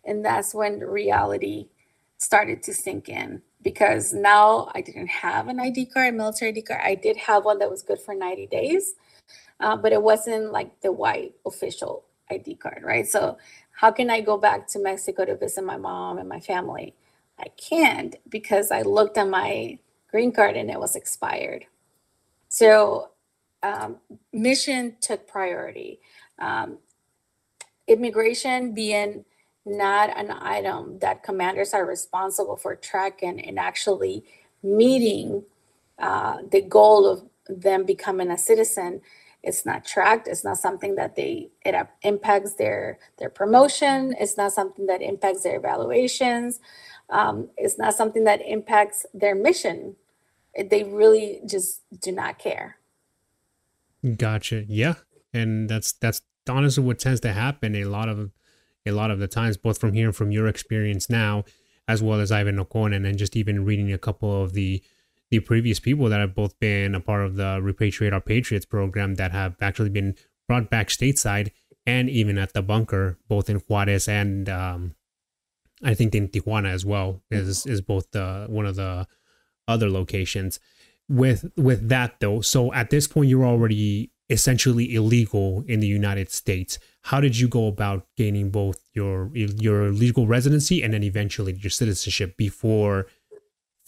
and 0.05 0.25
that's 0.25 0.55
when 0.55 0.79
reality 0.79 1.69
started 2.17 2.63
to 2.63 2.73
sink 2.73 3.09
in 3.09 3.41
because 3.61 4.13
now 4.13 4.71
I 4.73 4.81
didn't 4.81 5.07
have 5.07 5.47
an 5.47 5.59
ID 5.59 5.87
card, 5.87 6.13
a 6.13 6.17
military 6.17 6.51
ID 6.51 6.63
card. 6.63 6.81
I 6.83 6.95
did 6.95 7.17
have 7.17 7.45
one 7.45 7.59
that 7.59 7.69
was 7.69 7.83
good 7.83 7.99
for 7.99 8.15
90 8.15 8.47
days, 8.47 8.95
uh, 9.59 9.75
but 9.75 9.91
it 9.91 10.01
wasn't 10.01 10.51
like 10.51 10.81
the 10.81 10.91
white 10.91 11.33
official 11.45 12.05
ID 12.31 12.55
card, 12.55 12.81
right? 12.83 13.07
So, 13.07 13.37
how 13.71 13.91
can 13.91 14.09
I 14.09 14.19
go 14.19 14.37
back 14.37 14.67
to 14.69 14.79
Mexico 14.79 15.23
to 15.25 15.37
visit 15.37 15.63
my 15.63 15.77
mom 15.77 16.17
and 16.17 16.27
my 16.27 16.39
family? 16.39 16.95
I 17.39 17.47
can't 17.57 18.15
because 18.29 18.71
I 18.71 18.81
looked 18.81 19.17
at 19.17 19.29
my 19.29 19.79
green 20.11 20.31
card 20.31 20.57
and 20.57 20.69
it 20.69 20.79
was 20.79 20.95
expired. 20.95 21.65
So 22.49 23.11
um, 23.63 23.97
mission 24.33 24.95
took 25.01 25.27
priority. 25.27 25.99
Um, 26.39 26.79
immigration 27.87 28.73
being 28.73 29.25
not 29.65 30.09
an 30.17 30.31
item 30.31 30.99
that 30.99 31.23
commanders 31.23 31.73
are 31.73 31.85
responsible 31.85 32.55
for 32.55 32.75
tracking 32.75 33.39
and 33.41 33.59
actually 33.59 34.23
meeting 34.63 35.43
uh, 35.99 36.37
the 36.51 36.61
goal 36.61 37.07
of 37.07 37.23
them 37.47 37.85
becoming 37.85 38.31
a 38.31 38.37
citizen 38.37 39.01
it's 39.43 39.65
not 39.65 39.85
tracked 39.85 40.27
it's 40.27 40.43
not 40.43 40.57
something 40.57 40.95
that 40.95 41.15
they 41.15 41.49
it 41.65 41.75
impacts 42.03 42.53
their 42.55 42.99
their 43.17 43.29
promotion 43.29 44.13
it's 44.19 44.37
not 44.37 44.51
something 44.51 44.85
that 44.85 45.01
impacts 45.01 45.43
their 45.43 45.57
evaluations 45.57 46.59
um, 47.09 47.49
it's 47.57 47.77
not 47.77 47.95
something 47.95 48.23
that 48.25 48.41
impacts 48.45 49.05
their 49.13 49.35
mission. 49.35 49.95
They 50.57 50.83
really 50.83 51.41
just 51.47 51.81
do 52.01 52.11
not 52.11 52.39
care. 52.39 52.77
Gotcha. 54.17 54.65
Yeah, 54.67 54.95
and 55.33 55.69
that's 55.69 55.93
that's 55.93 56.21
honestly 56.49 56.83
what 56.83 56.99
tends 56.99 57.19
to 57.21 57.33
happen 57.33 57.75
a 57.75 57.85
lot 57.85 58.09
of 58.09 58.31
a 58.85 58.91
lot 58.91 59.11
of 59.11 59.19
the 59.19 59.27
times, 59.27 59.57
both 59.57 59.77
from 59.77 59.93
hearing 59.93 60.13
from 60.13 60.31
your 60.31 60.47
experience 60.47 61.09
now, 61.09 61.43
as 61.87 62.01
well 62.01 62.19
as 62.19 62.31
Ivan 62.31 62.59
O'Conan, 62.59 63.05
and 63.05 63.17
just 63.17 63.35
even 63.35 63.65
reading 63.65 63.91
a 63.91 63.97
couple 63.97 64.43
of 64.43 64.53
the 64.53 64.81
the 65.29 65.39
previous 65.39 65.79
people 65.79 66.09
that 66.09 66.19
have 66.19 66.33
both 66.33 66.59
been 66.59 66.95
a 66.95 66.99
part 66.99 67.25
of 67.25 67.35
the 67.35 67.59
Repatriate 67.61 68.13
Our 68.13 68.21
Patriots 68.21 68.65
program 68.65 69.15
that 69.15 69.31
have 69.31 69.55
actually 69.61 69.89
been 69.89 70.15
brought 70.47 70.69
back 70.69 70.87
stateside 70.87 71.51
and 71.85 72.09
even 72.09 72.37
at 72.37 72.53
the 72.53 72.61
bunker, 72.61 73.17
both 73.27 73.49
in 73.49 73.57
Juarez 73.57 74.07
and 74.07 74.49
um, 74.49 74.95
I 75.83 75.93
think 75.93 76.13
in 76.15 76.27
Tijuana 76.27 76.71
as 76.71 76.85
well 76.85 77.21
is 77.31 77.65
is 77.65 77.81
both 77.81 78.11
the 78.11 78.45
one 78.49 78.65
of 78.65 78.75
the 78.75 79.07
other 79.67 79.89
locations. 79.89 80.59
With 81.07 81.51
with 81.55 81.89
that 81.89 82.19
though, 82.19 82.41
so 82.41 82.73
at 82.73 82.89
this 82.89 83.07
point 83.07 83.29
you're 83.29 83.45
already 83.45 84.11
essentially 84.29 84.93
illegal 84.93 85.63
in 85.67 85.79
the 85.79 85.87
United 85.87 86.31
States. 86.31 86.77
How 87.03 87.19
did 87.19 87.39
you 87.39 87.47
go 87.47 87.67
about 87.67 88.05
gaining 88.15 88.51
both 88.51 88.77
your 88.93 89.31
your 89.33 89.91
legal 89.91 90.27
residency 90.27 90.83
and 90.83 90.93
then 90.93 91.03
eventually 91.03 91.53
your 91.53 91.71
citizenship 91.71 92.37
before 92.37 93.07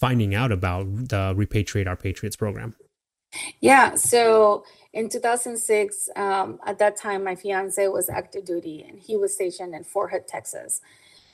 finding 0.00 0.34
out 0.34 0.50
about 0.50 0.86
the 0.86 1.34
Repatriate 1.36 1.86
Our 1.86 1.96
Patriots 1.96 2.36
program? 2.36 2.74
Yeah, 3.60 3.94
so 3.94 4.64
in 4.92 5.08
2006, 5.08 6.10
um, 6.16 6.58
at 6.66 6.78
that 6.78 6.96
time, 6.96 7.24
my 7.24 7.34
fiance 7.34 7.86
was 7.88 8.10
active 8.10 8.44
duty 8.44 8.84
and 8.86 8.98
he 9.00 9.16
was 9.16 9.32
stationed 9.32 9.74
in 9.74 9.84
Fort 9.84 10.10
Hood, 10.10 10.28
Texas. 10.28 10.80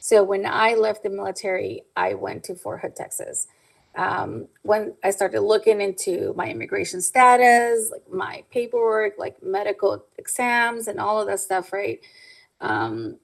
So 0.09 0.25
when 0.25 0.47
I 0.47 0.73
left 0.73 1.03
the 1.03 1.11
military, 1.11 1.83
I 1.95 2.15
went 2.15 2.43
to 2.45 2.55
Fort 2.55 2.81
Hood, 2.81 2.97
Texas. 2.97 3.47
Um, 3.95 4.49
when 4.63 4.95
I 5.05 5.11
started 5.11 5.43
looking 5.43 5.83
into 5.83 6.33
my 6.35 6.49
immigration 6.49 7.03
status, 7.03 7.91
like 7.91 8.11
my 8.11 8.43
paperwork, 8.51 9.19
like 9.19 9.43
medical 9.43 10.03
exams, 10.17 10.89
and 10.89 10.99
all 10.99 11.21
of 11.21 11.27
that 11.27 11.41
stuff, 11.41 11.75
right? 11.75 12.01
Um, 12.63 13.19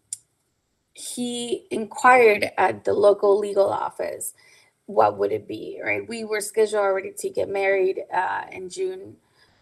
he 0.93 1.67
inquired 1.71 2.51
at 2.59 2.85
the 2.85 2.93
local 2.93 3.39
legal 3.39 3.71
office 3.71 4.35
what 4.87 5.19
would 5.19 5.33
it 5.33 5.49
be, 5.49 5.81
right? 5.83 6.07
We 6.07 6.25
were 6.25 6.43
scheduled 6.43 6.83
already 6.83 7.13
to 7.19 7.31
get 7.31 7.49
married 7.49 8.01
uh, 8.13 8.43
in 8.53 8.69
June, 8.69 9.17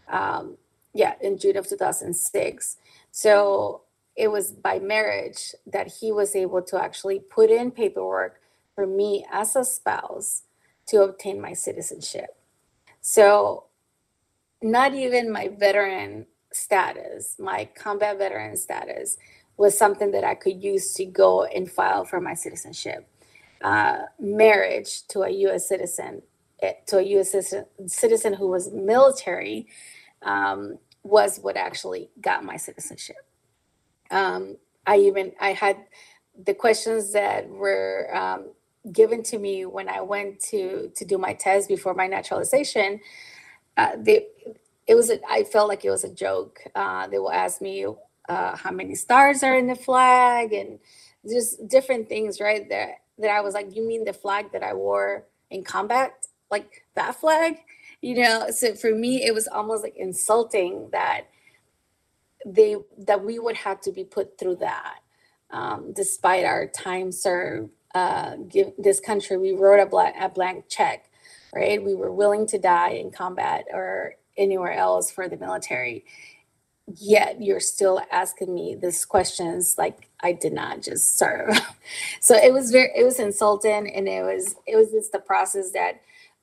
um, 0.09 0.57
yeah, 0.93 1.13
in 1.21 1.37
June 1.37 1.55
of 1.55 1.69
2006. 1.69 2.77
So 3.11 3.81
it 4.15 4.29
was 4.29 4.51
by 4.51 4.79
marriage 4.79 5.53
that 5.65 5.87
he 5.87 6.11
was 6.11 6.35
able 6.35 6.61
to 6.61 6.81
actually 6.81 7.19
put 7.19 7.49
in 7.49 7.71
paperwork 7.71 8.41
for 8.75 8.85
me 8.85 9.25
as 9.31 9.55
a 9.55 9.63
spouse 9.63 10.43
to 10.87 11.03
obtain 11.03 11.41
my 11.41 11.53
citizenship. 11.53 12.35
So, 13.01 13.65
not 14.61 14.93
even 14.93 15.31
my 15.31 15.49
veteran 15.49 16.25
status, 16.51 17.35
my 17.39 17.69
combat 17.75 18.17
veteran 18.17 18.55
status, 18.55 19.17
was 19.57 19.77
something 19.77 20.11
that 20.11 20.23
I 20.23 20.35
could 20.35 20.63
use 20.63 20.93
to 20.93 21.05
go 21.05 21.43
and 21.43 21.69
file 21.69 22.05
for 22.05 22.21
my 22.21 22.33
citizenship 22.33 23.07
uh, 23.63 23.99
marriage 24.19 25.07
to 25.07 25.21
a 25.21 25.29
U.S. 25.29 25.67
citizen, 25.67 26.21
eh, 26.61 26.73
to 26.87 26.97
a 26.97 27.01
U.S. 27.01 27.31
citizen, 27.31 27.65
citizen 27.87 28.33
who 28.33 28.49
was 28.49 28.71
military, 28.71 29.67
um, 30.21 30.77
was 31.03 31.39
what 31.39 31.57
actually 31.57 32.09
got 32.21 32.43
my 32.43 32.57
citizenship. 32.57 33.25
Um, 34.13 34.57
I 34.85 34.97
even 34.97 35.33
I 35.41 35.53
had 35.53 35.77
the 36.45 36.53
questions 36.53 37.11
that 37.13 37.49
were 37.49 38.09
um, 38.15 38.51
given 38.91 39.23
to 39.23 39.39
me 39.39 39.65
when 39.65 39.89
I 39.89 40.01
went 40.01 40.39
to 40.51 40.91
to 40.95 41.05
do 41.05 41.17
my 41.17 41.33
test 41.33 41.67
before 41.67 41.93
my 41.93 42.07
naturalization. 42.07 42.99
Uh, 43.75 43.93
they, 43.97 44.27
it 44.85 44.95
was 44.95 45.09
a, 45.09 45.19
I 45.27 45.43
felt 45.43 45.67
like 45.67 45.83
it 45.83 45.89
was 45.89 46.03
a 46.03 46.13
joke. 46.13 46.59
Uh, 46.75 47.07
they 47.07 47.17
will 47.17 47.31
ask 47.31 47.61
me 47.61 47.87
uh, 48.29 48.55
how 48.55 48.71
many 48.71 48.95
stars 48.95 49.41
are 49.41 49.57
in 49.57 49.67
the 49.67 49.75
flag 49.75 50.53
and 50.53 50.79
just 51.27 51.67
different 51.67 52.07
things, 52.07 52.39
right? 52.39 52.67
There 52.69 52.97
that 53.19 53.29
I 53.31 53.41
was 53.41 53.53
like, 53.53 53.75
you 53.75 53.87
mean 53.87 54.03
the 54.05 54.13
flag 54.13 54.51
that 54.53 54.63
I 54.63 54.73
wore 54.73 55.25
in 55.49 55.63
combat? 55.63 56.27
Like 56.51 56.85
that 56.95 57.15
flag? 57.15 57.57
You 58.01 58.15
know, 58.21 58.47
so 58.51 58.75
for 58.75 58.93
me, 58.93 59.25
it 59.25 59.33
was 59.33 59.47
almost 59.47 59.83
like 59.83 59.95
insulting 59.95 60.89
that 60.91 61.27
they 62.45 62.77
that 62.99 63.23
we 63.23 63.39
would 63.39 63.55
have 63.57 63.81
to 63.81 63.91
be 63.91 64.03
put 64.03 64.37
through 64.37 64.57
that. 64.57 64.99
Um, 65.51 65.93
despite 65.93 66.45
our 66.45 66.67
time 66.67 67.11
served, 67.11 67.69
uh, 67.93 68.37
give 68.47 68.71
this 68.77 68.99
country, 68.99 69.37
we 69.37 69.51
wrote 69.51 69.79
a 69.79 69.85
blank, 69.85 70.15
a 70.19 70.29
blank 70.29 70.65
check, 70.67 71.11
right? 71.53 71.83
We 71.83 71.93
were 71.95 72.11
willing 72.11 72.47
to 72.47 72.57
die 72.57 72.91
in 72.91 73.11
combat 73.11 73.65
or 73.71 74.15
anywhere 74.37 74.73
else 74.73 75.11
for 75.11 75.29
the 75.29 75.37
military 75.37 76.05
yet 76.97 77.41
you're 77.41 77.59
still 77.59 78.01
asking 78.11 78.53
me 78.53 78.75
these 78.75 79.05
questions 79.05 79.75
like 79.77 80.09
I 80.21 80.33
did 80.33 80.53
not 80.53 80.81
just 80.81 81.17
serve. 81.17 81.57
so 82.19 82.35
it 82.35 82.51
was 82.53 82.71
very 82.71 82.91
it 82.95 83.03
was 83.03 83.19
insulting 83.19 83.89
and 83.93 84.07
it 84.07 84.23
was 84.23 84.55
it 84.67 84.75
was 84.75 84.91
just 84.91 85.11
the 85.11 85.19
process 85.19 85.71
that 85.71 86.01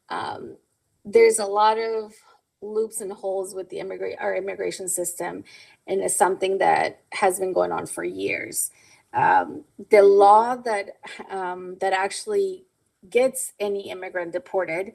um, 0.08 0.56
there's 1.04 1.38
a 1.38 1.44
lot 1.44 1.78
of 1.78 2.14
loops 2.62 3.00
and 3.00 3.12
holes 3.12 3.54
with 3.54 3.70
the 3.70 3.78
immigrant 3.78 4.16
our 4.20 4.34
immigration 4.36 4.88
system 4.88 5.42
and 5.86 6.00
it's 6.02 6.14
something 6.16 6.58
that 6.58 7.00
has 7.12 7.38
been 7.38 7.52
going 7.52 7.72
on 7.72 7.86
for 7.86 8.04
years. 8.04 8.70
Um, 9.12 9.64
the 9.90 10.02
law 10.02 10.56
that 10.56 10.98
um, 11.30 11.78
that 11.80 11.92
actually 11.92 12.64
gets 13.08 13.54
any 13.58 13.90
immigrant 13.90 14.32
deported 14.32 14.92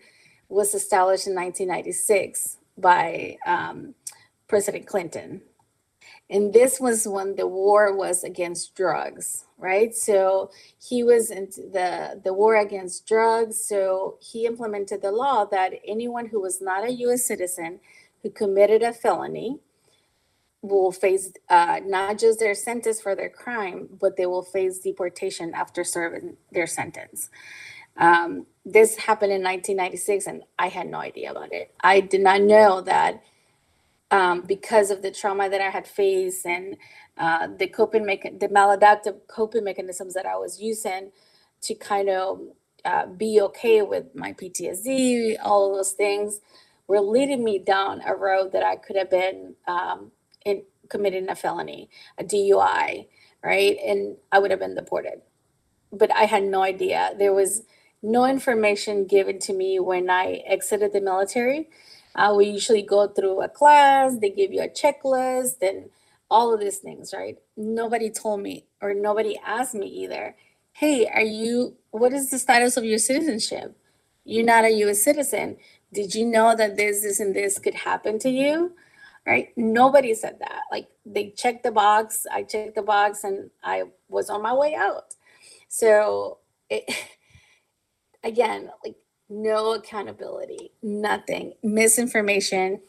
was 0.47 0.75
established 0.75 1.27
in 1.27 1.35
1996 1.35 2.57
by 2.77 3.37
um, 3.47 3.95
President 4.47 4.85
Clinton. 4.85 5.41
And 6.29 6.53
this 6.53 6.79
was 6.79 7.07
when 7.07 7.35
the 7.35 7.47
war 7.47 7.95
was 7.95 8.23
against 8.23 8.75
drugs, 8.75 9.45
right? 9.59 9.93
So 9.93 10.49
he 10.81 11.03
was 11.03 11.29
in 11.29 11.45
the, 11.55 12.19
the 12.23 12.33
war 12.33 12.55
against 12.55 13.07
drugs. 13.07 13.63
So 13.63 14.17
he 14.19 14.45
implemented 14.45 15.03
the 15.03 15.11
law 15.11 15.45
that 15.45 15.73
anyone 15.87 16.25
who 16.27 16.41
was 16.41 16.61
not 16.61 16.83
a 16.83 16.91
US 16.91 17.25
citizen 17.25 17.79
who 18.23 18.31
committed 18.31 18.81
a 18.81 18.91
felony 18.91 19.59
will 20.63 20.91
face 20.91 21.31
uh, 21.49 21.79
not 21.85 22.17
just 22.17 22.39
their 22.39 22.55
sentence 22.55 22.99
for 22.99 23.15
their 23.15 23.29
crime, 23.29 23.87
but 24.01 24.17
they 24.17 24.25
will 24.25 24.41
face 24.41 24.79
deportation 24.79 25.53
after 25.53 25.83
serving 25.83 26.37
their 26.51 26.65
sentence. 26.65 27.29
Um, 27.97 28.47
this 28.65 28.97
happened 28.97 29.31
in 29.31 29.43
1996, 29.43 30.27
and 30.27 30.43
I 30.57 30.69
had 30.69 30.87
no 30.87 30.97
idea 30.97 31.31
about 31.31 31.53
it. 31.53 31.73
I 31.81 31.99
did 32.01 32.21
not 32.21 32.41
know 32.41 32.81
that 32.81 33.21
um, 34.11 34.41
because 34.41 34.91
of 34.91 35.01
the 35.01 35.11
trauma 35.11 35.49
that 35.49 35.61
I 35.61 35.69
had 35.69 35.87
faced 35.87 36.45
and 36.45 36.77
uh, 37.17 37.47
the 37.57 37.67
coping 37.67 38.05
the 38.05 38.49
maladaptive 38.49 39.19
coping 39.27 39.63
mechanisms 39.63 40.13
that 40.13 40.25
I 40.25 40.37
was 40.37 40.61
using 40.61 41.11
to 41.61 41.75
kind 41.75 42.09
of 42.09 42.41
uh, 42.85 43.07
be 43.07 43.41
okay 43.41 43.81
with 43.81 44.15
my 44.15 44.33
PTSD, 44.33 45.37
all 45.43 45.75
those 45.75 45.91
things 45.93 46.39
were 46.87 47.01
leading 47.01 47.43
me 47.43 47.57
down 47.59 48.01
a 48.05 48.15
road 48.15 48.51
that 48.51 48.63
I 48.63 48.75
could 48.75 48.95
have 48.95 49.09
been 49.09 49.55
um, 49.67 50.11
in 50.45 50.63
committing 50.89 51.29
a 51.29 51.35
felony, 51.35 51.89
a 52.17 52.23
DUI, 52.23 53.07
right? 53.43 53.77
And 53.85 54.17
I 54.31 54.39
would 54.39 54.51
have 54.51 54.59
been 54.59 54.75
deported. 54.75 55.21
But 55.91 56.13
I 56.13 56.25
had 56.25 56.43
no 56.43 56.61
idea. 56.61 57.13
There 57.17 57.33
was 57.33 57.63
no 58.03 58.25
information 58.25 59.07
given 59.07 59.39
to 59.39 59.53
me 59.53 59.79
when 59.79 60.09
I 60.09 60.43
exited 60.45 60.93
the 60.93 61.01
military 61.01 61.69
uh, 62.15 62.33
we 62.35 62.45
usually 62.45 62.81
go 62.81 63.07
through 63.07 63.41
a 63.41 63.49
class, 63.49 64.17
they 64.19 64.29
give 64.29 64.53
you 64.53 64.61
a 64.61 64.69
checklist 64.69 65.61
and 65.61 65.89
all 66.31 66.53
of 66.53 66.59
these 66.59 66.77
things, 66.77 67.13
right? 67.15 67.37
Nobody 67.57 68.09
told 68.09 68.41
me 68.41 68.65
or 68.81 68.93
nobody 68.93 69.37
asked 69.45 69.75
me 69.75 69.87
either, 69.87 70.35
hey, 70.71 71.07
are 71.07 71.21
you, 71.21 71.75
what 71.91 72.13
is 72.13 72.29
the 72.29 72.39
status 72.39 72.77
of 72.77 72.85
your 72.85 72.97
citizenship? 72.97 73.77
You're 74.23 74.45
not 74.45 74.63
a 74.65 74.71
US 74.85 75.03
citizen. 75.03 75.57
Did 75.93 76.15
you 76.15 76.25
know 76.25 76.55
that 76.55 76.77
this, 76.77 77.03
this, 77.03 77.19
and 77.19 77.35
this 77.35 77.59
could 77.59 77.75
happen 77.75 78.17
to 78.19 78.29
you? 78.29 78.73
Right? 79.25 79.49
Nobody 79.57 80.13
said 80.13 80.37
that. 80.39 80.61
Like 80.71 80.87
they 81.05 81.31
checked 81.31 81.63
the 81.63 81.71
box, 81.71 82.25
I 82.31 82.43
checked 82.43 82.75
the 82.75 82.81
box, 82.81 83.23
and 83.23 83.49
I 83.63 83.83
was 84.07 84.29
on 84.29 84.41
my 84.41 84.53
way 84.53 84.75
out. 84.75 85.15
So 85.67 86.39
it, 86.69 86.85
again, 88.23 88.69
like 88.83 88.95
no 89.29 89.73
accountability, 89.73 90.71
nothing, 90.83 91.53
misinformation, 91.63 92.79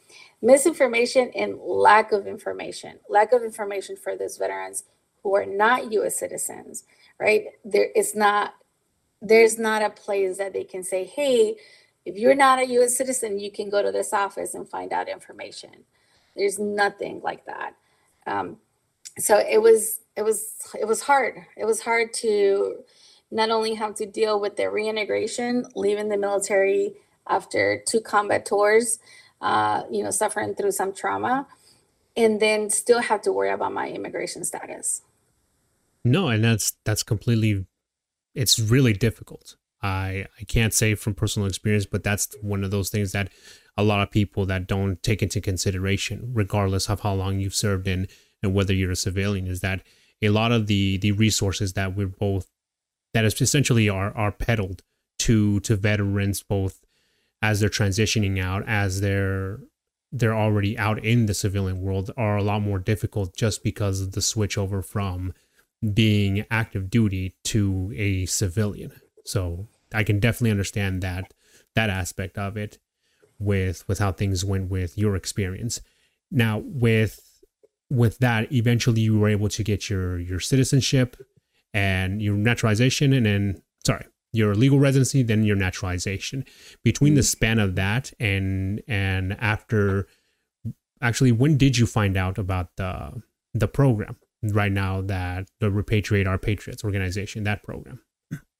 misinformation, 0.42 1.30
and 1.34 1.58
lack 1.58 2.12
of 2.12 2.26
information, 2.26 2.98
lack 3.08 3.32
of 3.32 3.42
information 3.42 3.96
for 3.96 4.16
those 4.16 4.36
veterans 4.36 4.84
who 5.22 5.34
are 5.34 5.46
not 5.46 5.90
U.S. 5.92 6.18
citizens, 6.18 6.84
right? 7.18 7.46
There 7.64 7.90
is 7.96 8.14
not, 8.14 8.54
there's 9.22 9.58
not 9.58 9.82
a 9.82 9.90
place 9.90 10.38
that 10.38 10.52
they 10.52 10.64
can 10.64 10.82
say, 10.82 11.04
hey, 11.04 11.56
if 12.04 12.16
you're 12.16 12.34
not 12.34 12.58
a 12.60 12.66
U.S. 12.66 12.96
citizen, 12.96 13.40
you 13.40 13.50
can 13.50 13.70
go 13.70 13.82
to 13.82 13.90
this 13.90 14.12
office 14.12 14.54
and 14.54 14.68
find 14.68 14.92
out 14.92 15.08
information. 15.08 15.84
There's 16.36 16.58
nothing 16.58 17.20
like 17.24 17.44
that. 17.46 17.74
Um, 18.26 18.58
so 19.18 19.38
it 19.38 19.60
was, 19.60 20.00
it 20.16 20.22
was, 20.22 20.52
it 20.78 20.84
was 20.84 21.00
hard. 21.00 21.38
It 21.56 21.64
was 21.64 21.80
hard 21.80 22.12
to 22.14 22.76
not 23.30 23.50
only 23.50 23.74
have 23.74 23.94
to 23.96 24.06
deal 24.06 24.40
with 24.40 24.56
the 24.56 24.70
reintegration, 24.70 25.66
leaving 25.74 26.08
the 26.08 26.16
military 26.16 26.94
after 27.28 27.82
two 27.86 28.00
combat 28.00 28.46
tours, 28.46 28.98
uh, 29.40 29.82
you 29.90 30.02
know, 30.02 30.10
suffering 30.10 30.54
through 30.54 30.72
some 30.72 30.92
trauma, 30.92 31.46
and 32.16 32.40
then 32.40 32.70
still 32.70 33.00
have 33.00 33.20
to 33.22 33.32
worry 33.32 33.50
about 33.50 33.72
my 33.72 33.88
immigration 33.88 34.44
status. 34.44 35.02
No, 36.04 36.28
and 36.28 36.44
that's 36.44 36.74
that's 36.84 37.02
completely 37.02 37.66
it's 38.34 38.58
really 38.58 38.92
difficult. 38.92 39.56
I 39.82 40.26
I 40.40 40.44
can't 40.44 40.72
say 40.72 40.94
from 40.94 41.14
personal 41.14 41.48
experience, 41.48 41.86
but 41.86 42.04
that's 42.04 42.34
one 42.40 42.62
of 42.64 42.70
those 42.70 42.90
things 42.90 43.12
that 43.12 43.30
a 43.76 43.82
lot 43.82 44.00
of 44.00 44.10
people 44.10 44.46
that 44.46 44.66
don't 44.66 45.02
take 45.02 45.22
into 45.22 45.40
consideration, 45.40 46.30
regardless 46.32 46.88
of 46.88 47.00
how 47.00 47.14
long 47.14 47.40
you've 47.40 47.54
served 47.54 47.86
in 47.88 48.08
and 48.42 48.54
whether 48.54 48.72
you're 48.72 48.92
a 48.92 48.96
civilian, 48.96 49.46
is 49.46 49.60
that 49.60 49.82
a 50.22 50.30
lot 50.30 50.52
of 50.52 50.66
the 50.68 50.96
the 50.98 51.12
resources 51.12 51.72
that 51.74 51.96
we're 51.96 52.06
both 52.06 52.48
that 53.16 53.24
is 53.24 53.40
essentially 53.40 53.88
are 53.88 54.14
are 54.14 54.30
peddled 54.30 54.82
to 55.18 55.58
to 55.60 55.74
veterans 55.74 56.42
both 56.42 56.84
as 57.40 57.60
they're 57.60 57.70
transitioning 57.70 58.38
out 58.38 58.62
as 58.66 59.00
they're 59.00 59.60
they're 60.12 60.36
already 60.36 60.76
out 60.76 61.02
in 61.02 61.24
the 61.24 61.32
civilian 61.32 61.80
world 61.80 62.10
are 62.18 62.36
a 62.36 62.42
lot 62.42 62.60
more 62.60 62.78
difficult 62.78 63.34
just 63.34 63.64
because 63.64 64.02
of 64.02 64.12
the 64.12 64.20
switch 64.20 64.58
over 64.58 64.82
from 64.82 65.32
being 65.94 66.44
active 66.50 66.90
duty 66.90 67.34
to 67.44 67.90
a 67.96 68.26
civilian. 68.26 68.92
So 69.24 69.66
I 69.94 70.04
can 70.04 70.20
definitely 70.20 70.50
understand 70.50 71.02
that 71.02 71.32
that 71.74 71.88
aspect 71.88 72.36
of 72.36 72.58
it 72.58 72.78
with 73.38 73.86
with 73.88 73.98
how 73.98 74.12
things 74.12 74.44
went 74.44 74.70
with 74.70 74.98
your 74.98 75.16
experience. 75.16 75.80
Now 76.30 76.62
with 76.64 77.42
with 77.88 78.18
that, 78.18 78.52
eventually 78.52 79.00
you 79.00 79.18
were 79.18 79.28
able 79.28 79.48
to 79.48 79.64
get 79.64 79.88
your 79.88 80.18
your 80.18 80.40
citizenship 80.40 81.16
and 81.76 82.20
your 82.22 82.34
naturalization, 82.34 83.12
and 83.12 83.26
then 83.26 83.62
sorry, 83.84 84.06
your 84.32 84.54
legal 84.54 84.78
residency, 84.78 85.22
then 85.22 85.44
your 85.44 85.56
naturalization. 85.56 86.46
Between 86.82 87.12
the 87.14 87.20
mm-hmm. 87.20 87.26
span 87.26 87.58
of 87.58 87.74
that 87.74 88.14
and 88.18 88.80
and 88.88 89.36
after, 89.38 90.08
actually, 91.02 91.32
when 91.32 91.58
did 91.58 91.76
you 91.76 91.84
find 91.86 92.16
out 92.16 92.38
about 92.38 92.74
the 92.76 93.22
the 93.52 93.68
program? 93.68 94.16
Right 94.42 94.72
now, 94.72 95.02
that 95.02 95.50
the 95.60 95.70
Repatriate 95.70 96.26
Our 96.26 96.38
Patriots 96.38 96.82
organization, 96.84 97.44
that 97.44 97.62
program. 97.62 98.00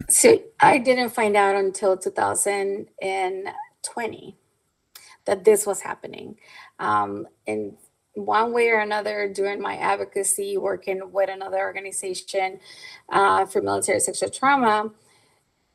So 0.08 0.42
I 0.60 0.78
didn't 0.78 1.10
find 1.10 1.36
out 1.36 1.54
until 1.54 1.96
2020 1.96 4.36
that 5.26 5.44
this 5.44 5.66
was 5.66 5.82
happening. 5.82 6.38
Um, 6.78 7.26
and 7.46 7.76
one 8.16 8.52
way 8.52 8.68
or 8.70 8.80
another, 8.80 9.30
during 9.32 9.60
my 9.60 9.76
advocacy, 9.76 10.56
working 10.56 11.12
with 11.12 11.30
another 11.30 11.58
organization 11.58 12.58
uh, 13.10 13.44
for 13.46 13.60
military 13.60 14.00
sexual 14.00 14.30
trauma, 14.30 14.90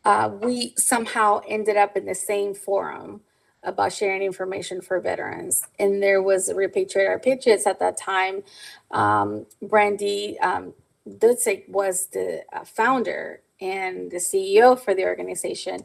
uh, 0.03 0.31
we 0.41 0.73
somehow 0.77 1.41
ended 1.47 1.77
up 1.77 1.95
in 1.95 2.05
the 2.05 2.15
same 2.15 2.53
forum 2.53 3.21
about 3.63 3.93
sharing 3.93 4.23
information 4.23 4.81
for 4.81 4.99
veterans. 4.99 5.61
And 5.77 6.01
there 6.01 6.21
was 6.21 6.49
Repatriate 6.49 7.07
Our 7.07 7.19
Patriots 7.19 7.67
at 7.67 7.79
that 7.79 7.95
time. 7.97 8.41
Um, 8.89 9.45
Brandy 9.61 10.39
um, 10.39 10.73
was 11.67 12.07
the 12.07 12.43
uh, 12.51 12.63
founder 12.63 13.41
and 13.59 14.09
the 14.09 14.17
CEO 14.17 14.79
for 14.79 14.95
the 14.95 15.05
organization 15.05 15.83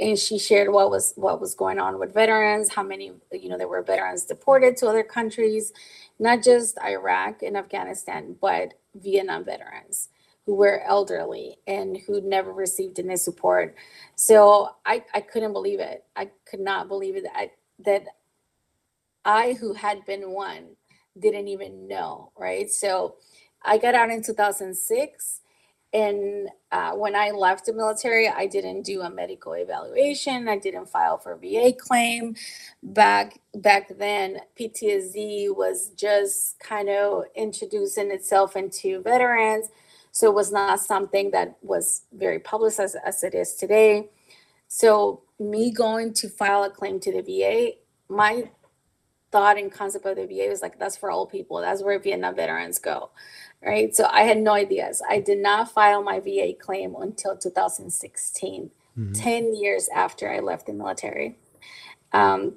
and 0.00 0.18
she 0.18 0.38
shared 0.38 0.72
what 0.72 0.90
was 0.90 1.12
what 1.16 1.40
was 1.40 1.54
going 1.54 1.78
on 1.78 1.98
with 1.98 2.14
veterans 2.14 2.72
how 2.74 2.82
many 2.82 3.12
you 3.32 3.48
know 3.48 3.58
there 3.58 3.68
were 3.68 3.82
veterans 3.82 4.24
deported 4.24 4.76
to 4.76 4.86
other 4.86 5.02
countries 5.02 5.72
not 6.18 6.42
just 6.42 6.78
iraq 6.82 7.42
and 7.42 7.56
afghanistan 7.56 8.36
but 8.40 8.74
vietnam 8.94 9.44
veterans 9.44 10.08
who 10.48 10.54
were 10.54 10.80
elderly 10.86 11.58
and 11.66 11.98
who 12.06 12.22
never 12.22 12.54
received 12.54 12.98
any 12.98 13.18
support. 13.18 13.74
So 14.14 14.70
i 14.86 15.04
i 15.12 15.20
couldn't 15.20 15.52
believe 15.52 15.78
it. 15.78 16.04
I 16.16 16.30
could 16.46 16.60
not 16.60 16.88
believe 16.88 17.16
it. 17.16 17.26
I, 17.34 17.50
that 17.80 18.04
i 19.26 19.52
who 19.60 19.74
had 19.74 20.06
been 20.06 20.30
one 20.30 20.70
didn't 21.18 21.48
even 21.48 21.86
know 21.86 22.32
right? 22.38 22.70
So 22.70 23.16
i 23.62 23.76
got 23.76 23.94
out 23.94 24.08
in 24.08 24.22
2006 24.22 25.40
and 25.92 26.48
uh, 26.70 26.92
when 26.92 27.16
I 27.16 27.30
left 27.30 27.64
the 27.64 27.72
military, 27.72 28.28
I 28.28 28.46
didn't 28.46 28.82
do 28.82 29.00
a 29.00 29.10
medical 29.10 29.54
evaluation. 29.54 30.46
I 30.46 30.58
didn't 30.58 30.86
file 30.86 31.16
for 31.16 31.36
VA 31.36 31.72
claim. 31.72 32.36
Back 32.82 33.40
back 33.54 33.96
then, 33.98 34.40
PTSD 34.58 35.56
was 35.56 35.90
just 35.96 36.60
kind 36.60 36.90
of 36.90 37.24
introducing 37.34 38.10
itself 38.10 38.54
into 38.54 39.00
veterans, 39.00 39.70
so 40.12 40.28
it 40.28 40.34
was 40.34 40.52
not 40.52 40.80
something 40.80 41.30
that 41.30 41.56
was 41.62 42.02
very 42.12 42.38
publicized 42.38 42.96
as 43.04 43.22
it 43.22 43.34
is 43.34 43.54
today. 43.54 44.10
So 44.68 45.22
me 45.38 45.70
going 45.70 46.12
to 46.14 46.28
file 46.28 46.64
a 46.64 46.70
claim 46.70 47.00
to 47.00 47.12
the 47.12 47.22
VA, 47.22 47.78
my 48.14 48.50
thought 49.30 49.58
and 49.58 49.72
concept 49.72 50.06
of 50.06 50.16
the 50.16 50.26
VA 50.26 50.48
was 50.50 50.60
like 50.60 50.78
that's 50.78 50.98
for 50.98 51.10
old 51.10 51.30
people. 51.30 51.62
That's 51.62 51.82
where 51.82 51.98
Vietnam 51.98 52.36
veterans 52.36 52.78
go 52.78 53.10
right? 53.62 53.94
So 53.94 54.06
I 54.10 54.22
had 54.22 54.38
no 54.38 54.52
ideas. 54.52 55.02
I 55.08 55.20
did 55.20 55.38
not 55.38 55.70
file 55.70 56.02
my 56.02 56.20
VA 56.20 56.52
claim 56.58 56.94
until 56.94 57.36
2016, 57.36 58.70
mm-hmm. 58.98 59.12
10 59.12 59.54
years 59.56 59.88
after 59.94 60.30
I 60.30 60.40
left 60.40 60.66
the 60.66 60.72
military. 60.72 61.38
Um, 62.12 62.54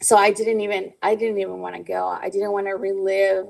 so 0.00 0.16
I 0.16 0.30
didn't 0.30 0.60
even 0.60 0.92
I 1.02 1.14
didn't 1.14 1.38
even 1.38 1.58
want 1.60 1.76
to 1.76 1.82
go. 1.82 2.06
I 2.06 2.28
didn't 2.28 2.52
want 2.52 2.66
to 2.66 2.72
relive 2.72 3.46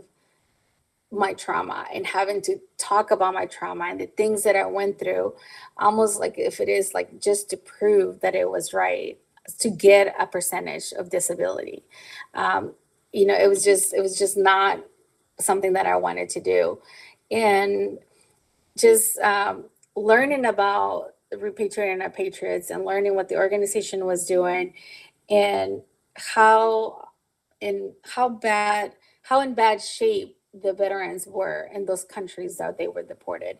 my 1.11 1.33
trauma 1.35 1.87
and 1.95 2.07
having 2.07 2.41
to 2.43 2.59
talk 2.79 3.11
about 3.11 3.35
my 3.35 3.47
trauma 3.47 3.87
and 3.87 4.01
the 4.01 4.07
things 4.07 4.43
that 4.43 4.57
I 4.57 4.67
went 4.67 4.99
through, 4.99 5.35
almost 5.79 6.19
like 6.21 6.35
if 6.37 6.61
it 6.61 6.69
is 6.69 6.95
like 6.95 7.21
just 7.21 7.51
to 7.51 7.57
prove 7.57 8.21
that 8.21 8.35
it 8.35 8.49
was 8.49 8.73
right 8.73 9.19
to 9.59 9.71
get 9.71 10.15
a 10.19 10.27
percentage 10.27 10.93
of 10.93 11.11
disability. 11.11 11.85
Um, 12.35 12.73
you 13.13 13.27
know, 13.27 13.35
it 13.35 13.49
was 13.49 13.65
just 13.65 13.95
it 13.95 14.01
was 14.01 14.19
just 14.19 14.37
not 14.37 14.85
something 15.39 15.73
that 15.75 15.87
I 15.87 15.97
wanted 15.97 16.29
to 16.31 16.41
do. 16.41 16.81
And 17.31 17.99
just 18.77 19.19
um, 19.19 19.65
learning 19.97 20.47
about 20.47 21.15
repatriating 21.35 22.03
our 22.03 22.11
patriots 22.11 22.71
and 22.71 22.85
learning 22.85 23.15
what 23.15 23.29
the 23.29 23.37
organization 23.37 24.05
was 24.07 24.27
doing 24.27 24.75
and 25.29 25.81
how 26.15 27.09
in 27.61 27.93
how 28.05 28.29
bad 28.29 28.93
how 29.23 29.41
in 29.41 29.55
bad 29.55 29.81
shape 29.83 30.37
the 30.63 30.73
veterans 30.73 31.27
were 31.27 31.69
in 31.75 31.85
those 31.85 32.05
countries 32.05 32.57
that 32.59 32.79
they 32.79 32.87
were 32.87 33.03
deported 33.03 33.59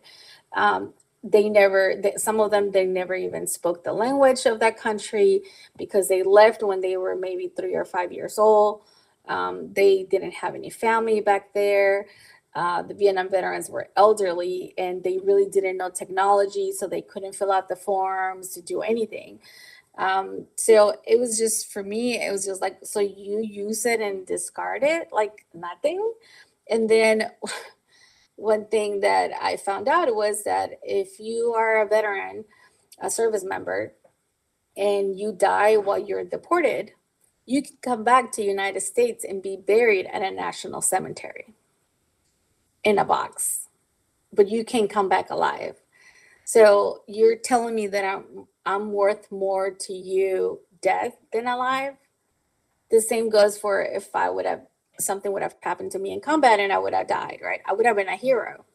um, 0.55 0.93
they 1.23 1.49
never 1.49 1.95
they, 2.01 2.13
some 2.15 2.39
of 2.39 2.51
them 2.51 2.71
they 2.71 2.85
never 2.85 3.15
even 3.15 3.45
spoke 3.45 3.83
the 3.83 3.91
language 3.91 4.45
of 4.45 4.59
that 4.59 4.77
country 4.77 5.41
because 5.77 6.07
they 6.07 6.23
left 6.23 6.63
when 6.63 6.79
they 6.79 6.95
were 6.95 7.15
maybe 7.15 7.51
three 7.57 7.75
or 7.75 7.85
five 7.85 8.11
years 8.11 8.39
old 8.39 8.81
um, 9.27 9.73
they 9.73 10.03
didn't 10.03 10.33
have 10.33 10.55
any 10.55 10.69
family 10.69 11.21
back 11.21 11.53
there. 11.53 12.07
Uh, 12.55 12.81
the 12.81 12.93
Vietnam 12.93 13.29
veterans 13.29 13.69
were 13.69 13.87
elderly 13.95 14.73
and 14.77 15.03
they 15.03 15.19
really 15.19 15.47
didn't 15.49 15.77
know 15.77 15.89
technology, 15.89 16.71
so 16.71 16.87
they 16.87 17.01
couldn't 17.01 17.35
fill 17.35 17.51
out 17.51 17.69
the 17.69 17.75
forms 17.75 18.49
to 18.49 18.61
do 18.61 18.81
anything. 18.81 19.39
Um, 19.97 20.45
so 20.55 20.95
it 21.05 21.19
was 21.19 21.37
just 21.37 21.71
for 21.71 21.83
me, 21.83 22.23
it 22.23 22.31
was 22.31 22.45
just 22.45 22.61
like, 22.61 22.77
so 22.83 22.99
you 22.99 23.41
use 23.41 23.85
it 23.85 23.99
and 23.99 24.25
discard 24.25 24.83
it 24.83 25.09
like 25.11 25.45
nothing. 25.53 26.13
And 26.69 26.89
then 26.89 27.31
one 28.35 28.67
thing 28.67 29.01
that 29.01 29.31
I 29.41 29.57
found 29.57 29.87
out 29.87 30.15
was 30.15 30.43
that 30.43 30.71
if 30.83 31.19
you 31.19 31.53
are 31.53 31.81
a 31.81 31.87
veteran, 31.87 32.45
a 32.99 33.09
service 33.09 33.43
member, 33.43 33.93
and 34.75 35.19
you 35.19 35.31
die 35.31 35.77
while 35.77 35.97
you're 35.97 36.23
deported, 36.23 36.91
you 37.47 37.61
can 37.63 37.77
come 37.81 38.03
back 38.03 38.31
to 38.33 38.43
United 38.43 38.81
States 38.81 39.23
and 39.23 39.41
be 39.41 39.55
buried 39.55 40.05
at 40.07 40.21
a 40.21 40.29
national 40.29 40.81
cemetery 40.81 41.55
in 42.83 42.99
a 42.99 43.05
box, 43.05 43.69
but 44.33 44.49
you 44.49 44.65
can 44.65 44.87
come 44.87 45.07
back 45.07 45.29
alive. 45.29 45.77
So 46.43 47.03
you're 47.07 47.37
telling 47.37 47.73
me 47.73 47.87
that 47.87 48.05
I'm 48.05 48.47
I'm 48.65 48.91
worth 48.91 49.31
more 49.31 49.71
to 49.71 49.93
you 49.93 50.59
dead 50.81 51.13
than 51.31 51.47
alive. 51.47 51.93
The 52.91 52.99
same 53.01 53.29
goes 53.29 53.57
for 53.57 53.81
if 53.81 54.13
I 54.13 54.29
would 54.29 54.45
have 54.45 54.63
something 54.99 55.31
would 55.31 55.41
have 55.41 55.55
happened 55.61 55.91
to 55.91 55.99
me 55.99 56.11
in 56.11 56.19
combat 56.19 56.59
and 56.59 56.73
I 56.73 56.79
would 56.79 56.93
have 56.93 57.07
died, 57.07 57.39
right? 57.41 57.61
I 57.65 57.73
would 57.73 57.85
have 57.85 57.95
been 57.95 58.09
a 58.09 58.15
hero. 58.17 58.65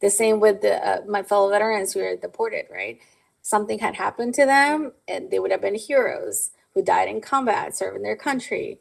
The 0.00 0.10
same 0.10 0.40
with 0.40 0.62
the, 0.62 0.76
uh, 0.76 1.00
my 1.06 1.22
fellow 1.22 1.50
veterans 1.50 1.92
who 1.92 2.00
were 2.00 2.16
deported, 2.16 2.66
right? 2.70 2.98
Something 3.42 3.78
had 3.78 3.94
happened 3.94 4.34
to 4.34 4.46
them 4.46 4.92
and 5.06 5.30
they 5.30 5.38
would 5.38 5.50
have 5.50 5.60
been 5.60 5.74
heroes 5.74 6.50
who 6.74 6.82
died 6.82 7.08
in 7.08 7.20
combat 7.20 7.76
serving 7.76 8.02
their 8.02 8.16
country. 8.16 8.78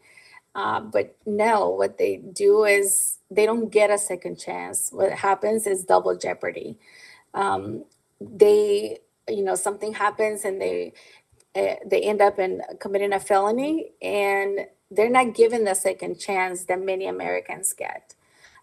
Uh, 0.55 0.79
but 0.79 1.15
no, 1.25 1.69
what 1.69 1.97
they 1.97 2.17
do 2.17 2.63
is 2.63 3.19
they 3.29 3.45
don't 3.45 3.69
get 3.69 3.91
a 3.91 3.97
second 3.97 4.39
chance. 4.39 4.89
What 4.91 5.11
happens 5.11 5.67
is 5.67 5.83
double 5.83 6.17
jeopardy. 6.17 6.77
Um, 7.33 7.85
they, 8.19 8.99
you 9.29 9.43
know, 9.43 9.55
something 9.55 9.93
happens 9.93 10.45
and 10.45 10.59
they 10.59 10.93
uh, 11.55 11.75
they 11.85 12.01
end 12.01 12.21
up 12.21 12.37
in 12.37 12.61
committing 12.79 13.13
a 13.13 13.19
felony, 13.19 13.91
and 14.01 14.67
they're 14.91 15.09
not 15.09 15.33
given 15.33 15.63
the 15.63 15.73
second 15.73 16.19
chance 16.19 16.65
that 16.65 16.79
many 16.79 17.07
Americans 17.07 17.73
get. 17.73 18.13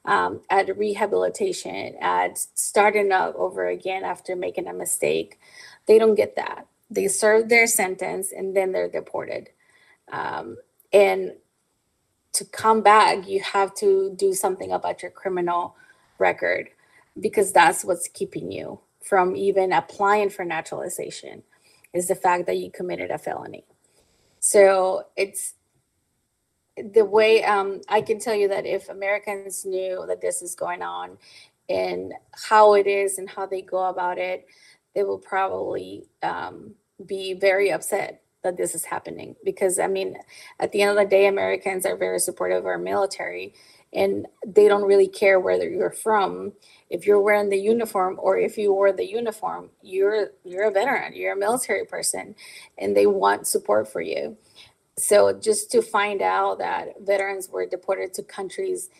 Um, 0.04 0.42
at 0.50 0.76
rehabilitation, 0.76 1.96
at 2.00 2.38
starting 2.54 3.10
up 3.10 3.34
over 3.36 3.66
again 3.66 4.04
after 4.04 4.36
making 4.36 4.68
a 4.68 4.74
mistake, 4.74 5.38
they 5.86 5.98
don't 5.98 6.14
get 6.14 6.36
that 6.36 6.66
they 6.94 7.08
serve 7.08 7.48
their 7.48 7.66
sentence 7.66 8.32
and 8.32 8.56
then 8.56 8.72
they're 8.72 8.88
deported. 8.88 9.50
Um, 10.10 10.56
and 10.92 11.32
to 12.34 12.44
come 12.44 12.82
back, 12.82 13.28
you 13.28 13.40
have 13.40 13.74
to 13.76 14.14
do 14.16 14.32
something 14.34 14.72
about 14.72 15.02
your 15.02 15.10
criminal 15.10 15.76
record 16.18 16.68
because 17.20 17.52
that's 17.52 17.84
what's 17.84 18.08
keeping 18.08 18.50
you 18.50 18.80
from 19.02 19.36
even 19.36 19.72
applying 19.72 20.30
for 20.30 20.44
naturalization. 20.44 21.42
is 21.92 22.08
the 22.08 22.14
fact 22.14 22.46
that 22.46 22.58
you 22.58 22.70
committed 22.70 23.10
a 23.10 23.18
felony. 23.18 23.64
So 24.40 25.04
it's 25.16 25.54
the 26.76 27.04
way 27.04 27.44
um, 27.44 27.80
I 27.88 28.00
can 28.00 28.18
tell 28.18 28.34
you 28.34 28.48
that 28.48 28.66
if 28.66 28.88
Americans 28.88 29.64
knew 29.64 30.04
that 30.08 30.20
this 30.20 30.42
is 30.42 30.56
going 30.56 30.82
on 30.82 31.18
and 31.68 32.12
how 32.32 32.74
it 32.74 32.86
is 32.86 33.18
and 33.18 33.30
how 33.30 33.46
they 33.46 33.62
go 33.62 33.84
about 33.84 34.18
it, 34.18 34.46
they 34.94 35.04
will 35.04 35.18
probably 35.18 36.04
um, 36.22 36.74
be 37.04 37.34
very 37.34 37.70
upset 37.70 38.22
that 38.42 38.56
this 38.56 38.74
is 38.74 38.84
happening 38.84 39.34
because 39.44 39.78
I 39.78 39.86
mean, 39.88 40.16
at 40.60 40.70
the 40.70 40.82
end 40.82 40.90
of 40.90 40.96
the 40.96 41.08
day, 41.08 41.26
Americans 41.26 41.86
are 41.86 41.96
very 41.96 42.18
supportive 42.18 42.58
of 42.58 42.66
our 42.66 42.78
military 42.78 43.54
and 43.92 44.26
they 44.46 44.68
don't 44.68 44.84
really 44.84 45.08
care 45.08 45.40
whether 45.40 45.68
you're 45.68 45.90
from. 45.90 46.52
If 46.90 47.06
you're 47.06 47.20
wearing 47.20 47.48
the 47.48 47.58
uniform 47.58 48.18
or 48.20 48.38
if 48.38 48.58
you 48.58 48.72
wore 48.72 48.92
the 48.92 49.08
uniform 49.08 49.70
you're 49.82 50.28
you're 50.44 50.68
a 50.68 50.70
veteran 50.70 51.14
you're 51.16 51.32
a 51.32 51.36
military 51.36 51.84
person 51.86 52.34
and 52.78 52.96
they 52.96 53.06
want 53.06 53.46
support 53.46 53.90
for 53.90 54.00
you. 54.00 54.36
So 54.96 55.32
just 55.32 55.72
to 55.72 55.82
find 55.82 56.22
out 56.22 56.58
that 56.58 57.00
veterans 57.00 57.48
were 57.48 57.66
deported 57.66 58.14
to 58.14 58.22
countries 58.22 58.90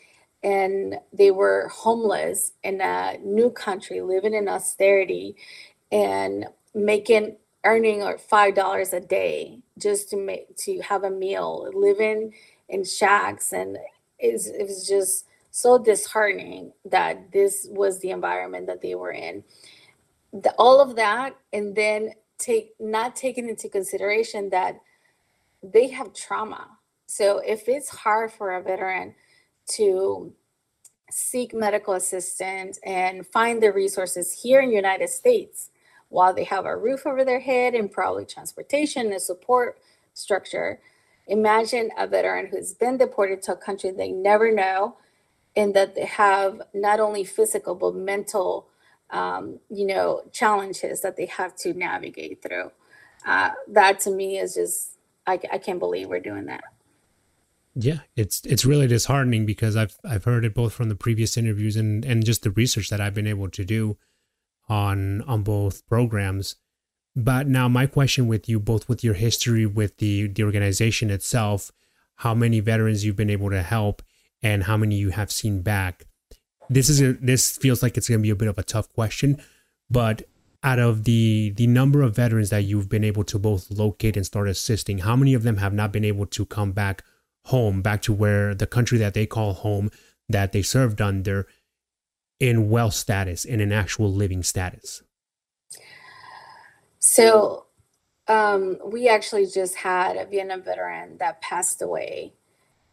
and 0.42 0.97
they 1.12 1.30
were 1.30 1.70
homeless 1.72 2.53
in 2.62 2.80
a 2.80 3.18
new 3.22 3.51
country 3.51 4.01
living 4.01 4.34
in 4.34 4.49
austerity 4.49 5.36
and 5.92 6.47
making 6.74 7.36
earning 7.65 8.03
or 8.03 8.19
five 8.19 8.55
dollars 8.55 8.93
a 8.93 9.01
day 9.01 9.61
just 9.79 10.11
to 10.11 10.17
make 10.17 10.57
to 10.57 10.81
have 10.81 11.05
a 11.05 11.11
meal 11.11 11.71
living 11.75 12.33
in 12.69 12.85
shacks 12.85 13.53
and 13.53 13.79
it's, 14.19 14.47
it 14.47 14.62
was 14.62 14.87
just 14.89 15.27
so 15.51 15.79
disheartening 15.79 16.73
that 16.85 17.31
this 17.33 17.69
was 17.71 18.01
the 18.01 18.11
environment 18.11 18.67
that 18.67 18.83
they 18.83 18.95
were 18.95 19.12
in. 19.12 19.45
The, 20.33 20.53
all 20.59 20.81
of 20.81 20.97
that, 20.97 21.37
and 21.53 21.77
then 21.77 22.12
take 22.39 22.73
not 22.81 23.15
taking 23.15 23.49
into 23.49 23.69
consideration 23.69 24.51
that 24.51 24.81
they 25.62 25.89
have 25.89 26.12
trauma. 26.12 26.67
So 27.07 27.39
if 27.39 27.69
it's 27.69 27.89
hard 27.89 28.33
for 28.33 28.57
a 28.57 28.62
veteran 28.62 29.15
to 29.77 30.33
seek 31.11 31.55
medical 31.55 31.95
assistance 31.95 32.81
and 32.85 33.25
find 33.27 33.62
the 33.62 33.73
resources 33.73 34.33
here 34.43 34.61
in 34.61 34.71
the 34.71 34.75
United 34.75 35.09
States 35.09 35.71
while 36.15 36.33
they 36.33 36.45
have 36.45 36.65
a 36.65 36.77
roof 36.77 37.07
over 37.07 37.25
their 37.25 37.41
head 37.41 37.75
and 37.75 37.91
probably 37.91 38.25
transportation 38.25 39.12
and 39.12 39.21
support 39.21 39.79
structure, 40.15 40.81
Imagine 41.27 41.91
a 41.97 42.07
veteran 42.07 42.49
who's 42.49 42.75
been 42.75 42.99
deported 42.99 43.43
to 43.43 43.53
a 43.53 43.57
country 43.57 43.91
they 43.91 44.11
never 44.11 44.53
know, 44.53 44.97
and 45.57 45.75
that 45.75 45.95
they 45.95 46.05
have 46.05 46.61
not 46.75 47.01
only 47.01 47.25
physical 47.25 47.75
but 47.75 47.95
mental, 47.95 48.67
um, 49.11 49.59
you 49.71 49.87
know, 49.87 50.23
challenges 50.33 51.01
that 51.01 51.17
they 51.17 51.27
have 51.27 51.57
to 51.57 51.73
navigate 51.73 52.43
through. 52.43 52.71
Uh, 53.27 53.51
that 53.69 54.01
to 54.01 54.11
me 54.11 54.39
is 54.39 54.55
just, 54.55 54.99
I, 55.27 55.41
I 55.51 55.59
can't 55.59 55.79
believe 55.79 56.09
we're 56.09 56.21
doing 56.21 56.45
that. 56.47 56.65
Yeah, 57.77 58.01
it's 58.15 58.43
it's 58.45 58.65
really 58.65 58.87
disheartening 58.87 59.47
because 59.47 59.75
I've 59.77 59.99
I've 60.05 60.25
heard 60.25 60.45
it 60.45 60.55
both 60.55 60.75
from 60.75 60.91
the 60.91 60.95
previous 60.95 61.37
interviews 61.37 61.75
and 61.75 62.05
and 62.05 62.25
just 62.25 62.43
the 62.43 62.53
research 62.53 62.89
that 62.91 63.01
I've 63.01 63.15
been 63.15 63.27
able 63.27 63.49
to 63.49 63.65
do 63.65 63.97
on 64.69 65.23
on 65.23 65.43
both 65.43 65.87
programs 65.89 66.57
but 67.17 67.47
now 67.47 67.69
my 67.69 67.87
question 67.87 68.27
with 68.27 68.49
you, 68.49 68.59
both 68.59 68.89
with 68.89 69.05
your 69.05 69.15
history 69.15 69.67
with 69.67 69.99
the 69.99 70.27
the 70.27 70.43
organization 70.43 71.11
itself, 71.11 71.71
how 72.17 72.35
many 72.35 72.61
veterans 72.61 73.05
you've 73.05 73.17
been 73.17 73.31
able 73.31 73.51
to 73.51 73.62
help, 73.62 74.03
and 74.43 74.65
how 74.65 74.77
many 74.77 74.97
you 74.97 75.11
have 75.11 75.31
seen 75.31 75.62
back. 75.62 76.07
This 76.69 76.89
is 76.89 77.01
a, 77.01 77.12
this 77.12 77.57
feels 77.57 77.83
like 77.83 77.97
it's 77.97 78.09
going 78.09 78.21
to 78.21 78.23
be 78.23 78.31
a 78.31 78.37
bit 78.37 78.49
of 78.49 78.59
a 78.59 78.62
tough 78.62 78.93
question, 78.93 79.41
but 79.89 80.23
out 80.65 80.79
of 80.79 81.05
the 81.05 81.53
the 81.57 81.69
number 81.69 82.03
of 82.03 82.17
veterans 82.17 82.51
that 82.51 82.65
you've 82.65 82.89
been 82.89 83.05
able 83.05 83.25
to 83.25 83.39
both 83.39 83.71
locate 83.71 84.17
and 84.17 84.27
start 84.27 84.49
assisting, 84.49 84.99
how 84.99 85.15
many 85.15 85.35
of 85.35 85.45
them 85.45 85.59
have 85.59 85.73
not 85.73 85.93
been 85.93 86.05
able 86.05 86.27
to 86.27 86.45
come 86.47 86.73
back 86.73 87.05
home, 87.47 87.81
back 87.81 88.03
to 88.03 88.12
where 88.12 88.55
the 88.55 88.67
country 88.67 88.99
that 88.99 89.15
they 89.15 89.27
call 89.27 89.53
home, 89.53 89.91
that 90.29 90.51
they 90.53 90.62
served 90.62 91.01
under, 91.01 91.47
in 92.41 92.70
well 92.70 92.91
status, 92.91 93.45
in 93.45 93.61
an 93.61 93.72
actual 93.72 94.12
living 94.12 94.43
status? 94.43 95.03
So 96.99 97.66
um, 98.28 98.78
we 98.85 99.09
actually 99.09 99.47
just 99.47 99.76
had 99.76 100.16
a 100.16 100.26
Vietnam 100.26 100.62
veteran 100.62 101.18
that 101.18 101.41
passed 101.43 101.82
away 101.82 102.32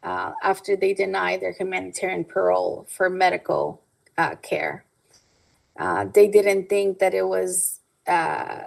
uh, 0.03 0.33
after 0.43 0.75
they 0.75 0.93
denied 0.93 1.41
their 1.41 1.53
humanitarian 1.53 2.25
parole 2.25 2.87
for 2.89 3.09
medical 3.09 3.81
uh, 4.17 4.35
care. 4.35 4.85
Uh, 5.79 6.05
they 6.13 6.27
didn't 6.27 6.67
think 6.67 6.99
that 6.99 7.13
it 7.13 7.27
was 7.27 7.79
uh, 8.07 8.63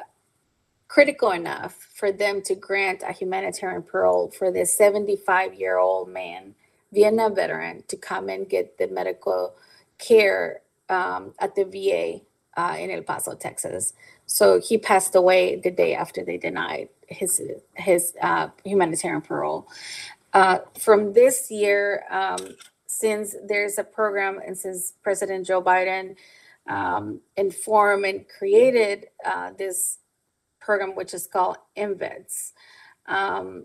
critical 0.89 1.31
enough 1.33 1.89
for 1.95 2.11
them 2.11 2.41
to 2.43 2.55
grant 2.55 3.03
a 3.07 3.13
humanitarian 3.13 3.83
parole 3.83 4.31
for 4.31 4.51
this 4.51 4.77
75 4.77 5.55
year 5.55 5.79
old 5.79 6.09
man, 6.09 6.55
Vietnam 6.93 7.35
veteran, 7.35 7.85
to 7.89 7.97
come 7.97 8.29
and 8.29 8.49
get 8.49 8.79
the 8.79 8.87
medical 8.89 9.55
care 9.99 10.61
um, 10.89 11.35
at 11.39 11.55
the 11.55 11.65
VA 11.65 12.21
uh, 12.61 12.77
in 12.79 12.91
El 12.91 13.03
Paso, 13.03 13.35
Texas. 13.35 13.95
So 14.27 14.61
he 14.61 14.79
passed 14.79 15.15
away 15.15 15.57
the 15.57 15.71
day 15.71 15.95
after 15.95 16.25
they 16.25 16.39
denied 16.39 16.89
his 17.09 17.41
his 17.75 18.15
uh, 18.23 18.49
humanitarian 18.65 19.23
parole. 19.23 19.69
Uh, 20.33 20.59
from 20.79 21.13
this 21.13 21.51
year, 21.51 22.05
um, 22.11 22.57
since 22.87 23.37
there's 23.47 23.79
a 23.79 23.85
program 23.85 24.41
and 24.45 24.57
since 24.57 24.95
President 25.03 25.47
Joe 25.47 25.63
Biden 25.63 26.17
um, 26.69 27.21
informed 27.37 28.05
and 28.05 28.25
created 28.29 29.07
uh, 29.25 29.51
this 29.59 29.99
program, 30.61 30.95
which 30.97 31.13
is 31.13 31.27
called 31.27 31.57
InVets, 31.77 32.53
um, 33.07 33.65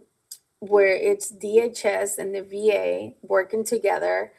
where 0.59 0.95
it's 0.95 1.31
DHS 1.31 2.17
and 2.17 2.35
the 2.35 2.41
VA 2.41 3.13
working 3.21 3.63
together 3.63 4.33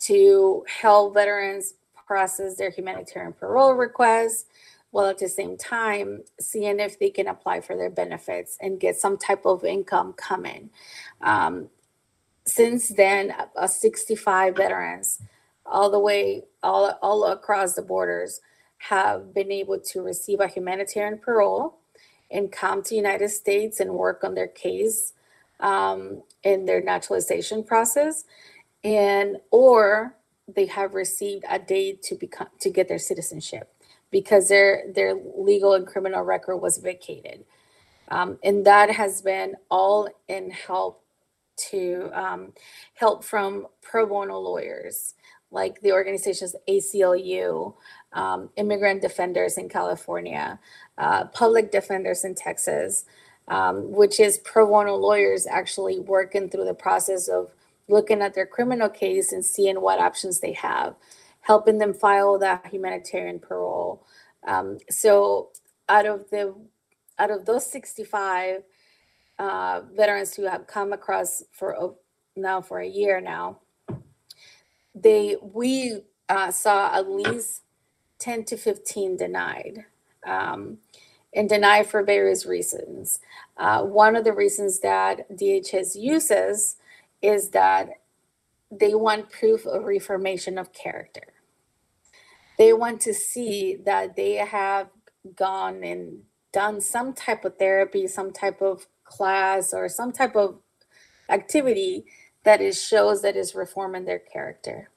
to 0.00 0.64
help 0.68 1.14
veterans 1.14 1.74
process 2.06 2.56
their 2.56 2.70
humanitarian 2.70 3.32
parole 3.32 3.72
requests 3.72 4.46
while 4.90 5.06
at 5.06 5.18
the 5.18 5.28
same 5.28 5.56
time 5.56 6.22
seeing 6.38 6.78
if 6.78 6.98
they 6.98 7.10
can 7.10 7.26
apply 7.26 7.60
for 7.60 7.76
their 7.76 7.90
benefits 7.90 8.56
and 8.60 8.78
get 8.78 8.96
some 8.96 9.18
type 9.18 9.44
of 9.44 9.64
income 9.64 10.12
coming. 10.12 10.70
Um, 11.20 11.68
since 12.46 12.88
then, 12.88 13.34
uh, 13.56 13.66
65 13.66 14.56
veterans, 14.56 15.20
all 15.66 15.90
the 15.90 15.98
way 15.98 16.44
all, 16.62 16.96
all 17.02 17.24
across 17.24 17.74
the 17.74 17.82
borders, 17.82 18.40
have 18.78 19.34
been 19.34 19.50
able 19.50 19.80
to 19.80 20.02
receive 20.02 20.40
a 20.40 20.46
humanitarian 20.46 21.18
parole 21.18 21.78
and 22.30 22.52
come 22.52 22.82
to 22.82 22.94
United 22.94 23.30
States 23.30 23.80
and 23.80 23.94
work 23.94 24.22
on 24.22 24.34
their 24.34 24.48
case 24.48 25.12
um, 25.60 26.22
in 26.42 26.66
their 26.66 26.82
naturalization 26.82 27.64
process, 27.64 28.24
and 28.82 29.38
or 29.50 30.14
they 30.52 30.66
have 30.66 30.94
received 30.94 31.44
a 31.48 31.58
date 31.58 32.02
to 32.02 32.14
become 32.14 32.48
to 32.60 32.70
get 32.70 32.88
their 32.88 32.98
citizenship 32.98 33.72
because 34.10 34.48
their 34.48 34.84
their 34.94 35.14
legal 35.36 35.74
and 35.74 35.86
criminal 35.86 36.22
record 36.22 36.58
was 36.58 36.78
vacated. 36.78 37.44
Um, 38.08 38.38
and 38.44 38.66
that 38.66 38.90
has 38.90 39.22
been 39.22 39.56
all 39.70 40.08
in 40.28 40.50
help 40.50 41.02
to 41.70 42.10
um, 42.12 42.52
help 42.94 43.24
from 43.24 43.66
pro 43.80 44.06
bono 44.06 44.38
lawyers 44.38 45.14
like 45.50 45.80
the 45.82 45.92
organizations 45.92 46.54
ACLU, 46.68 47.74
um, 48.12 48.50
Immigrant 48.56 49.00
Defenders 49.00 49.56
in 49.56 49.68
California, 49.68 50.58
uh, 50.98 51.26
Public 51.26 51.70
Defenders 51.70 52.24
in 52.24 52.34
Texas, 52.34 53.04
um, 53.48 53.90
which 53.92 54.18
is 54.18 54.38
pro 54.38 54.66
bono 54.66 54.96
lawyers 54.96 55.46
actually 55.46 56.00
working 56.00 56.50
through 56.50 56.64
the 56.64 56.74
process 56.74 57.28
of 57.28 57.52
looking 57.88 58.22
at 58.22 58.34
their 58.34 58.46
criminal 58.46 58.88
case 58.88 59.32
and 59.32 59.44
seeing 59.44 59.80
what 59.80 60.00
options 60.00 60.40
they 60.40 60.52
have 60.52 60.94
helping 61.44 61.76
them 61.76 61.92
file 61.92 62.38
that 62.38 62.66
humanitarian 62.66 63.38
parole. 63.38 64.02
Um, 64.46 64.78
so 64.90 65.50
out 65.88 66.06
of 66.06 66.28
the 66.30 66.54
out 67.18 67.30
of 67.30 67.44
those 67.44 67.70
65 67.70 68.62
uh, 69.38 69.82
veterans 69.94 70.34
who 70.34 70.44
have 70.44 70.66
come 70.66 70.92
across 70.92 71.44
for 71.52 71.94
now 72.34 72.60
for 72.60 72.80
a 72.80 72.88
year 72.88 73.20
now, 73.20 73.60
they 74.94 75.36
we 75.40 76.00
uh, 76.28 76.50
saw 76.50 76.96
at 76.96 77.10
least 77.10 77.62
10 78.18 78.44
to 78.46 78.56
15 78.56 79.16
denied. 79.16 79.84
Um, 80.26 80.78
and 81.36 81.48
denied 81.48 81.84
for 81.88 82.04
various 82.04 82.46
reasons. 82.46 83.18
Uh, 83.56 83.82
one 83.82 84.14
of 84.14 84.22
the 84.22 84.32
reasons 84.32 84.78
that 84.78 85.28
DHS 85.36 86.00
uses 86.00 86.76
is 87.24 87.50
that 87.50 87.90
they 88.70 88.94
want 88.94 89.30
proof 89.30 89.66
of 89.66 89.84
reformation 89.84 90.58
of 90.58 90.72
character 90.72 91.22
they 92.58 92.72
want 92.74 93.02
to 93.02 93.14
see 93.14 93.76
that 93.86 94.16
they 94.16 94.34
have 94.36 94.88
gone 95.36 95.84
and 95.84 96.22
done 96.52 96.80
some 96.80 97.14
type 97.14 97.44
of 97.44 97.58
therapy, 97.58 98.06
some 98.06 98.32
type 98.32 98.62
of 98.62 98.86
class, 99.04 99.74
or 99.74 99.88
some 99.88 100.12
type 100.12 100.36
of 100.36 100.60
activity 101.28 102.06
that 102.44 102.60
is 102.60 102.82
shows 102.82 103.22
that 103.22 103.36
is 103.36 103.54
reforming 103.54 104.06
their 104.06 104.20
character. 104.20 104.90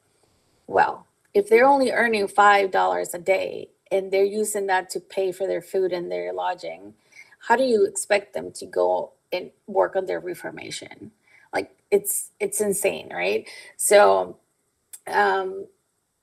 Well, 0.66 1.06
if 1.34 1.48
they're 1.48 1.66
only 1.66 1.92
earning 1.92 2.28
five 2.28 2.70
dollars 2.72 3.14
a 3.14 3.18
day 3.18 3.70
and 3.90 4.12
they're 4.12 4.24
using 4.24 4.66
that 4.68 4.90
to 4.90 5.00
pay 5.00 5.32
for 5.32 5.46
their 5.46 5.62
food 5.62 5.92
and 5.92 6.10
their 6.12 6.32
lodging, 6.32 6.94
how 7.40 7.56
do 7.56 7.64
you 7.64 7.86
expect 7.86 8.34
them 8.34 8.52
to 8.52 8.66
go 8.66 9.12
and 9.32 9.50
work 9.66 9.96
on 9.96 10.06
their 10.06 10.20
reformation? 10.20 11.12
It's 11.90 12.30
it's 12.38 12.60
insane, 12.60 13.10
right? 13.12 13.48
So 13.76 14.38
um, 15.06 15.66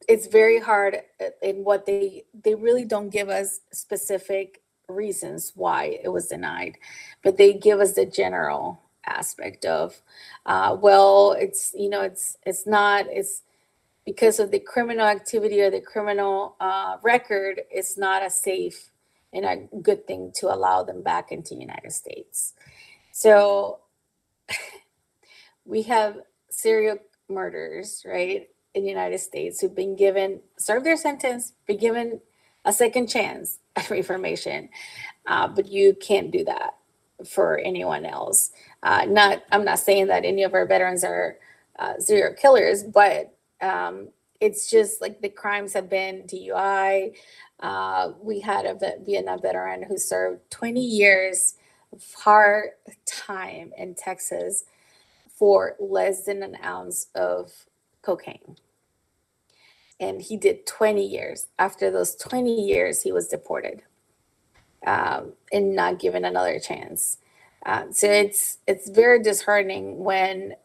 it's 0.07 0.27
very 0.27 0.59
hard 0.59 0.97
in 1.41 1.63
what 1.63 1.85
they 1.85 2.25
they 2.43 2.55
really 2.55 2.85
don't 2.85 3.09
give 3.09 3.29
us 3.29 3.61
specific 3.71 4.61
reasons 4.87 5.53
why 5.55 5.99
it 6.03 6.09
was 6.09 6.27
denied, 6.27 6.77
but 7.23 7.37
they 7.37 7.53
give 7.53 7.79
us 7.79 7.93
the 7.93 8.05
general 8.05 8.81
aspect 9.07 9.65
of, 9.65 10.01
uh, 10.45 10.75
well, 10.79 11.35
it's 11.39 11.73
you 11.75 11.89
know 11.89 12.01
it's 12.01 12.37
it's 12.45 12.67
not 12.67 13.05
it's 13.09 13.41
because 14.05 14.39
of 14.39 14.51
the 14.51 14.59
criminal 14.59 15.07
activity 15.07 15.61
or 15.61 15.71
the 15.71 15.81
criminal 15.81 16.55
uh, 16.59 16.97
record, 17.01 17.61
it's 17.71 17.97
not 17.97 18.23
a 18.23 18.29
safe 18.29 18.91
and 19.33 19.45
a 19.45 19.77
good 19.79 20.05
thing 20.05 20.31
to 20.35 20.53
allow 20.53 20.83
them 20.83 21.01
back 21.01 21.31
into 21.31 21.55
the 21.55 21.61
United 21.61 21.91
States. 21.91 22.53
So 23.11 23.79
we 25.65 25.81
have 25.83 26.17
serial 26.49 26.97
murders, 27.29 28.03
right, 28.05 28.47
in 28.73 28.83
the 28.83 28.89
United 28.89 29.19
States 29.19 29.59
who've 29.59 29.75
been 29.75 29.95
given, 29.95 30.41
served 30.57 30.85
their 30.85 30.97
sentence, 30.97 31.53
been 31.65 31.77
given 31.77 32.21
a 32.65 32.73
second 32.73 33.07
chance 33.07 33.59
at 33.75 33.89
reformation, 33.89 34.69
uh, 35.27 35.47
but 35.47 35.67
you 35.67 35.95
can't 35.95 36.31
do 36.31 36.43
that 36.45 36.75
for 37.27 37.59
anyone 37.59 38.05
else. 38.05 38.51
Uh, 38.83 39.05
not, 39.07 39.43
I'm 39.51 39.65
not 39.65 39.79
saying 39.79 40.07
that 40.07 40.25
any 40.25 40.43
of 40.43 40.53
our 40.53 40.65
veterans 40.65 41.03
are 41.03 41.37
uh, 41.79 41.97
serial 41.99 42.33
killers, 42.33 42.83
but 42.83 43.35
um, 43.61 44.09
it's 44.41 44.69
just 44.69 45.01
like 45.01 45.21
the 45.21 45.29
crimes 45.29 45.73
have 45.73 45.89
been 45.89 46.23
DUI. 46.23 47.15
Uh, 47.59 48.11
we 48.21 48.41
had 48.41 48.65
a 48.65 48.77
Vietnam 49.05 49.41
veteran 49.41 49.83
who 49.83 49.97
served 49.97 50.41
20 50.51 50.81
years 50.81 51.55
of 51.93 52.03
hard 52.15 52.71
time 53.05 53.71
in 53.77 53.95
Texas 53.95 54.65
for 55.35 55.75
less 55.79 56.25
than 56.25 56.43
an 56.43 56.57
ounce 56.63 57.07
of 57.15 57.51
cocaine. 58.01 58.55
And 59.99 60.21
he 60.21 60.37
did 60.37 60.65
20 60.65 61.05
years. 61.05 61.47
After 61.59 61.91
those 61.91 62.15
20 62.15 62.53
years, 62.53 63.01
he 63.01 63.11
was 63.11 63.27
deported 63.27 63.83
um, 64.85 65.33
and 65.51 65.75
not 65.75 65.99
given 65.99 66.25
another 66.25 66.59
chance. 66.59 67.17
Uh, 67.65 67.85
so 67.91 68.07
it's 68.07 68.59
it's 68.67 68.89
very 68.89 69.21
disheartening 69.23 70.03
when 70.03 70.55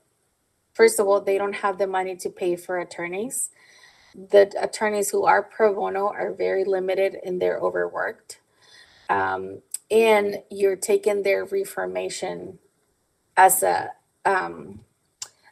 first 0.74 0.98
of 0.98 1.06
all, 1.06 1.20
they 1.20 1.38
don't 1.38 1.54
have 1.54 1.78
the 1.78 1.86
money 1.86 2.16
to 2.16 2.30
pay 2.30 2.56
for 2.56 2.78
attorneys. 2.78 3.50
The 4.14 4.52
attorneys 4.60 5.10
who 5.10 5.24
are 5.24 5.42
pro 5.42 5.74
bono 5.74 6.08
are 6.08 6.32
very 6.32 6.64
limited 6.64 7.16
and 7.24 7.40
they're 7.40 7.58
overworked. 7.58 8.40
Um, 9.08 9.62
and 9.90 10.42
you're 10.50 10.76
taking 10.76 11.22
their 11.22 11.44
reformation 11.44 12.58
as 13.36 13.62
a 13.62 13.90
um, 14.24 14.80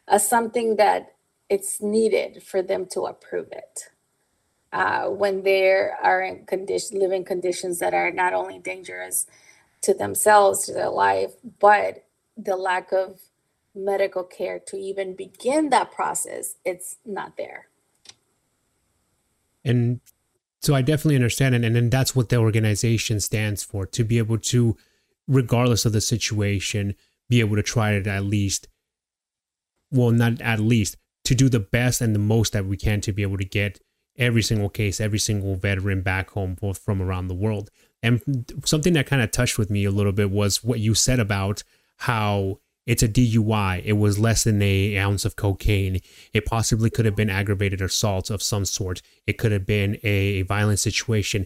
as 0.07 0.27
something 0.27 0.75
that 0.77 1.15
it's 1.49 1.81
needed 1.81 2.43
for 2.43 2.61
them 2.61 2.85
to 2.87 3.01
approve 3.01 3.51
it. 3.51 3.89
Uh, 4.71 5.05
when 5.07 5.41
they 5.41 5.67
are 5.67 6.21
in 6.21 6.45
condition, 6.45 6.99
living 6.99 7.25
conditions 7.25 7.79
that 7.79 7.93
are 7.93 8.11
not 8.11 8.33
only 8.33 8.59
dangerous 8.59 9.25
to 9.81 9.93
themselves, 9.93 10.65
to 10.65 10.73
their 10.73 10.89
life, 10.89 11.31
but 11.59 12.05
the 12.37 12.55
lack 12.55 12.91
of 12.91 13.19
medical 13.73 14.23
care 14.23 14.59
to 14.59 14.77
even 14.77 15.15
begin 15.15 15.69
that 15.69 15.91
process, 15.91 16.55
it's 16.65 16.97
not 17.05 17.35
there. 17.37 17.67
And 19.63 20.01
so 20.61 20.75
I 20.75 20.81
definitely 20.81 21.15
understand 21.15 21.55
it. 21.55 21.63
And 21.63 21.75
then 21.75 21.89
that's 21.89 22.15
what 22.15 22.29
the 22.29 22.37
organization 22.37 23.19
stands 23.19 23.63
for 23.63 23.85
to 23.87 24.03
be 24.03 24.17
able 24.17 24.37
to, 24.37 24.77
regardless 25.27 25.85
of 25.85 25.93
the 25.93 26.01
situation, 26.01 26.95
be 27.29 27.39
able 27.39 27.55
to 27.55 27.63
try 27.63 27.91
it 27.91 28.07
at 28.07 28.23
least, 28.23 28.67
well, 29.91 30.11
not 30.11 30.41
at 30.41 30.59
least, 30.59 30.97
to 31.25 31.35
do 31.35 31.49
the 31.49 31.59
best 31.59 32.01
and 32.01 32.15
the 32.15 32.19
most 32.19 32.53
that 32.53 32.65
we 32.65 32.77
can 32.77 33.01
to 33.01 33.13
be 33.13 33.21
able 33.21 33.37
to 33.37 33.45
get 33.45 33.79
every 34.17 34.41
single 34.41 34.69
case, 34.69 34.99
every 34.99 35.19
single 35.19 35.55
veteran 35.55 36.01
back 36.01 36.31
home, 36.31 36.55
both 36.59 36.79
from 36.79 37.01
around 37.01 37.27
the 37.27 37.35
world. 37.35 37.69
And 38.01 38.51
something 38.65 38.93
that 38.93 39.07
kind 39.07 39.21
of 39.21 39.31
touched 39.31 39.57
with 39.57 39.69
me 39.69 39.85
a 39.85 39.91
little 39.91 40.11
bit 40.11 40.31
was 40.31 40.63
what 40.63 40.79
you 40.79 40.93
said 40.93 41.19
about 41.19 41.63
how 41.97 42.59
it's 42.85 43.03
a 43.03 43.07
DUI. 43.07 43.83
It 43.85 43.93
was 43.93 44.17
less 44.17 44.43
than 44.45 44.61
a 44.61 44.97
ounce 44.97 45.23
of 45.23 45.35
cocaine. 45.35 45.99
It 46.33 46.45
possibly 46.45 46.89
could 46.89 47.05
have 47.05 47.15
been 47.15 47.29
aggravated 47.29 47.81
assault 47.81 48.29
of 48.29 48.41
some 48.41 48.65
sort. 48.65 49.01
It 49.27 49.37
could 49.37 49.51
have 49.51 49.65
been 49.65 49.99
a 50.01 50.41
violent 50.43 50.79
situation. 50.79 51.45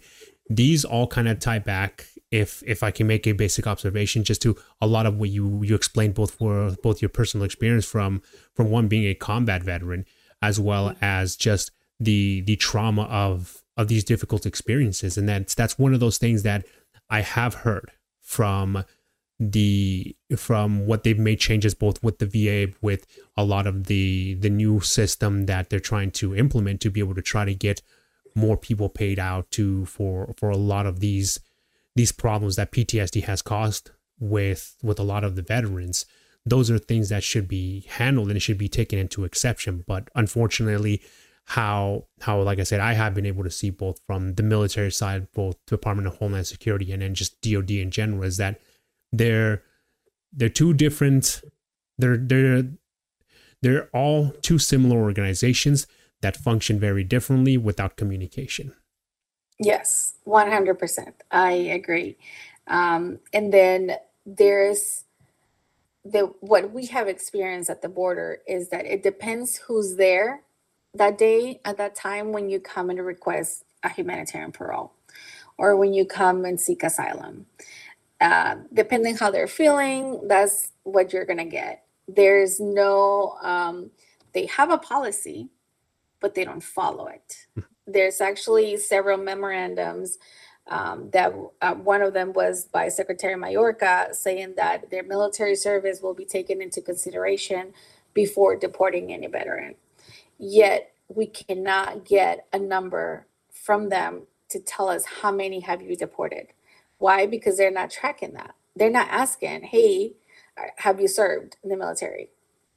These 0.50 0.86
all 0.86 1.08
kind 1.08 1.28
of 1.28 1.40
tie 1.40 1.60
back, 1.60 2.06
if 2.34 2.64
if 2.66 2.82
I 2.82 2.90
can 2.90 3.06
make 3.06 3.28
a 3.28 3.34
basic 3.34 3.68
observation, 3.68 4.24
just 4.24 4.42
to 4.42 4.58
a 4.82 4.88
lot 4.88 5.06
of 5.06 5.18
what 5.20 5.30
you 5.30 5.64
you 5.64 5.76
explained 5.76 6.16
both 6.16 6.32
for 6.32 6.76
both 6.82 7.00
your 7.00 7.10
personal 7.10 7.46
experience 7.46 7.86
from 7.86 8.24
from 8.56 8.72
one 8.72 8.88
being 8.88 9.06
a 9.06 9.14
combat 9.14 9.62
veteran, 9.62 10.06
as 10.42 10.60
well 10.60 10.90
mm-hmm. 10.90 11.06
as 11.06 11.36
just 11.36 11.72
the 12.00 12.42
the 12.42 12.56
trauma 12.56 13.04
of 13.04 13.62
of 13.78 13.88
these 13.88 14.04
difficult 14.04 14.48
experiences, 14.48 15.16
and 15.16 15.30
that's 15.30 15.54
that's 15.54 15.78
one 15.78 15.94
of 15.94 16.00
those 16.00 16.18
things 16.18 16.42
that 16.42 16.66
I 17.08 17.22
have 17.22 17.54
heard 17.54 17.92
from 18.20 18.84
the 19.40 20.16
from 20.36 20.88
what 20.88 21.04
they've 21.04 21.20
made 21.20 21.40
changes 21.40 21.76
both 21.76 22.02
with 22.02 22.18
the 22.18 22.26
VA 22.26 22.74
with 22.82 23.06
a 23.38 23.44
lot 23.44 23.68
of 23.68 23.86
the 23.86 24.34
the 24.36 24.50
new 24.50 24.80
system 24.80 25.46
that 25.46 25.70
they're 25.70 25.80
trying 25.80 26.10
to 26.10 26.36
implement 26.36 26.82
to 26.82 26.90
be 26.90 27.00
able 27.00 27.14
to 27.14 27.22
try 27.22 27.46
to 27.46 27.54
get 27.54 27.84
more 28.34 28.58
people 28.58 28.90
paid 28.90 29.20
out 29.20 29.52
to 29.52 29.86
for 29.86 30.34
for 30.36 30.50
a 30.50 30.58
lot 30.58 30.88
of 30.88 31.00
these 31.00 31.40
these 31.96 32.12
problems 32.12 32.56
that 32.56 32.72
PTSD 32.72 33.24
has 33.24 33.42
caused 33.42 33.92
with 34.20 34.76
with 34.84 35.00
a 35.00 35.04
lot 35.04 35.24
of 35.24 35.36
the 35.36 35.42
veterans 35.42 36.06
those 36.46 36.70
are 36.70 36.78
things 36.78 37.10
that 37.10 37.24
should 37.24 37.48
be 37.48 37.86
handled 37.90 38.28
and 38.28 38.38
it 38.38 38.42
should 38.42 38.58
be 38.58 38.70
taken 38.70 39.00
into 39.00 39.24
exception 39.24 39.84
but 39.88 40.10
unfortunately 40.16 41.02
how 41.46 42.06
how 42.22 42.42
like 42.42 42.60
I 42.60 42.64
said 42.64 42.80
I 42.80 42.94
have 42.94 43.14
been 43.14 43.26
able 43.26 43.44
to 43.44 43.52
see 43.52 43.70
both 43.70 44.00
from 44.06 44.36
the 44.36 44.44
military 44.44 44.92
side 44.92 45.28
both 45.34 45.56
Department 45.66 46.08
of 46.08 46.18
Homeland 46.18 46.48
Security 46.48 46.92
and 46.92 47.02
then 47.02 47.16
just 47.16 47.42
DoD 47.42 47.72
in 47.72 47.92
general 47.92 48.24
is 48.24 48.38
that 48.38 48.62
they're 49.12 49.64
they're 50.34 50.50
two 50.50 50.74
different. 50.74 51.42
They're 51.98 52.18
they're 52.18 52.64
they're 53.62 53.90
all 53.94 54.32
two 54.42 54.58
similar 54.58 54.98
organizations 55.02 55.88
that 56.22 56.36
function 56.36 56.80
very 56.80 57.04
differently 57.04 57.58
without 57.58 57.96
communication. 57.96 58.74
Yes, 59.60 60.16
one 60.26 60.52
hundred 60.52 60.80
percent. 60.80 61.16
I 61.32 61.52
agree. 61.54 62.18
Um, 62.68 63.20
and 63.34 63.54
then 63.54 63.98
there's 64.26 65.06
the 66.06 66.34
what 66.42 66.72
we 66.72 66.88
have 66.88 67.08
experienced 67.10 67.70
at 67.70 67.82
the 67.82 67.90
border 67.90 68.40
is 68.48 68.70
that 68.70 68.86
it 68.86 69.04
depends 69.04 69.58
who's 69.58 69.98
there 69.98 70.44
that 70.96 71.18
day 71.18 71.62
at 71.66 71.78
that 71.78 71.96
time 71.96 72.32
when 72.34 72.50
you 72.50 72.60
come 72.60 72.90
and 72.90 73.06
request 73.06 73.66
a 73.84 73.90
humanitarian 73.90 74.52
parole 74.52 74.94
or 75.58 75.76
when 75.78 75.94
you 75.94 76.06
come 76.06 76.46
and 76.46 76.60
seek 76.62 76.84
asylum 76.84 77.46
uh, 78.22 78.56
depending 78.74 79.16
how 79.16 79.32
they're 79.32 79.48
feeling, 79.48 80.28
that's 80.28 80.72
what 80.84 81.14
you're 81.14 81.26
gonna 81.26 81.46
get. 81.46 81.86
There's 82.08 82.60
no, 82.60 83.38
um, 83.42 83.92
they 84.34 84.48
have 84.48 84.72
a 84.72 84.78
policy, 84.78 85.50
but 86.22 86.36
they 86.36 86.46
don't 86.46 86.64
follow 86.64 87.08
it. 87.08 87.48
There's 87.86 88.22
actually 88.22 88.78
several 88.78 89.18
memorandums 89.18 90.18
um, 90.68 91.10
that 91.12 91.34
uh, 91.62 91.74
one 91.76 92.02
of 92.02 92.14
them 92.14 92.34
was 92.34 92.66
by 92.66 92.88
Secretary 92.90 93.36
Mayorkas 93.36 94.16
saying 94.16 94.54
that 94.56 94.90
their 94.90 95.04
military 95.04 95.56
service 95.56 96.02
will 96.02 96.14
be 96.14 96.26
taken 96.26 96.62
into 96.62 96.82
consideration 96.82 97.74
before 98.14 98.56
deporting 98.56 99.12
any 99.12 99.28
veteran. 99.28 99.76
Yet 100.38 100.94
we 101.10 101.28
cannot 101.28 102.06
get 102.06 102.48
a 102.54 102.60
number 102.60 103.28
from 103.52 103.90
them 103.90 104.24
to 104.50 104.60
tell 104.60 104.90
us 104.90 105.06
how 105.22 105.32
many 105.32 105.60
have 105.62 105.82
you 105.82 105.96
deported. 105.96 106.48
Why? 106.98 107.26
Because 107.26 107.58
they're 107.58 107.72
not 107.72 107.92
tracking 107.92 108.34
that. 108.34 108.56
They're 108.76 108.90
not 108.90 109.10
asking, 109.10 109.64
hey, 109.64 110.14
have 110.78 111.00
you 111.02 111.08
served 111.08 111.58
in 111.64 111.70
the 111.70 111.78
military? 111.78 112.30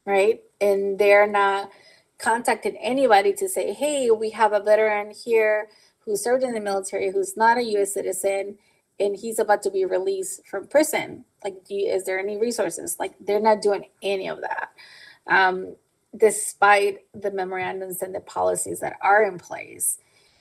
Right? 0.04 0.42
And 0.60 0.98
they're 0.98 1.26
not 1.26 1.70
contacting 2.18 2.76
anybody 2.78 3.32
to 3.34 3.48
say, 3.48 3.72
hey, 3.72 4.10
we 4.10 4.30
have 4.30 4.52
a 4.52 4.60
veteran 4.60 5.12
here 5.12 5.68
who 6.00 6.16
served 6.16 6.44
in 6.44 6.54
the 6.54 6.60
military 6.60 7.10
who's 7.10 7.36
not 7.36 7.58
a 7.58 7.64
US 7.76 7.94
citizen 7.94 8.58
and 8.98 9.16
he's 9.16 9.38
about 9.38 9.62
to 9.62 9.70
be 9.70 9.84
released 9.84 10.46
from 10.46 10.66
prison. 10.66 11.24
Like, 11.44 11.56
you, 11.68 11.90
is 11.92 12.04
there 12.04 12.18
any 12.18 12.38
resources? 12.38 12.96
Like, 12.98 13.14
they're 13.20 13.40
not 13.40 13.60
doing 13.60 13.84
any 14.02 14.28
of 14.28 14.40
that. 14.40 14.70
Um, 15.26 15.76
despite 16.16 17.00
the 17.14 17.30
memorandums 17.30 18.02
and 18.02 18.14
the 18.14 18.20
policies 18.20 18.80
that 18.80 18.96
are 19.02 19.24
in 19.24 19.38
place. 19.38 19.98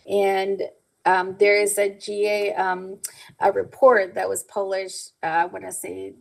And 0.10 0.62
um, 1.06 1.36
there 1.40 1.60
is 1.60 1.78
a 1.78 1.90
GA 1.90 2.54
um, 2.54 3.00
a 3.40 3.52
report 3.52 4.16
that 4.16 4.30
was 4.30 4.44
published, 4.44 5.12
uh, 5.24 5.28
I 5.28 5.46
want 5.46 5.66
to 5.66 5.72
say, 5.72 6.14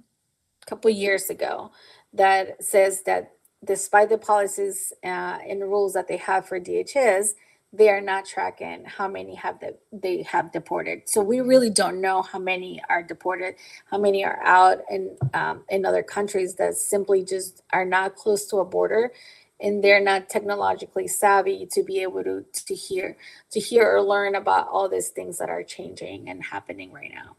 a 0.62 0.66
couple 0.66 0.90
years 0.90 1.30
ago, 1.30 1.70
that 2.12 2.62
says 2.62 3.02
that 3.04 3.32
despite 3.64 4.08
the 4.08 4.18
policies 4.18 4.92
uh, 5.02 5.38
and 5.48 5.62
rules 5.62 5.94
that 5.94 6.08
they 6.08 6.16
have 6.18 6.46
for 6.46 6.60
DHS, 6.60 7.34
they 7.72 7.88
are 7.88 8.00
not 8.00 8.24
tracking 8.24 8.84
how 8.84 9.08
many 9.08 9.34
have 9.34 9.58
the, 9.58 9.76
they 9.92 10.22
have 10.22 10.52
deported. 10.52 11.02
So 11.08 11.20
we 11.20 11.40
really 11.40 11.70
don't 11.70 12.00
know 12.00 12.22
how 12.22 12.38
many 12.38 12.80
are 12.88 13.02
deported, 13.02 13.56
how 13.90 13.98
many 13.98 14.24
are 14.24 14.40
out 14.44 14.78
in 14.88 15.16
um, 15.34 15.64
in 15.68 15.84
other 15.84 16.02
countries 16.02 16.54
that 16.54 16.76
simply 16.76 17.24
just 17.24 17.62
are 17.72 17.84
not 17.84 18.14
close 18.14 18.46
to 18.46 18.58
a 18.58 18.64
border, 18.64 19.12
and 19.60 19.82
they're 19.82 20.00
not 20.00 20.28
technologically 20.28 21.08
savvy 21.08 21.66
to 21.72 21.82
be 21.82 22.00
able 22.00 22.22
to 22.22 22.44
to 22.52 22.74
hear 22.74 23.16
to 23.50 23.58
hear 23.58 23.90
or 23.90 24.02
learn 24.02 24.36
about 24.36 24.68
all 24.68 24.88
these 24.88 25.08
things 25.08 25.38
that 25.38 25.50
are 25.50 25.64
changing 25.64 26.28
and 26.28 26.44
happening 26.44 26.92
right 26.92 27.12
now. 27.12 27.36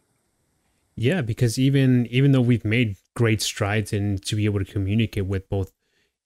Yeah, 0.98 1.22
because 1.22 1.58
even 1.58 2.08
even 2.08 2.34
though 2.34 2.42
we've 2.42 2.66
made 2.66 2.98
great 3.16 3.42
strides 3.42 3.94
in 3.94 4.18
to 4.20 4.36
be 4.36 4.46
able 4.46 4.60
to 4.60 4.66
communicate 4.66 5.28
with 5.28 5.48
both 5.50 5.72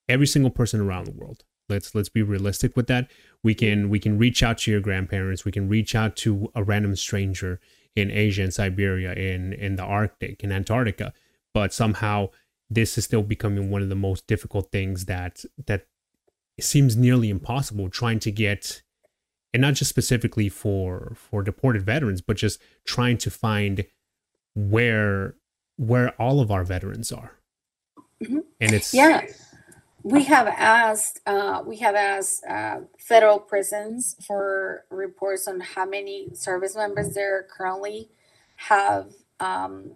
every 0.10 0.28
single 0.28 0.52
person 0.52 0.82
around 0.82 1.06
the 1.06 1.12
world. 1.12 1.44
Let's 1.70 1.94
let's 1.94 2.10
be 2.10 2.24
realistic 2.24 2.76
with 2.76 2.88
that. 2.88 3.10
We 3.44 3.54
can 3.54 3.90
we 3.90 4.00
can 4.00 4.18
reach 4.18 4.42
out 4.44 4.58
to 4.60 4.72
your 4.72 4.82
grandparents. 4.82 5.46
We 5.46 5.52
can 5.52 5.70
reach 5.70 5.96
out 5.96 6.16
to 6.18 6.52
a 6.56 6.64
random 6.64 6.96
stranger 6.96 7.60
in 7.96 8.12
asia 8.12 8.44
and 8.44 8.54
siberia 8.54 9.14
in 9.14 9.54
in 9.54 9.76
the 9.76 9.84
arctic 9.84 10.44
in 10.44 10.52
antarctica. 10.52 11.14
But 11.54 11.72
somehow 11.74 12.30
this 12.70 12.98
is 12.98 13.06
still 13.06 13.24
becoming 13.24 13.70
one 13.70 13.82
of 13.82 13.90
the 13.90 13.96
most 13.96 14.26
difficult 14.28 14.72
things 14.72 15.06
that 15.06 15.46
that 15.68 15.86
seems 16.60 16.98
nearly 16.98 17.30
impossible 17.30 17.90
trying 17.90 18.20
to 18.20 18.32
get 18.32 18.82
and 19.54 19.62
not 19.62 19.76
just 19.76 19.90
specifically 19.90 20.50
for 20.50 21.14
for 21.16 21.44
deported 21.44 21.84
veterans 21.84 22.22
but 22.22 22.36
just 22.36 22.60
trying 22.84 23.18
to 23.18 23.30
find 23.30 23.86
where 24.56 25.36
where 25.78 26.10
all 26.22 26.40
of 26.42 26.50
our 26.52 26.64
veterans 26.64 27.12
are. 27.12 27.32
Mhm. 28.24 28.44
and 28.60 28.74
it's 28.74 28.94
Yeah, 28.94 29.26
we 30.04 30.24
have 30.24 30.48
asked, 30.48 31.20
uh, 31.26 31.62
we 31.66 31.78
have 31.78 31.96
asked, 31.96 32.46
uh, 32.46 32.82
federal 32.98 33.40
prisons 33.40 34.16
for 34.26 34.86
reports 34.90 35.48
on 35.48 35.60
how 35.60 35.86
many 35.86 36.30
service 36.34 36.76
members 36.76 37.14
there 37.14 37.44
currently 37.44 38.10
have, 38.56 39.12
um, 39.40 39.92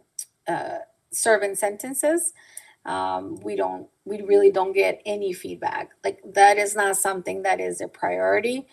uh, 0.47 0.79
serving 1.11 1.55
sentences. 1.55 2.33
Um, 2.85 3.37
we 3.41 3.55
don't, 3.55 3.87
we 4.03 4.21
really 4.21 4.51
don't 4.51 4.73
get 4.73 5.01
any 5.05 5.31
feedback. 5.31 5.91
Like 6.03 6.21
that 6.33 6.57
is 6.57 6.75
not 6.75 6.97
something 6.97 7.43
that 7.43 7.61
is 7.61 7.79
a 7.79 7.87
priority. 7.87 8.67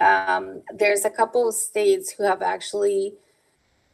Um, 0.00 0.62
there's 0.74 1.04
a 1.04 1.10
couple 1.10 1.48
of 1.48 1.54
states 1.54 2.10
who 2.12 2.24
have 2.24 2.42
actually 2.42 3.14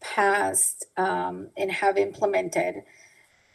passed, 0.01 0.87
um, 0.97 1.49
and 1.57 1.70
have 1.70 1.97
implemented 1.97 2.83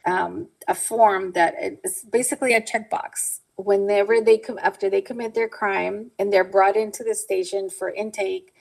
um, 0.06 0.48
a 0.68 0.76
form 0.76 1.34
that 1.34 1.56
is 1.84 2.06
basically 2.12 2.54
a 2.54 2.62
checkbox. 2.62 3.40
Whenever 3.58 4.22
they 4.22 4.38
come 4.38 4.60
after 4.62 4.90
they 4.90 5.02
commit 5.02 5.34
their 5.34 5.50
crime 5.50 6.12
and 6.18 6.32
they're 6.32 6.46
brought 6.46 6.78
into 6.78 7.04
the 7.04 7.14
station 7.16 7.70
for 7.70 7.90
intake, 7.90 8.54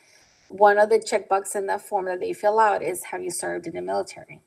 one 0.49 0.79
of 0.79 0.89
the 0.91 0.99
checkbox 0.99 1.55
in 1.55 1.67
that 1.67 1.83
form 1.83 2.07
that 2.07 2.21
they 2.21 2.33
fill 2.33 2.59
out 2.59 2.83
is 2.83 3.05
have 3.05 3.23
you 3.23 3.31
served 3.31 3.67
in 3.67 3.75
the 3.75 3.83
military? 3.83 4.41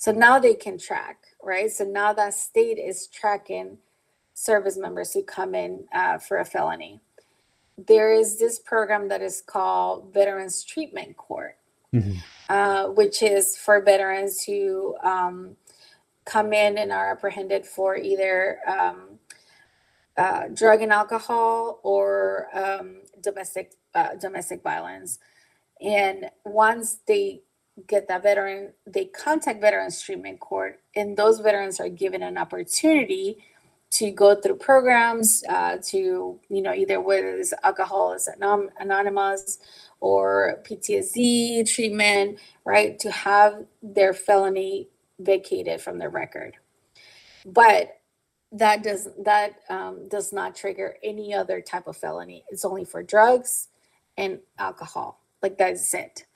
So 0.00 0.12
now 0.12 0.38
they 0.40 0.54
can 0.54 0.78
track, 0.78 1.18
right? 1.42 1.70
So 1.70 1.84
now 1.84 2.12
that 2.14 2.34
state 2.34 2.78
is 2.78 3.06
tracking 3.06 3.78
service 4.34 4.76
members 4.76 5.12
who 5.12 5.22
come 5.22 5.54
in 5.54 5.84
uh, 5.94 6.18
for 6.18 6.38
a 6.38 6.44
felony. 6.44 7.00
There 7.78 8.12
is 8.12 8.38
this 8.38 8.58
program 8.58 9.08
that 9.08 9.22
is 9.22 9.42
called 9.46 10.12
Veterans 10.12 10.64
Treatment 10.64 11.16
Court, 11.16 11.56
Mhm. 11.94 12.16
uh, 12.48 12.88
which 12.88 13.22
is 13.22 13.56
for 13.56 13.80
veterans 13.80 14.42
who 14.44 14.96
um, 15.02 15.56
come 16.24 16.52
in 16.52 16.78
and 16.78 16.92
are 16.92 17.10
apprehended 17.10 17.66
for 17.66 17.96
either 17.96 18.58
um, 18.66 19.18
uh, 20.16 20.48
drug 20.54 20.82
and 20.82 20.92
alcohol 20.92 21.80
or 21.82 22.48
um, 22.54 23.02
domestic 23.22 23.72
uh, 23.94 24.14
domestic 24.16 24.62
violence. 24.62 25.18
And 25.80 26.26
once 26.44 27.00
they 27.06 27.42
get 27.86 28.08
that 28.08 28.22
veteran, 28.22 28.72
they 28.86 29.06
contact 29.06 29.60
Veterans 29.60 30.00
Treatment 30.00 30.40
Court, 30.40 30.80
and 30.94 31.16
those 31.16 31.40
veterans 31.40 31.80
are 31.80 31.88
given 31.88 32.22
an 32.22 32.38
opportunity 32.38 33.38
to 33.90 34.10
go 34.10 34.34
through 34.34 34.56
programs 34.56 35.44
uh, 35.48 35.76
to 35.84 36.38
you 36.48 36.62
know 36.62 36.72
either 36.72 37.00
whether 37.00 37.36
it's 37.36 37.52
alcohol 37.62 38.12
is 38.12 38.28
anon- 38.28 38.70
anonymous 38.78 39.58
or 40.00 40.60
PTSD 40.64 41.68
treatment, 41.72 42.38
right? 42.64 42.98
To 43.00 43.10
have 43.10 43.64
their 43.82 44.12
felony 44.12 44.88
vacated 45.18 45.80
from 45.80 45.98
their 45.98 46.10
record. 46.10 46.56
But 47.44 47.98
that 48.52 48.82
does 48.82 49.08
that 49.24 49.54
um, 49.70 50.08
does 50.08 50.32
not 50.32 50.54
trigger 50.54 50.96
any 51.02 51.34
other 51.34 51.60
type 51.60 51.86
of 51.86 51.96
felony. 51.96 52.44
It's 52.50 52.64
only 52.64 52.84
for 52.84 53.02
drugs 53.02 53.68
and 54.16 54.40
alcohol. 54.58 55.20
Like 55.42 55.58
that's 55.58 55.92
it. 55.94 56.26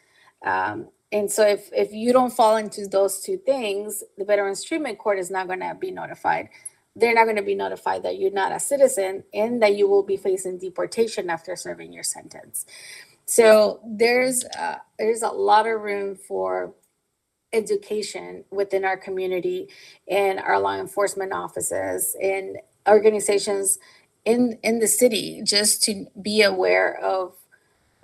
Um, 0.44 0.88
and 1.12 1.30
so 1.30 1.46
if 1.46 1.70
if 1.72 1.92
you 1.92 2.12
don't 2.12 2.32
fall 2.32 2.56
into 2.56 2.88
those 2.88 3.20
two 3.20 3.36
things, 3.36 4.02
the 4.16 4.24
Veterans 4.24 4.64
Treatment 4.64 4.98
Court 4.98 5.18
is 5.18 5.30
not 5.30 5.46
going 5.46 5.60
to 5.60 5.76
be 5.78 5.90
notified. 5.90 6.48
They're 6.96 7.14
not 7.14 7.24
going 7.24 7.36
to 7.36 7.42
be 7.42 7.54
notified 7.54 8.02
that 8.04 8.18
you're 8.18 8.30
not 8.30 8.52
a 8.52 8.58
citizen 8.58 9.22
and 9.34 9.62
that 9.62 9.76
you 9.76 9.86
will 9.86 10.02
be 10.02 10.16
facing 10.16 10.58
deportation 10.58 11.28
after 11.28 11.54
serving 11.54 11.92
your 11.92 12.02
sentence. 12.02 12.64
So 13.26 13.80
there's 13.86 14.44
uh, 14.58 14.76
there's 14.98 15.22
a 15.22 15.28
lot 15.28 15.66
of 15.66 15.80
room 15.80 16.16
for 16.16 16.74
education 17.56 18.44
within 18.50 18.84
our 18.84 18.96
community 18.96 19.68
and 20.08 20.38
our 20.38 20.60
law 20.60 20.76
enforcement 20.78 21.32
offices 21.32 22.16
and 22.22 22.58
organizations 22.88 23.78
in 24.24 24.58
in 24.62 24.80
the 24.80 24.88
city 24.88 25.40
just 25.44 25.82
to 25.84 26.06
be 26.20 26.42
aware 26.42 26.98
of 26.98 27.34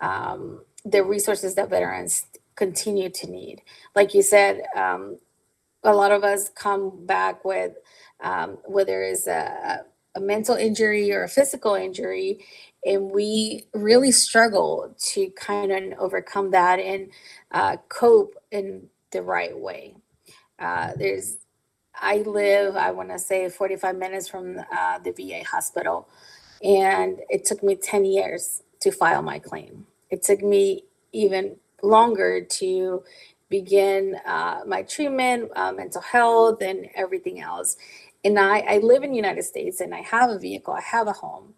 um, 0.00 0.62
the 0.84 1.02
resources 1.04 1.54
that 1.54 1.70
veterans 1.70 2.26
continue 2.56 3.10
to 3.10 3.30
need. 3.30 3.62
Like 3.94 4.14
you 4.14 4.22
said, 4.22 4.62
um, 4.76 5.18
a 5.84 5.94
lot 5.94 6.12
of 6.12 6.24
us 6.24 6.48
come 6.48 7.06
back 7.06 7.44
with 7.44 7.72
um, 8.22 8.58
whether 8.64 9.02
it's 9.02 9.26
a, 9.26 9.84
a 10.14 10.20
mental 10.20 10.54
injury 10.54 11.12
or 11.12 11.24
a 11.24 11.28
physical 11.28 11.74
injury, 11.74 12.44
and 12.84 13.10
we 13.10 13.64
really 13.74 14.12
struggle 14.12 14.94
to 15.12 15.30
kind 15.30 15.72
of 15.72 15.98
overcome 15.98 16.50
that 16.52 16.78
and 16.78 17.10
uh, 17.52 17.76
cope 17.88 18.34
in 18.50 18.88
the 19.12 19.22
right 19.22 19.56
way. 19.58 19.96
Uh, 20.58 20.92
there's, 20.96 21.38
I 21.94 22.18
live, 22.18 22.76
I 22.76 22.90
want 22.92 23.10
to 23.10 23.18
say, 23.18 23.48
45 23.48 23.96
minutes 23.96 24.28
from 24.28 24.58
uh, 24.58 24.98
the 24.98 25.12
VA 25.12 25.44
hospital, 25.44 26.08
and 26.62 27.20
it 27.28 27.44
took 27.44 27.62
me 27.62 27.76
10 27.76 28.04
years 28.04 28.62
to 28.80 28.90
file 28.90 29.22
my 29.22 29.38
claim. 29.38 29.86
It 30.10 30.22
took 30.22 30.42
me 30.42 30.84
even 31.12 31.56
longer 31.82 32.44
to 32.44 33.02
begin 33.48 34.16
uh, 34.24 34.60
my 34.66 34.82
treatment, 34.82 35.50
uh, 35.56 35.72
mental 35.72 36.00
health, 36.00 36.62
and 36.62 36.88
everything 36.94 37.40
else. 37.40 37.76
And 38.24 38.38
I, 38.38 38.60
I 38.60 38.78
live 38.78 39.02
in 39.02 39.10
the 39.10 39.16
United 39.16 39.42
States 39.42 39.80
and 39.80 39.94
I 39.94 40.00
have 40.00 40.30
a 40.30 40.38
vehicle, 40.38 40.74
I 40.74 40.80
have 40.80 41.08
a 41.08 41.12
home. 41.12 41.54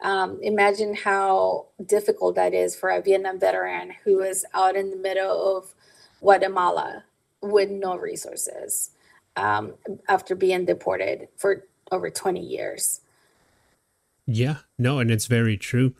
Um, 0.00 0.38
imagine 0.42 0.94
how 0.94 1.66
difficult 1.84 2.36
that 2.36 2.54
is 2.54 2.76
for 2.76 2.90
a 2.90 3.00
Vietnam 3.02 3.40
veteran 3.40 3.92
who 4.04 4.20
is 4.20 4.44
out 4.54 4.76
in 4.76 4.90
the 4.90 4.96
middle 4.96 5.56
of 5.56 5.74
Guatemala 6.20 7.04
with 7.40 7.70
no 7.70 7.96
resources 7.96 8.90
um, 9.36 9.74
after 10.08 10.34
being 10.34 10.64
deported 10.64 11.28
for 11.36 11.64
over 11.92 12.10
20 12.10 12.40
years. 12.40 13.00
Yeah, 14.26 14.56
no, 14.78 14.98
and 14.98 15.10
it's 15.10 15.26
very 15.26 15.56
true. 15.56 15.94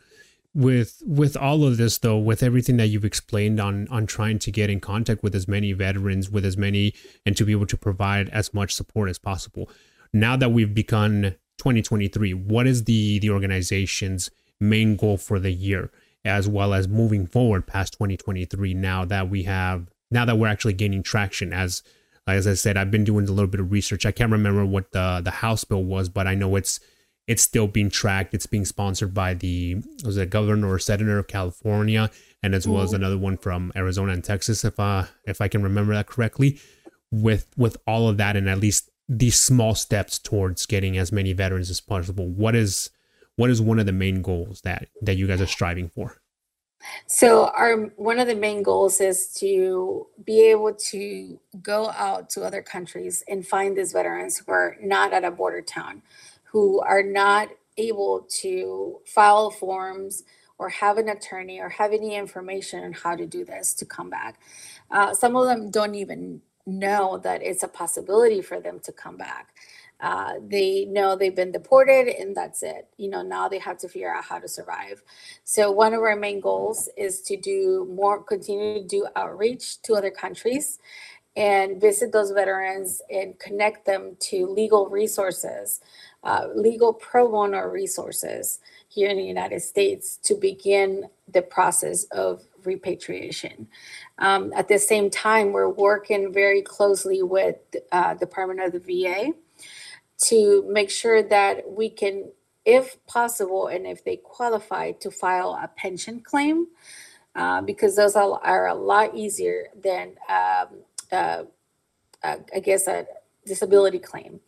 With 0.53 1.03
with 1.05 1.37
all 1.37 1.63
of 1.63 1.77
this 1.77 1.97
though, 1.99 2.17
with 2.17 2.41
everything 2.41 2.77
that 2.77 2.87
you've 2.87 3.05
explained 3.05 3.59
on 3.59 3.87
on 3.89 4.07
trying 4.07 4.39
to 4.39 4.51
get 4.51 4.69
in 4.69 4.79
contact 4.79 5.23
with 5.23 5.35
as 5.35 5.47
many 5.47 5.73
veterans, 5.73 6.29
with 6.29 6.43
as 6.43 6.57
many 6.57 6.93
and 7.25 7.37
to 7.37 7.45
be 7.45 7.51
able 7.51 7.67
to 7.67 7.77
provide 7.77 8.29
as 8.29 8.53
much 8.53 8.73
support 8.73 9.09
as 9.09 9.19
possible. 9.19 9.69
Now 10.11 10.35
that 10.35 10.51
we've 10.51 10.73
begun 10.73 11.35
2023, 11.59 12.33
what 12.33 12.65
is 12.65 12.85
the 12.85 13.19
the 13.19 13.29
organization's 13.29 14.31
main 14.59 14.95
goal 14.95 15.17
for 15.17 15.39
the 15.39 15.51
year 15.51 15.91
as 16.25 16.47
well 16.47 16.73
as 16.73 16.87
moving 16.87 17.25
forward 17.25 17.65
past 17.65 17.93
2023 17.93 18.73
now 18.73 19.05
that 19.05 19.29
we 19.29 19.43
have 19.43 19.89
now 20.11 20.25
that 20.25 20.37
we're 20.37 20.47
actually 20.47 20.73
gaining 20.73 21.03
traction 21.03 21.53
as 21.53 21.83
as 22.27 22.47
I 22.47 22.53
said, 22.53 22.77
I've 22.77 22.91
been 22.91 23.03
doing 23.03 23.27
a 23.27 23.31
little 23.31 23.49
bit 23.49 23.59
of 23.59 23.71
research. 23.71 24.05
I 24.05 24.11
can't 24.11 24.31
remember 24.31 24.65
what 24.65 24.91
the 24.91 25.21
the 25.23 25.31
House 25.31 25.63
bill 25.63 25.83
was, 25.83 26.09
but 26.09 26.27
I 26.27 26.35
know 26.35 26.55
it's 26.55 26.79
it's 27.27 27.43
still 27.43 27.67
being 27.67 27.89
tracked. 27.89 28.33
It's 28.33 28.45
being 28.45 28.65
sponsored 28.65 29.13
by 29.13 29.33
the 29.33 29.77
was 30.03 30.17
it 30.17 30.29
governor 30.29 30.69
or 30.69 30.79
senator 30.79 31.17
of 31.17 31.27
California, 31.27 32.09
and 32.41 32.55
as 32.55 32.67
well 32.67 32.81
as 32.81 32.93
another 32.93 33.17
one 33.17 33.37
from 33.37 33.71
Arizona 33.75 34.13
and 34.13 34.23
Texas, 34.23 34.63
if 34.63 34.79
uh 34.79 35.05
if 35.25 35.41
I 35.41 35.47
can 35.47 35.63
remember 35.63 35.93
that 35.93 36.07
correctly. 36.07 36.59
With 37.11 37.47
with 37.57 37.77
all 37.87 38.07
of 38.07 38.17
that, 38.17 38.35
and 38.35 38.47
at 38.47 38.59
least 38.59 38.89
these 39.07 39.39
small 39.39 39.73
steps 39.73 40.19
towards 40.19 40.67
getting 40.67 40.97
as 40.97 41.11
many 41.11 41.33
veterans 41.33 41.71
as 41.71 41.81
possible, 41.81 42.27
what 42.27 42.55
is 42.55 42.91
what 43.35 43.49
is 43.49 43.61
one 43.61 43.79
of 43.79 43.87
the 43.87 43.91
main 43.91 44.21
goals 44.21 44.61
that 44.61 44.89
that 45.01 45.15
you 45.15 45.25
guys 45.25 45.41
are 45.41 45.47
striving 45.47 45.89
for? 45.89 46.18
So 47.07 47.47
our 47.55 47.75
one 47.97 48.19
of 48.19 48.27
the 48.27 48.35
main 48.35 48.63
goals 48.63 49.01
is 49.01 49.27
to 49.35 50.07
be 50.23 50.41
able 50.49 50.73
to 50.91 51.39
go 51.61 51.89
out 51.89 52.29
to 52.31 52.43
other 52.43 52.61
countries 52.61 53.23
and 53.27 53.45
find 53.45 53.75
these 53.75 53.91
veterans 53.91 54.37
who 54.37 54.51
are 54.51 54.77
not 54.81 55.13
at 55.13 55.23
a 55.23 55.31
border 55.31 55.61
town, 55.61 56.01
who 56.43 56.81
are 56.81 57.03
not 57.03 57.49
able 57.77 58.27
to 58.41 58.99
file 59.05 59.49
forms 59.49 60.23
or 60.57 60.69
have 60.69 60.97
an 60.97 61.09
attorney 61.09 61.59
or 61.59 61.69
have 61.69 61.93
any 61.93 62.15
information 62.15 62.83
on 62.83 62.93
how 62.93 63.15
to 63.15 63.25
do 63.25 63.45
this 63.45 63.73
to 63.73 63.85
come 63.85 64.09
back. 64.09 64.39
Uh, 64.91 65.13
some 65.13 65.35
of 65.35 65.45
them 65.45 65.71
don't 65.71 65.95
even 65.95 66.41
know 66.65 67.17
that 67.17 67.41
it's 67.41 67.63
a 67.63 67.67
possibility 67.67 68.41
for 68.41 68.59
them 68.59 68.79
to 68.81 68.91
come 68.91 69.17
back. 69.17 69.55
Uh, 70.01 70.35
they 70.47 70.85
know 70.85 71.15
they've 71.15 71.35
been 71.35 71.51
deported 71.51 72.07
and 72.07 72.35
that's 72.35 72.63
it. 72.63 72.87
You 72.97 73.09
know, 73.09 73.21
now 73.21 73.49
they 73.49 73.59
have 73.59 73.77
to 73.79 73.89
figure 73.89 74.13
out 74.13 74.23
how 74.23 74.39
to 74.39 74.47
survive. 74.47 75.03
So, 75.43 75.71
one 75.71 75.93
of 75.93 76.01
our 76.01 76.15
main 76.15 76.39
goals 76.39 76.87
is 76.95 77.21
to 77.23 77.35
do 77.35 77.87
more, 77.91 78.23
continue 78.23 78.81
to 78.81 78.87
do 78.87 79.07
outreach 79.15 79.81
to 79.83 79.95
other 79.95 80.11
countries 80.11 80.79
and 81.35 81.79
visit 81.79 82.11
those 82.11 82.31
veterans 82.31 83.01
and 83.09 83.37
connect 83.39 83.85
them 83.85 84.15
to 84.19 84.47
legal 84.47 84.87
resources, 84.87 85.79
uh, 86.23 86.47
legal 86.55 86.93
pro 86.93 87.29
bono 87.29 87.61
resources 87.61 88.59
here 88.87 89.09
in 89.09 89.17
the 89.17 89.23
United 89.23 89.61
States 89.61 90.17
to 90.23 90.33
begin 90.33 91.07
the 91.31 91.41
process 91.41 92.05
of 92.05 92.43
repatriation. 92.65 93.67
Um, 94.17 94.51
at 94.55 94.67
the 94.67 94.79
same 94.79 95.09
time, 95.09 95.51
we're 95.51 95.69
working 95.69 96.33
very 96.33 96.61
closely 96.61 97.21
with 97.21 97.57
uh, 97.91 98.15
Department 98.15 98.61
of 98.61 98.71
the 98.71 98.79
VA 98.79 99.33
to 100.25 100.65
make 100.67 100.89
sure 100.89 101.23
that 101.23 101.69
we 101.69 101.89
can, 101.89 102.31
if 102.65 103.03
possible, 103.05 103.67
and 103.67 103.85
if 103.85 104.03
they 104.03 104.17
qualify, 104.17 104.91
to 104.91 105.11
file 105.11 105.57
a 105.61 105.67
pension 105.67 106.19
claim, 106.19 106.67
uh, 107.35 107.61
because 107.61 107.95
those 107.95 108.15
are, 108.15 108.39
are, 108.43 108.67
a 108.67 108.73
lot 108.73 109.15
easier 109.15 109.67
than, 109.81 110.15
um, 110.27 110.67
uh, 111.11 111.43
uh, 112.23 112.35
I 112.53 112.59
guess, 112.59 112.87
a 112.87 113.05
disability 113.45 113.99
claim. 113.99 114.39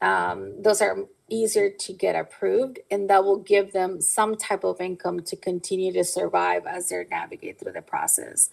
Um, 0.00 0.60
those 0.62 0.82
are 0.82 0.96
easier 1.28 1.70
to 1.70 1.92
get 1.92 2.16
approved, 2.16 2.80
and 2.90 3.08
that 3.08 3.24
will 3.24 3.38
give 3.38 3.72
them 3.72 4.00
some 4.00 4.36
type 4.36 4.64
of 4.64 4.80
income 4.80 5.20
to 5.24 5.36
continue 5.36 5.92
to 5.92 6.04
survive 6.04 6.66
as 6.66 6.88
they 6.88 7.04
navigate 7.10 7.60
through 7.60 7.72
the 7.72 7.82
process. 7.82 8.50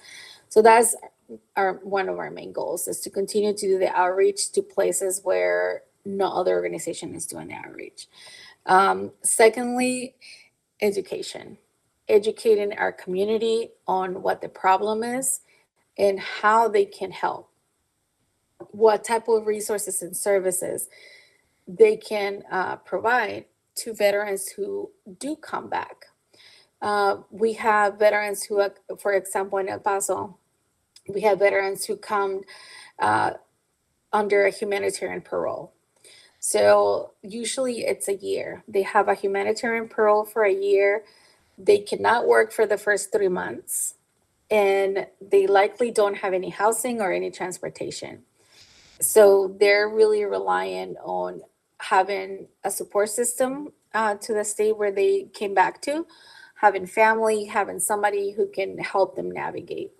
So 0.49 0.61
that's 0.61 0.95
our 1.55 1.75
one 1.83 2.09
of 2.09 2.19
our 2.19 2.29
main 2.29 2.51
goals 2.51 2.87
is 2.87 2.99
to 3.01 3.09
continue 3.09 3.53
to 3.53 3.67
do 3.67 3.79
the 3.79 3.93
outreach 3.95 4.51
to 4.51 4.61
places 4.61 5.21
where 5.23 5.83
no 6.05 6.27
other 6.27 6.53
organization 6.53 7.15
is 7.15 7.25
doing 7.25 7.47
the 7.49 7.55
outreach. 7.55 8.07
Um, 8.65 9.11
secondly, 9.23 10.15
education, 10.81 11.57
educating 12.07 12.73
our 12.77 12.91
community 12.91 13.69
on 13.87 14.21
what 14.21 14.41
the 14.41 14.49
problem 14.49 15.03
is 15.03 15.41
and 15.97 16.19
how 16.19 16.67
they 16.67 16.85
can 16.85 17.11
help, 17.11 17.49
what 18.71 19.03
type 19.03 19.27
of 19.27 19.47
resources 19.47 20.01
and 20.01 20.15
services 20.15 20.89
they 21.67 21.95
can 21.97 22.43
uh, 22.51 22.75
provide 22.77 23.45
to 23.75 23.93
veterans 23.93 24.49
who 24.49 24.91
do 25.19 25.35
come 25.35 25.69
back. 25.69 26.05
Uh, 26.81 27.17
we 27.29 27.53
have 27.53 27.99
veterans 27.99 28.43
who, 28.43 28.63
for 28.99 29.13
example, 29.13 29.59
in 29.59 29.69
El 29.69 29.79
Paso, 29.79 30.37
we 31.07 31.21
have 31.21 31.39
veterans 31.39 31.85
who 31.85 31.95
come 31.95 32.41
uh, 32.99 33.31
under 34.11 34.45
a 34.45 34.51
humanitarian 34.51 35.21
parole. 35.21 35.73
So 36.43 37.11
usually 37.21 37.81
it's 37.81 38.07
a 38.07 38.15
year. 38.15 38.63
They 38.67 38.81
have 38.81 39.07
a 39.07 39.13
humanitarian 39.13 39.87
parole 39.87 40.25
for 40.25 40.43
a 40.43 40.51
year. 40.51 41.03
They 41.55 41.77
cannot 41.77 42.27
work 42.27 42.51
for 42.51 42.65
the 42.65 42.79
first 42.79 43.11
three 43.11 43.27
months, 43.27 43.93
and 44.49 45.05
they 45.21 45.45
likely 45.45 45.91
don't 45.91 46.17
have 46.17 46.33
any 46.33 46.49
housing 46.49 46.99
or 46.99 47.11
any 47.11 47.29
transportation. 47.29 48.23
So 48.99 49.55
they're 49.59 49.87
really 49.87 50.25
reliant 50.25 50.97
on 51.03 51.41
having 51.77 52.47
a 52.63 52.71
support 52.71 53.09
system 53.11 53.73
uh, 53.93 54.15
to 54.15 54.33
the 54.33 54.43
state 54.43 54.75
where 54.75 54.91
they 54.91 55.27
came 55.35 55.53
back 55.53 55.79
to, 55.83 56.07
having 56.55 56.87
family, 56.87 57.45
having 57.45 57.79
somebody 57.79 58.31
who 58.31 58.47
can 58.47 58.79
help 58.79 59.15
them 59.15 59.29
navigate. 59.29 59.91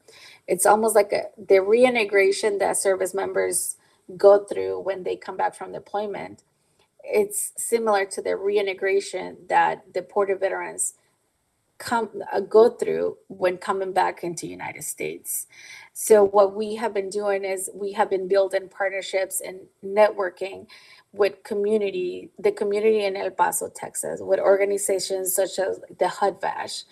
It's 0.47 0.65
almost 0.65 0.95
like 0.95 1.13
a, 1.13 1.25
the 1.37 1.61
reintegration 1.61 2.57
that 2.57 2.77
service 2.77 3.13
members 3.13 3.77
go 4.17 4.43
through 4.45 4.79
when 4.81 5.03
they 5.03 5.15
come 5.15 5.37
back 5.37 5.55
from 5.55 5.71
deployment. 5.71 6.43
It's 7.03 7.51
similar 7.57 8.05
to 8.05 8.21
the 8.21 8.35
reintegration 8.35 9.37
that 9.49 9.93
deported 9.93 10.39
veterans 10.39 10.93
come 11.81 12.09
uh, 12.31 12.39
go 12.39 12.69
through 12.69 13.17
when 13.27 13.57
coming 13.57 13.91
back 13.91 14.23
into 14.23 14.45
United 14.45 14.83
States. 14.83 15.47
So 15.93 16.23
what 16.23 16.53
we 16.55 16.75
have 16.75 16.93
been 16.93 17.09
doing 17.09 17.43
is 17.43 17.71
we 17.73 17.91
have 17.93 18.09
been 18.09 18.27
building 18.27 18.69
partnerships 18.69 19.41
and 19.41 19.61
networking 19.83 20.67
with 21.11 21.43
community, 21.43 22.29
the 22.37 22.51
community 22.51 23.03
in 23.03 23.17
El 23.17 23.31
Paso, 23.31 23.69
Texas, 23.75 24.21
with 24.21 24.39
organizations 24.39 25.35
such 25.35 25.57
as 25.57 25.81
the 25.99 26.07
HUD-VASH, 26.07 26.83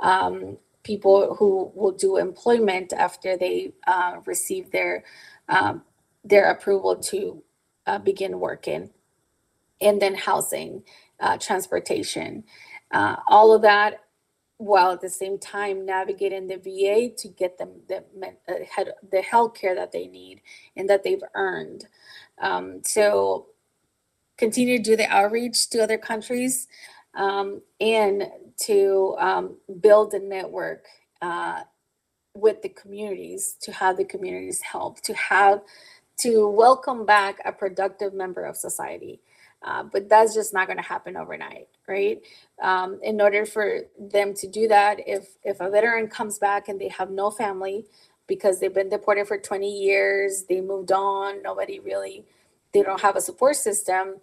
um, 0.00 0.56
people 0.84 1.34
who 1.34 1.70
will 1.74 1.92
do 1.92 2.16
employment 2.16 2.92
after 2.92 3.36
they 3.36 3.72
uh, 3.88 4.20
receive 4.24 4.70
their 4.70 5.04
um, 5.48 5.82
their 6.28 6.50
approval 6.50 6.96
to 6.96 7.42
uh, 7.86 7.98
begin 7.98 8.40
working, 8.40 8.90
and 9.80 10.00
then 10.00 10.14
housing, 10.14 10.82
uh, 11.20 11.36
transportation, 11.38 12.44
uh, 12.92 13.16
all 13.28 13.52
of 13.52 13.62
that, 13.62 14.00
while 14.58 14.90
at 14.92 15.00
the 15.00 15.10
same 15.10 15.38
time 15.38 15.84
navigating 15.84 16.46
the 16.46 16.56
VA 16.56 17.14
to 17.16 17.28
get 17.28 17.58
them 17.58 17.70
the 17.88 18.04
uh, 18.48 18.84
the 19.10 19.22
health 19.22 19.54
care 19.54 19.74
that 19.74 19.92
they 19.92 20.06
need 20.06 20.40
and 20.76 20.88
that 20.88 21.04
they've 21.04 21.22
earned. 21.34 21.86
Um, 22.40 22.82
so 22.84 23.46
continue 24.38 24.78
to 24.78 24.82
do 24.82 24.96
the 24.96 25.08
outreach 25.08 25.70
to 25.70 25.82
other 25.82 25.98
countries 25.98 26.68
um, 27.14 27.62
and 27.80 28.24
to 28.58 29.16
um, 29.18 29.56
build 29.80 30.14
a 30.14 30.18
network 30.18 30.86
uh, 31.22 31.60
with 32.34 32.60
the 32.62 32.68
communities 32.68 33.56
to 33.62 33.72
have 33.72 33.96
the 33.96 34.04
communities 34.04 34.60
help 34.60 35.00
to 35.00 35.14
have 35.14 35.60
to 36.18 36.48
welcome 36.48 37.04
back 37.04 37.40
a 37.44 37.52
productive 37.52 38.14
member 38.14 38.44
of 38.44 38.56
society. 38.56 39.20
Uh, 39.62 39.82
but 39.82 40.08
that's 40.08 40.34
just 40.34 40.52
not 40.52 40.66
going 40.66 40.76
to 40.76 40.82
happen 40.82 41.16
overnight, 41.16 41.68
right? 41.88 42.20
Um, 42.62 43.00
in 43.02 43.20
order 43.20 43.44
for 43.44 43.80
them 43.98 44.32
to 44.34 44.46
do 44.46 44.68
that, 44.68 45.00
if 45.06 45.36
if 45.44 45.60
a 45.60 45.70
veteran 45.70 46.08
comes 46.08 46.38
back 46.38 46.68
and 46.68 46.80
they 46.80 46.88
have 46.88 47.10
no 47.10 47.30
family 47.30 47.86
because 48.26 48.60
they've 48.60 48.74
been 48.74 48.88
deported 48.88 49.26
for 49.26 49.38
20 49.38 49.68
years, 49.68 50.44
they 50.48 50.60
moved 50.60 50.92
on, 50.92 51.42
nobody 51.42 51.80
really, 51.80 52.24
they 52.72 52.82
don't 52.82 53.00
have 53.00 53.16
a 53.16 53.20
support 53.20 53.56
system, 53.56 54.16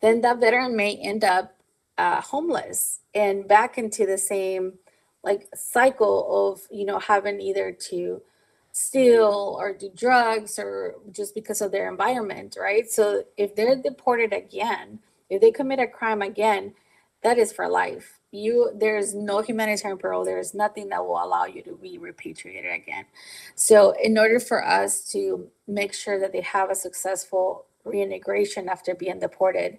then 0.00 0.20
that 0.20 0.40
veteran 0.40 0.76
may 0.76 0.96
end 0.96 1.24
up 1.24 1.56
uh, 1.98 2.20
homeless 2.20 3.00
and 3.14 3.48
back 3.48 3.78
into 3.78 4.04
the 4.04 4.18
same 4.18 4.74
like 5.24 5.48
cycle 5.54 6.50
of 6.52 6.60
you 6.70 6.84
know 6.84 6.98
having 6.98 7.40
either 7.40 7.72
to 7.72 8.20
steal 8.76 9.56
or 9.58 9.72
do 9.72 9.88
drugs 9.96 10.58
or 10.58 10.96
just 11.10 11.34
because 11.34 11.62
of 11.62 11.72
their 11.72 11.88
environment, 11.88 12.58
right? 12.60 12.90
So 12.90 13.24
if 13.38 13.56
they're 13.56 13.74
deported 13.74 14.34
again, 14.34 14.98
if 15.30 15.40
they 15.40 15.50
commit 15.50 15.78
a 15.78 15.86
crime 15.86 16.20
again, 16.20 16.74
that 17.22 17.38
is 17.38 17.54
for 17.54 17.70
life. 17.70 18.18
You 18.32 18.70
there's 18.74 19.14
no 19.14 19.40
humanitarian 19.40 19.96
parole. 19.96 20.26
There's 20.26 20.52
nothing 20.52 20.90
that 20.90 21.02
will 21.02 21.24
allow 21.24 21.46
you 21.46 21.62
to 21.62 21.78
be 21.80 21.96
repatriated 21.96 22.70
again. 22.70 23.06
So 23.54 23.92
in 23.92 24.18
order 24.18 24.38
for 24.38 24.62
us 24.62 25.10
to 25.12 25.48
make 25.66 25.94
sure 25.94 26.20
that 26.20 26.32
they 26.32 26.42
have 26.42 26.70
a 26.70 26.74
successful 26.74 27.64
reintegration 27.82 28.68
after 28.68 28.94
being 28.94 29.20
deported, 29.20 29.78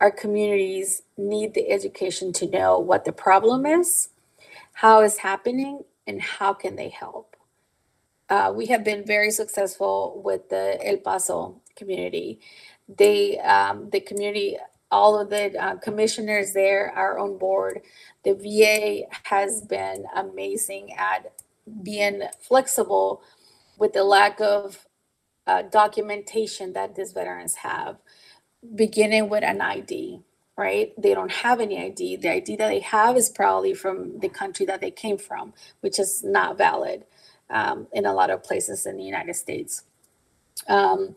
our 0.00 0.12
communities 0.12 1.02
need 1.16 1.54
the 1.54 1.68
education 1.68 2.32
to 2.34 2.48
know 2.48 2.78
what 2.78 3.04
the 3.04 3.12
problem 3.12 3.66
is, 3.66 4.10
how 4.74 5.00
it's 5.00 5.16
happening, 5.18 5.82
and 6.06 6.22
how 6.22 6.54
can 6.54 6.76
they 6.76 6.90
help 6.90 7.29
uh, 8.30 8.52
we 8.54 8.66
have 8.66 8.84
been 8.84 9.04
very 9.04 9.30
successful 9.32 10.22
with 10.24 10.48
the 10.48 10.78
El 10.86 10.98
Paso 10.98 11.60
community. 11.76 12.40
They, 12.88 13.38
um, 13.40 13.90
the 13.90 14.00
community, 14.00 14.56
all 14.90 15.18
of 15.18 15.30
the 15.30 15.56
uh, 15.60 15.76
commissioners 15.76 16.52
there 16.52 16.92
are 16.94 17.18
on 17.18 17.38
board. 17.38 17.80
The 18.24 18.34
VA 18.34 19.06
has 19.24 19.62
been 19.62 20.04
amazing 20.14 20.94
at 20.96 21.32
being 21.82 22.22
flexible 22.40 23.22
with 23.78 23.92
the 23.92 24.04
lack 24.04 24.40
of 24.40 24.86
uh, 25.46 25.62
documentation 25.62 26.72
that 26.74 26.94
these 26.94 27.12
veterans 27.12 27.56
have, 27.56 27.96
beginning 28.76 29.28
with 29.28 29.42
an 29.42 29.60
ID, 29.60 30.20
right? 30.56 30.92
They 30.96 31.14
don't 31.14 31.32
have 31.32 31.60
any 31.60 31.82
ID. 31.84 32.16
The 32.16 32.30
ID 32.30 32.56
that 32.56 32.68
they 32.68 32.80
have 32.80 33.16
is 33.16 33.28
probably 33.28 33.74
from 33.74 34.20
the 34.20 34.28
country 34.28 34.66
that 34.66 34.80
they 34.80 34.90
came 34.92 35.18
from, 35.18 35.52
which 35.80 35.98
is 35.98 36.22
not 36.22 36.58
valid 36.58 37.04
um, 37.50 37.86
in 37.92 38.06
a 38.06 38.12
lot 38.12 38.30
of 38.30 38.42
places 38.42 38.86
in 38.86 38.96
the 38.96 39.04
United 39.04 39.34
States. 39.34 39.84
Um, 40.68 41.16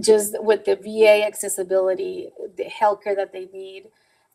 just 0.00 0.34
with 0.42 0.64
the 0.64 0.76
VA 0.76 1.24
accessibility, 1.24 2.28
the 2.56 2.64
healthcare 2.64 3.16
that 3.16 3.32
they 3.32 3.46
need, 3.46 3.84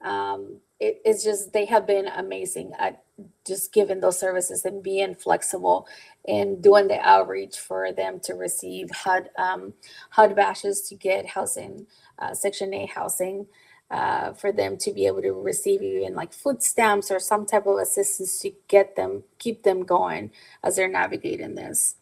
um, 0.02 0.58
it, 0.80 1.02
it's 1.04 1.24
just 1.24 1.52
they 1.52 1.66
have 1.66 1.86
been 1.86 2.08
amazing 2.08 2.72
at 2.80 3.04
just 3.46 3.74
giving 3.74 4.00
those 4.00 4.18
services 4.18 4.64
and 4.64 4.82
being 4.82 5.14
flexible 5.14 5.88
and 6.26 6.62
doing 6.62 6.88
the 6.88 7.00
outreach 7.02 7.58
for 7.58 7.92
them 7.92 8.20
to 8.22 8.34
receive 8.34 8.90
HUD 8.92 9.30
um, 9.38 9.74
HUD 10.12 10.36
VASHs 10.36 10.88
to 10.88 10.96
get 10.96 11.26
housing, 11.26 11.86
uh, 12.20 12.34
Section 12.34 12.74
8 12.74 12.90
housing. 12.92 13.48
Uh, 13.92 14.34
for 14.34 14.52
them 14.52 14.78
to 14.78 14.92
be 14.92 15.08
able 15.08 15.22
to 15.22 15.32
receive 15.32 15.82
you 15.82 16.00
even 16.00 16.16
like 16.16 16.32
food 16.34 16.62
stamps 16.62 17.10
or 17.10 17.20
some 17.20 17.46
type 17.46 17.66
of 17.66 17.78
assistance 17.78 18.40
to 18.40 18.52
get 18.68 18.96
them 18.96 19.24
keep 19.40 19.64
them 19.64 19.84
going 19.84 20.32
as 20.64 20.76
they're 20.76 20.88
navigating 20.88 21.56
this. 21.56 21.96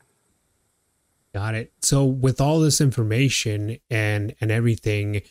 Got 1.34 1.56
it. 1.56 1.72
So 1.82 2.04
with 2.04 2.42
all 2.42 2.60
this 2.60 2.82
information 2.82 3.78
and 3.90 4.36
and 4.42 4.52
everything 4.52 5.22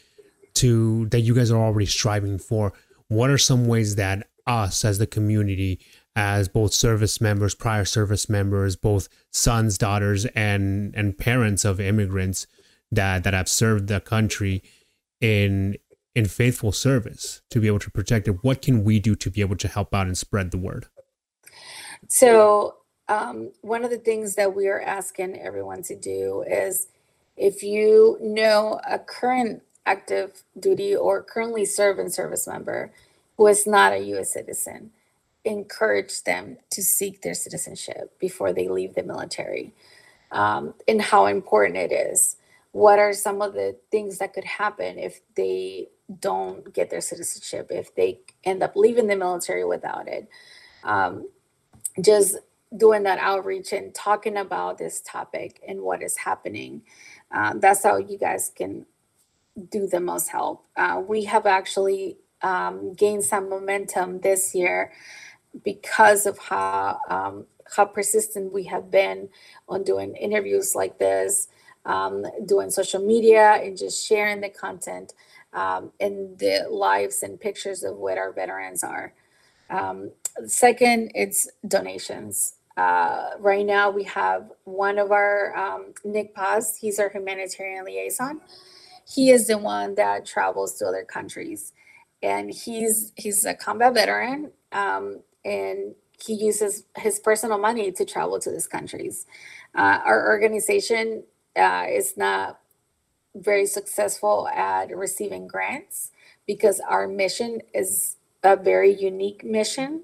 to 0.54 1.06
that 1.10 1.20
you 1.20 1.34
guys 1.34 1.50
are 1.50 1.62
already 1.62 1.86
striving 1.86 2.38
for 2.38 2.72
what 3.08 3.30
are 3.30 3.38
some 3.38 3.66
ways 3.66 3.96
that 3.96 4.26
us 4.46 4.84
as 4.84 4.98
the 4.98 5.06
community 5.06 5.80
as 6.14 6.48
both 6.48 6.72
service 6.72 7.20
members 7.20 7.54
prior 7.54 7.84
service 7.84 8.28
members 8.28 8.76
both 8.76 9.08
sons 9.32 9.76
daughters 9.76 10.24
and 10.26 10.94
and 10.94 11.18
parents 11.18 11.64
of 11.64 11.80
immigrants 11.80 12.46
that 12.90 13.24
that 13.24 13.34
have 13.34 13.48
served 13.48 13.88
the 13.88 14.00
country 14.00 14.62
in 15.20 15.76
in 16.16 16.26
faithful 16.26 16.72
service 16.72 17.42
to 17.50 17.60
be 17.60 17.68
able 17.68 17.78
to 17.78 17.90
protect 17.90 18.26
it 18.26 18.42
what 18.42 18.60
can 18.60 18.82
we 18.82 18.98
do 18.98 19.14
to 19.14 19.30
be 19.30 19.40
able 19.40 19.56
to 19.56 19.68
help 19.68 19.94
out 19.94 20.06
and 20.06 20.18
spread 20.18 20.50
the 20.50 20.58
word 20.58 20.86
so 22.08 22.76
um, 23.08 23.52
one 23.60 23.84
of 23.84 23.90
the 23.90 23.98
things 23.98 24.34
that 24.34 24.54
we 24.54 24.66
are 24.66 24.80
asking 24.80 25.38
everyone 25.38 25.82
to 25.84 25.94
do 25.94 26.42
is 26.46 26.88
if 27.36 27.62
you 27.62 28.18
know 28.20 28.80
a 28.88 28.98
current 28.98 29.62
active 29.84 30.42
duty 30.58 30.94
or 30.94 31.22
currently 31.22 31.64
serving 31.64 32.08
service 32.08 32.46
member 32.46 32.92
who 33.36 33.46
is 33.46 33.66
not 33.66 33.92
a 33.92 33.98
U.S. 33.98 34.32
citizen, 34.32 34.90
encourage 35.44 36.22
them 36.24 36.56
to 36.70 36.82
seek 36.82 37.22
their 37.22 37.34
citizenship 37.34 38.18
before 38.18 38.52
they 38.52 38.66
leave 38.68 38.94
the 38.94 39.02
military, 39.02 39.72
um, 40.32 40.74
and 40.88 41.00
how 41.00 41.26
important 41.26 41.76
it 41.76 41.92
is. 41.92 42.36
What 42.72 42.98
are 42.98 43.12
some 43.12 43.40
of 43.40 43.52
the 43.52 43.76
things 43.90 44.18
that 44.18 44.34
could 44.34 44.44
happen 44.44 44.98
if 44.98 45.20
they 45.36 45.88
don't 46.20 46.72
get 46.72 46.90
their 46.90 47.00
citizenship, 47.00 47.68
if 47.70 47.94
they 47.94 48.20
end 48.44 48.62
up 48.62 48.76
leaving 48.76 49.06
the 49.06 49.16
military 49.16 49.64
without 49.64 50.08
it? 50.08 50.28
Um, 50.84 51.28
just 52.02 52.36
doing 52.76 53.04
that 53.04 53.18
outreach 53.18 53.72
and 53.72 53.94
talking 53.94 54.36
about 54.36 54.78
this 54.78 55.00
topic 55.00 55.60
and 55.66 55.80
what 55.80 56.02
is 56.02 56.16
happening. 56.16 56.82
Uh, 57.30 57.54
that's 57.56 57.82
how 57.82 57.96
you 57.96 58.18
guys 58.18 58.52
can 58.54 58.86
do 59.70 59.86
the 59.86 60.00
most 60.00 60.28
help. 60.28 60.66
Uh, 60.76 61.02
we 61.06 61.24
have 61.24 61.46
actually 61.46 62.18
um, 62.42 62.92
gained 62.94 63.24
some 63.24 63.48
momentum 63.48 64.20
this 64.20 64.54
year 64.54 64.92
because 65.64 66.26
of 66.26 66.38
how 66.38 67.00
um, 67.08 67.46
how 67.74 67.84
persistent 67.84 68.52
we 68.52 68.64
have 68.64 68.90
been 68.90 69.28
on 69.68 69.82
doing 69.82 70.14
interviews 70.14 70.74
like 70.74 70.98
this, 70.98 71.48
um, 71.84 72.24
doing 72.44 72.70
social 72.70 73.04
media, 73.04 73.54
and 73.62 73.76
just 73.76 74.06
sharing 74.06 74.40
the 74.40 74.48
content 74.48 75.14
um, 75.56 75.90
and 75.98 76.38
the 76.38 76.66
lives 76.70 77.22
and 77.22 77.40
pictures 77.40 77.82
of 77.82 77.96
what 77.96 78.18
our 78.18 78.30
veterans 78.32 78.84
are. 78.84 79.12
Um, 79.70 80.12
second, 80.46 81.10
it's 81.14 81.48
donations. 81.66 82.54
Uh, 82.76 83.30
right 83.40 83.64
now, 83.64 83.90
we 83.90 84.04
have 84.04 84.52
one 84.64 84.98
of 84.98 85.10
our 85.10 85.56
um, 85.56 85.94
Nick 86.04 86.34
Paz. 86.34 86.76
He's 86.78 86.98
our 86.98 87.08
humanitarian 87.08 87.86
liaison. 87.86 88.40
He 89.08 89.30
is 89.30 89.46
the 89.46 89.56
one 89.56 89.94
that 89.94 90.26
travels 90.26 90.74
to 90.78 90.86
other 90.86 91.04
countries, 91.04 91.72
and 92.22 92.50
he's 92.52 93.12
he's 93.16 93.44
a 93.46 93.54
combat 93.54 93.94
veteran, 93.94 94.50
um, 94.72 95.20
and 95.44 95.94
he 96.22 96.34
uses 96.34 96.84
his 96.98 97.18
personal 97.18 97.56
money 97.58 97.92
to 97.92 98.04
travel 98.04 98.38
to 98.40 98.50
these 98.50 98.66
countries. 98.66 99.26
Uh, 99.74 100.00
our 100.04 100.28
organization 100.28 101.22
uh, 101.56 101.86
is 101.88 102.16
not 102.16 102.60
very 103.36 103.66
successful 103.66 104.48
at 104.48 104.96
receiving 104.96 105.46
grants 105.46 106.10
because 106.46 106.80
our 106.80 107.06
mission 107.06 107.60
is 107.74 108.16
a 108.42 108.56
very 108.56 108.94
unique 108.94 109.44
mission 109.44 110.02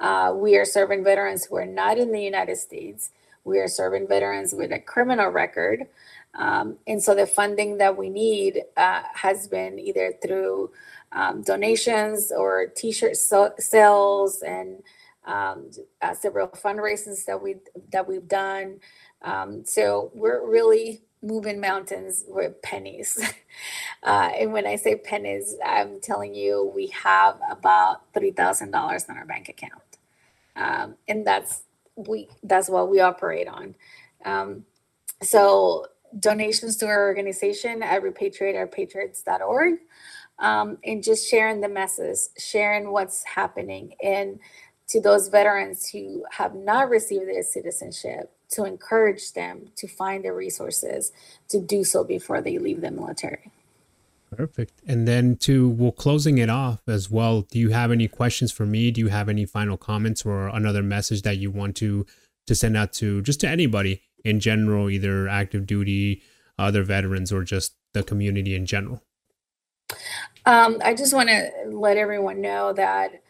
uh, 0.00 0.32
we 0.34 0.56
are 0.56 0.64
serving 0.64 1.04
veterans 1.04 1.44
who 1.44 1.56
are 1.56 1.66
not 1.66 1.98
in 1.98 2.10
the 2.12 2.22
United 2.22 2.56
States. 2.56 3.10
We 3.44 3.58
are 3.58 3.68
serving 3.68 4.08
veterans 4.08 4.54
with 4.54 4.72
a 4.72 4.78
criminal 4.78 5.28
record. 5.28 5.86
Um, 6.34 6.76
and 6.86 7.02
so 7.02 7.14
the 7.14 7.26
funding 7.26 7.78
that 7.78 7.96
we 7.96 8.08
need 8.08 8.62
uh, 8.76 9.02
has 9.14 9.46
been 9.48 9.78
either 9.78 10.14
through 10.22 10.70
um, 11.12 11.42
donations 11.42 12.32
or 12.32 12.66
t-shirt 12.68 13.16
so- 13.16 13.52
sales 13.58 14.42
and 14.42 14.82
um, 15.26 15.70
uh, 16.00 16.14
several 16.14 16.48
fundraisers 16.48 17.24
that 17.26 17.42
we 17.42 17.56
that 17.92 18.06
we've 18.06 18.28
done. 18.28 18.80
Um, 19.22 19.64
so 19.66 20.10
we're 20.14 20.48
really 20.48 21.02
moving 21.22 21.60
mountains 21.60 22.24
with 22.28 22.60
pennies. 22.62 23.18
Uh, 24.02 24.30
and 24.38 24.52
when 24.52 24.66
I 24.66 24.76
say 24.76 24.96
pennies, 24.96 25.56
I'm 25.66 26.00
telling 26.00 26.34
you 26.34 26.72
we 26.74 26.86
have 26.88 27.38
about 27.50 28.02
three 28.14 28.30
thousand 28.30 28.70
dollars 28.70 29.04
in 29.08 29.16
our 29.16 29.26
bank 29.26 29.48
account 29.50 29.82
um, 30.56 30.96
and 31.08 31.26
that's 31.26 31.62
we 31.96 32.28
that's 32.42 32.68
what 32.68 32.90
we 32.90 33.00
operate 33.00 33.48
on. 33.48 33.74
Um, 34.24 34.64
so 35.22 35.86
donations 36.18 36.76
to 36.78 36.86
our 36.86 37.06
organization 37.06 37.82
at 37.82 38.02
repatriateourpatriots.org 38.02 39.78
um, 40.38 40.78
and 40.84 41.02
just 41.02 41.28
sharing 41.28 41.60
the 41.60 41.68
message, 41.68 42.18
sharing 42.38 42.90
what's 42.92 43.24
happening, 43.24 43.94
and 44.02 44.40
to 44.88 45.00
those 45.00 45.28
veterans 45.28 45.88
who 45.88 46.24
have 46.32 46.54
not 46.54 46.90
received 46.90 47.28
their 47.28 47.42
citizenship, 47.42 48.32
to 48.50 48.64
encourage 48.64 49.32
them 49.32 49.70
to 49.76 49.86
find 49.86 50.24
the 50.24 50.32
resources 50.32 51.12
to 51.48 51.60
do 51.60 51.84
so 51.84 52.04
before 52.04 52.40
they 52.40 52.58
leave 52.58 52.80
the 52.80 52.90
military. 52.90 53.50
Perfect. 54.36 54.80
And 54.86 55.08
then 55.08 55.36
to 55.38 55.68
well 55.68 55.92
closing 55.92 56.38
it 56.38 56.48
off 56.48 56.80
as 56.86 57.10
well, 57.10 57.42
do 57.42 57.58
you 57.58 57.70
have 57.70 57.90
any 57.90 58.06
questions 58.06 58.52
for 58.52 58.64
me? 58.64 58.90
Do 58.90 59.00
you 59.00 59.08
have 59.08 59.28
any 59.28 59.44
final 59.44 59.76
comments 59.76 60.24
or 60.24 60.48
another 60.48 60.82
message 60.82 61.22
that 61.22 61.38
you 61.38 61.50
want 61.50 61.76
to 61.76 62.06
to 62.46 62.54
send 62.54 62.76
out 62.76 62.92
to 62.94 63.22
just 63.22 63.40
to 63.40 63.48
anybody 63.48 64.02
in 64.24 64.38
general, 64.38 64.88
either 64.88 65.28
active 65.28 65.66
duty, 65.66 66.22
other 66.58 66.84
veterans 66.84 67.32
or 67.32 67.42
just 67.42 67.74
the 67.92 68.02
community 68.02 68.54
in 68.54 68.66
general? 68.66 69.02
Um, 70.46 70.80
I 70.84 70.94
just 70.94 71.12
want 71.12 71.28
to 71.28 71.50
let 71.66 71.96
everyone 71.96 72.40
know 72.40 72.72
that 72.72 73.22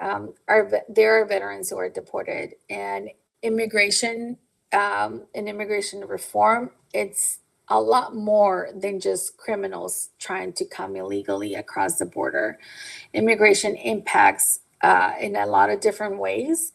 um, 0.00 0.34
our 0.48 0.70
there 0.88 1.20
are 1.20 1.26
veterans 1.26 1.68
who 1.70 1.76
are 1.76 1.88
deported 1.88 2.54
and 2.70 3.10
immigration 3.42 4.38
um, 4.72 5.22
and 5.34 5.48
immigration 5.48 6.00
reform. 6.06 6.70
It's 6.92 7.38
a 7.68 7.80
lot 7.80 8.14
more 8.14 8.70
than 8.74 9.00
just 9.00 9.36
criminals 9.36 10.10
trying 10.18 10.52
to 10.54 10.64
come 10.64 10.96
illegally 10.96 11.54
across 11.54 11.98
the 11.98 12.06
border. 12.06 12.58
Immigration 13.12 13.74
impacts 13.76 14.60
uh, 14.82 15.12
in 15.20 15.36
a 15.36 15.46
lot 15.46 15.70
of 15.70 15.80
different 15.80 16.18
ways. 16.18 16.72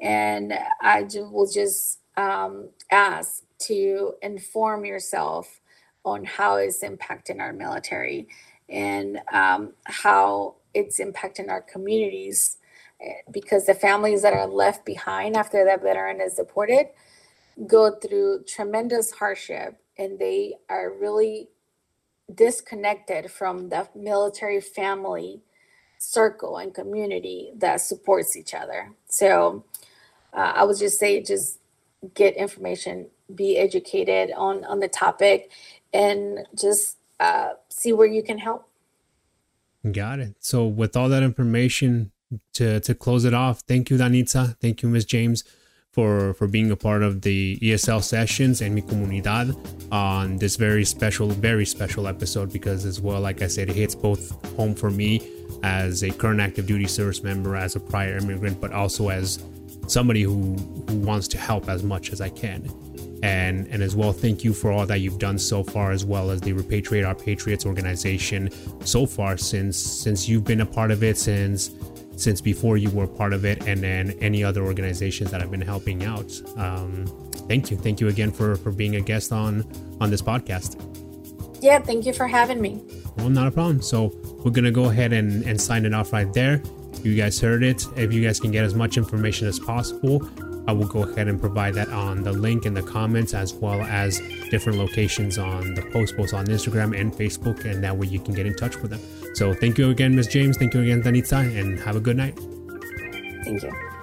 And 0.00 0.52
I 0.80 1.06
will 1.14 1.48
just 1.50 2.00
um, 2.16 2.68
ask 2.90 3.42
to 3.60 4.14
inform 4.22 4.84
yourself 4.84 5.60
on 6.04 6.24
how 6.24 6.56
it's 6.56 6.82
impacting 6.82 7.40
our 7.40 7.52
military 7.52 8.28
and 8.68 9.20
um, 9.32 9.72
how 9.84 10.56
it's 10.74 11.00
impacting 11.00 11.48
our 11.48 11.62
communities 11.62 12.58
eh, 13.00 13.12
because 13.30 13.66
the 13.66 13.74
families 13.74 14.22
that 14.22 14.34
are 14.34 14.46
left 14.46 14.84
behind 14.84 15.36
after 15.36 15.64
that 15.64 15.82
veteran 15.82 16.20
is 16.20 16.34
deported 16.34 16.86
go 17.66 17.94
through 17.96 18.44
tremendous 18.44 19.12
hardship 19.12 19.80
and 19.96 20.18
they 20.18 20.54
are 20.68 20.92
really 20.92 21.48
disconnected 22.32 23.30
from 23.30 23.68
the 23.68 23.88
military 23.94 24.60
family 24.60 25.42
circle 25.98 26.56
and 26.58 26.74
community 26.74 27.52
that 27.56 27.80
supports 27.80 28.36
each 28.36 28.54
other. 28.54 28.92
So 29.08 29.64
uh, 30.32 30.52
I 30.56 30.64
would 30.64 30.78
just 30.78 30.98
say 30.98 31.22
just 31.22 31.58
get 32.14 32.36
information, 32.36 33.08
be 33.34 33.56
educated 33.56 34.32
on 34.36 34.64
on 34.64 34.80
the 34.80 34.88
topic, 34.88 35.50
and 35.92 36.40
just 36.58 36.98
uh, 37.20 37.50
see 37.68 37.92
where 37.92 38.06
you 38.06 38.22
can 38.22 38.38
help. 38.38 38.68
Got 39.90 40.18
it. 40.18 40.34
So 40.40 40.66
with 40.66 40.96
all 40.96 41.08
that 41.08 41.22
information 41.22 42.10
to 42.54 42.80
to 42.80 42.94
close 42.94 43.24
it 43.24 43.34
off, 43.34 43.60
thank 43.60 43.90
you, 43.90 43.96
Danitza. 43.96 44.58
Thank 44.60 44.82
you, 44.82 44.88
Ms. 44.88 45.04
James 45.04 45.44
for 45.94 46.34
for 46.34 46.48
being 46.48 46.72
a 46.72 46.76
part 46.76 47.02
of 47.02 47.22
the 47.22 47.56
ESL 47.62 48.02
sessions 48.02 48.60
and 48.60 48.74
Mi 48.74 48.82
Comunidad 48.82 49.56
on 49.92 50.38
this 50.38 50.56
very 50.56 50.84
special, 50.84 51.28
very 51.28 51.64
special 51.64 52.08
episode 52.08 52.52
because 52.52 52.84
as 52.84 53.00
well, 53.00 53.20
like 53.20 53.42
I 53.42 53.46
said, 53.46 53.70
it 53.70 53.76
hits 53.76 53.94
both 53.94 54.32
home 54.56 54.74
for 54.74 54.90
me 54.90 55.22
as 55.62 56.02
a 56.02 56.10
current 56.10 56.40
active 56.40 56.66
duty 56.66 56.88
service 56.88 57.22
member, 57.22 57.54
as 57.54 57.76
a 57.76 57.80
prior 57.80 58.16
immigrant, 58.16 58.60
but 58.60 58.72
also 58.72 59.08
as 59.08 59.42
somebody 59.86 60.22
who 60.22 60.56
who 60.88 60.98
wants 60.98 61.28
to 61.28 61.38
help 61.38 61.68
as 61.68 61.84
much 61.84 62.10
as 62.10 62.20
I 62.20 62.28
can. 62.28 62.68
And, 63.22 63.66
and 63.68 63.82
as 63.82 63.96
well, 63.96 64.12
thank 64.12 64.44
you 64.44 64.52
for 64.52 64.70
all 64.70 64.84
that 64.84 65.00
you've 65.00 65.18
done 65.18 65.38
so 65.38 65.62
far, 65.62 65.92
as 65.92 66.04
well 66.04 66.30
as 66.30 66.42
the 66.42 66.52
Repatriate 66.52 67.06
Our 67.06 67.14
Patriots 67.14 67.64
organization 67.64 68.50
so 68.84 69.06
far 69.06 69.38
since 69.38 69.78
since 69.78 70.28
you've 70.28 70.44
been 70.44 70.60
a 70.60 70.66
part 70.66 70.90
of 70.90 71.02
it 71.02 71.16
since 71.16 71.70
since 72.16 72.40
before 72.40 72.76
you 72.76 72.90
were 72.90 73.06
part 73.06 73.32
of 73.32 73.44
it 73.44 73.66
and 73.66 73.82
then 73.82 74.10
any 74.20 74.44
other 74.44 74.64
organizations 74.64 75.30
that 75.30 75.40
have 75.40 75.50
been 75.50 75.60
helping 75.60 76.04
out. 76.04 76.32
Um, 76.56 77.06
thank 77.48 77.70
you. 77.70 77.76
Thank 77.76 78.00
you 78.00 78.08
again 78.08 78.30
for 78.30 78.56
for 78.56 78.70
being 78.70 78.96
a 78.96 79.00
guest 79.00 79.32
on 79.32 79.64
on 80.00 80.10
this 80.10 80.22
podcast. 80.22 80.80
Yeah 81.60 81.78
thank 81.78 82.04
you 82.04 82.12
for 82.12 82.26
having 82.26 82.60
me. 82.60 82.82
Well 83.16 83.30
not 83.30 83.46
a 83.46 83.50
problem. 83.50 83.80
So 83.82 84.12
we're 84.44 84.50
gonna 84.50 84.70
go 84.70 84.84
ahead 84.84 85.12
and, 85.12 85.42
and 85.44 85.60
sign 85.60 85.84
it 85.86 85.94
off 85.94 86.12
right 86.12 86.32
there. 86.32 86.62
You 87.02 87.14
guys 87.14 87.40
heard 87.40 87.62
it. 87.62 87.86
If 87.96 88.12
you 88.12 88.22
guys 88.24 88.40
can 88.40 88.50
get 88.50 88.64
as 88.64 88.74
much 88.74 88.96
information 88.96 89.46
as 89.48 89.58
possible, 89.58 90.20
I 90.66 90.72
will 90.72 90.86
go 90.86 91.02
ahead 91.02 91.28
and 91.28 91.38
provide 91.38 91.74
that 91.74 91.88
on 91.88 92.22
the 92.22 92.32
link 92.32 92.64
in 92.64 92.74
the 92.74 92.82
comments 92.82 93.34
as 93.34 93.52
well 93.54 93.82
as 93.82 94.20
different 94.50 94.78
locations 94.78 95.38
on 95.38 95.74
the 95.74 95.82
post, 95.82 96.16
both 96.16 96.32
on 96.32 96.46
Instagram 96.46 96.98
and 96.98 97.12
Facebook, 97.12 97.64
and 97.64 97.84
that 97.84 97.96
way 97.96 98.06
you 98.06 98.20
can 98.20 98.34
get 98.34 98.46
in 98.46 98.54
touch 98.56 98.76
with 98.76 98.90
them. 98.90 99.00
So 99.34 99.52
thank 99.54 99.78
you 99.78 99.90
again, 99.90 100.14
Ms. 100.16 100.28
James. 100.28 100.56
Thank 100.56 100.74
you 100.74 100.80
again, 100.80 101.02
Danitza, 101.02 101.58
and 101.58 101.78
have 101.80 101.96
a 101.96 102.00
good 102.00 102.16
night. 102.16 102.38
Thank 103.44 103.62
you. 103.62 103.93